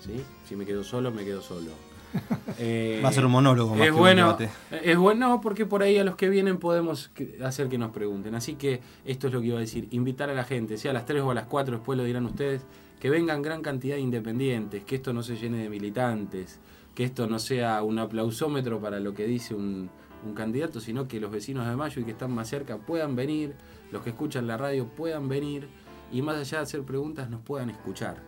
¿sí? 0.00 0.22
Si 0.48 0.56
me 0.56 0.64
quedo 0.64 0.82
solo, 0.84 1.10
me 1.10 1.24
quedo 1.24 1.42
solo. 1.42 1.70
Eh, 2.60 3.00
Va 3.04 3.10
a 3.10 3.12
ser 3.12 3.24
un 3.26 3.30
monólogo 3.32 3.76
más 3.76 3.86
es 3.86 3.92
que 3.92 3.98
bueno, 3.98 4.36
debate. 4.38 4.50
es 4.82 4.96
bueno 4.96 5.40
porque 5.40 5.66
por 5.66 5.82
ahí 5.82 5.98
a 5.98 6.02
los 6.02 6.16
que 6.16 6.28
vienen 6.28 6.56
podemos 6.56 7.10
hacer 7.44 7.68
que 7.68 7.78
nos 7.78 7.92
pregunten. 7.92 8.34
Así 8.34 8.54
que 8.54 8.80
esto 9.04 9.28
es 9.28 9.32
lo 9.32 9.40
que 9.40 9.48
iba 9.48 9.58
a 9.58 9.60
decir. 9.60 9.86
Invitar 9.90 10.30
a 10.30 10.34
la 10.34 10.42
gente, 10.44 10.78
sea 10.78 10.90
a 10.90 10.94
las 10.94 11.04
3 11.06 11.22
o 11.22 11.30
a 11.30 11.34
las 11.34 11.44
4, 11.44 11.76
después 11.76 11.96
lo 11.96 12.04
dirán 12.04 12.24
ustedes, 12.24 12.62
que 12.98 13.10
vengan 13.10 13.42
gran 13.42 13.62
cantidad 13.62 13.96
de 13.96 14.00
independientes, 14.00 14.82
que 14.84 14.96
esto 14.96 15.12
no 15.12 15.22
se 15.22 15.36
llene 15.36 15.58
de 15.58 15.68
militantes, 15.68 16.58
que 16.94 17.04
esto 17.04 17.28
no 17.28 17.38
sea 17.38 17.82
un 17.82 17.98
aplausómetro 17.98 18.80
para 18.80 18.98
lo 18.98 19.14
que 19.14 19.26
dice 19.26 19.54
un, 19.54 19.90
un 20.24 20.34
candidato, 20.34 20.80
sino 20.80 21.08
que 21.08 21.20
los 21.20 21.30
vecinos 21.30 21.66
de 21.66 21.76
Mayo 21.76 22.02
y 22.02 22.04
que 22.04 22.12
están 22.12 22.32
más 22.32 22.48
cerca 22.48 22.78
puedan 22.78 23.16
venir, 23.16 23.54
los 23.92 24.02
que 24.02 24.10
escuchan 24.10 24.46
la 24.46 24.56
radio 24.56 24.86
puedan 24.86 25.28
venir 25.28 25.68
y 26.12 26.22
más 26.22 26.36
allá 26.36 26.58
de 26.58 26.64
hacer 26.64 26.82
preguntas 26.82 27.30
nos 27.30 27.40
puedan 27.42 27.70
escuchar 27.70 28.22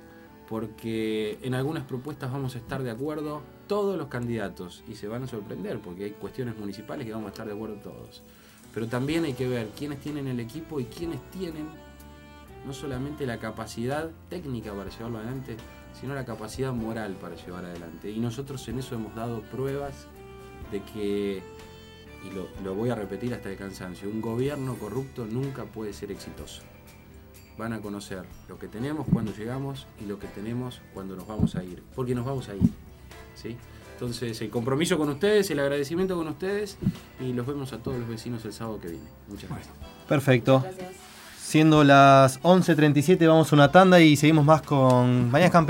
porque 0.51 1.39
en 1.43 1.55
algunas 1.55 1.85
propuestas 1.85 2.33
vamos 2.33 2.57
a 2.57 2.59
estar 2.59 2.83
de 2.83 2.91
acuerdo 2.91 3.41
todos 3.69 3.97
los 3.97 4.09
candidatos 4.09 4.83
y 4.89 4.97
se 4.97 5.07
van 5.07 5.23
a 5.23 5.29
sorprender 5.29 5.79
porque 5.79 6.05
hay 6.05 6.11
cuestiones 6.11 6.59
municipales 6.59 7.07
que 7.07 7.13
vamos 7.13 7.29
a 7.29 7.31
estar 7.31 7.47
de 7.47 7.53
acuerdo 7.53 7.77
todos. 7.77 8.23
Pero 8.75 8.89
también 8.89 9.25
hay 9.25 9.35
que 9.35 9.47
ver 9.47 9.69
quiénes 9.69 10.01
tienen 10.01 10.27
el 10.27 10.41
equipo 10.41 10.81
y 10.81 10.87
quiénes 10.87 11.21
tienen 11.31 11.69
no 12.67 12.73
solamente 12.73 13.27
la 13.27 13.39
capacidad 13.39 14.11
técnica 14.29 14.73
para 14.75 14.91
llevarlo 14.91 15.19
adelante, 15.19 15.57
sino 15.93 16.17
la 16.17 16.25
capacidad 16.25 16.73
moral 16.73 17.15
para 17.21 17.37
llevar 17.37 17.65
adelante. 17.65 18.11
Y 18.11 18.19
nosotros 18.19 18.67
en 18.69 18.81
eso 18.81 18.97
hemos 18.97 19.15
dado 19.15 19.43
pruebas 19.43 20.09
de 20.73 20.83
que, 20.83 21.45
y 22.25 22.35
lo, 22.35 22.49
lo 22.63 22.75
voy 22.75 22.91
a 22.91 22.95
repetir 22.95 23.35
hasta 23.35 23.51
el 23.51 23.57
cansancio, 23.57 24.09
un 24.09 24.21
gobierno 24.21 24.75
corrupto 24.75 25.27
nunca 25.27 25.65
puede 25.65 25.93
ser 25.93 26.11
exitoso. 26.11 26.63
Van 27.59 27.73
a 27.73 27.81
conocer 27.81 28.25
lo 28.49 28.59
que 28.59 28.69
tenemos 28.69 29.07
cuando 29.13 29.35
llegamos 29.35 29.87
y 30.01 30.07
lo 30.07 30.19
que 30.19 30.27
tenemos 30.29 30.81
cuando 30.95 31.17
nos 31.17 31.27
vamos 31.27 31.57
a 31.57 31.65
ir, 31.65 31.83
porque 31.95 32.15
nos 32.15 32.25
vamos 32.25 32.49
a 32.49 32.55
ir. 32.55 32.71
¿sí? 33.35 33.57
Entonces, 34.01 34.41
el 34.41 34.49
compromiso 34.49 34.97
con 34.97 35.11
ustedes, 35.11 35.51
el 35.51 35.61
agradecimiento 35.61 36.17
con 36.17 36.27
ustedes 36.29 36.79
y 37.21 37.35
los 37.35 37.47
vemos 37.47 37.75
a 37.75 37.79
todos 37.79 37.99
los 37.99 38.09
vecinos 38.09 38.43
el 38.47 38.53
sábado 38.55 38.81
que 38.81 38.89
viene. 38.89 39.05
Muchas 39.29 39.51
gracias. 39.51 39.75
Perfecto. 40.09 40.65
Siendo 41.39 41.85
las 41.85 42.41
11.37, 42.43 43.27
vamos 43.29 43.53
a 43.53 43.57
una 43.57 43.71
tanda 43.71 44.01
y 44.01 44.17
seguimos 44.17 44.45
más 44.45 44.63
con 44.63 45.31
Mañana 45.31 45.51
Campes. 45.51 45.69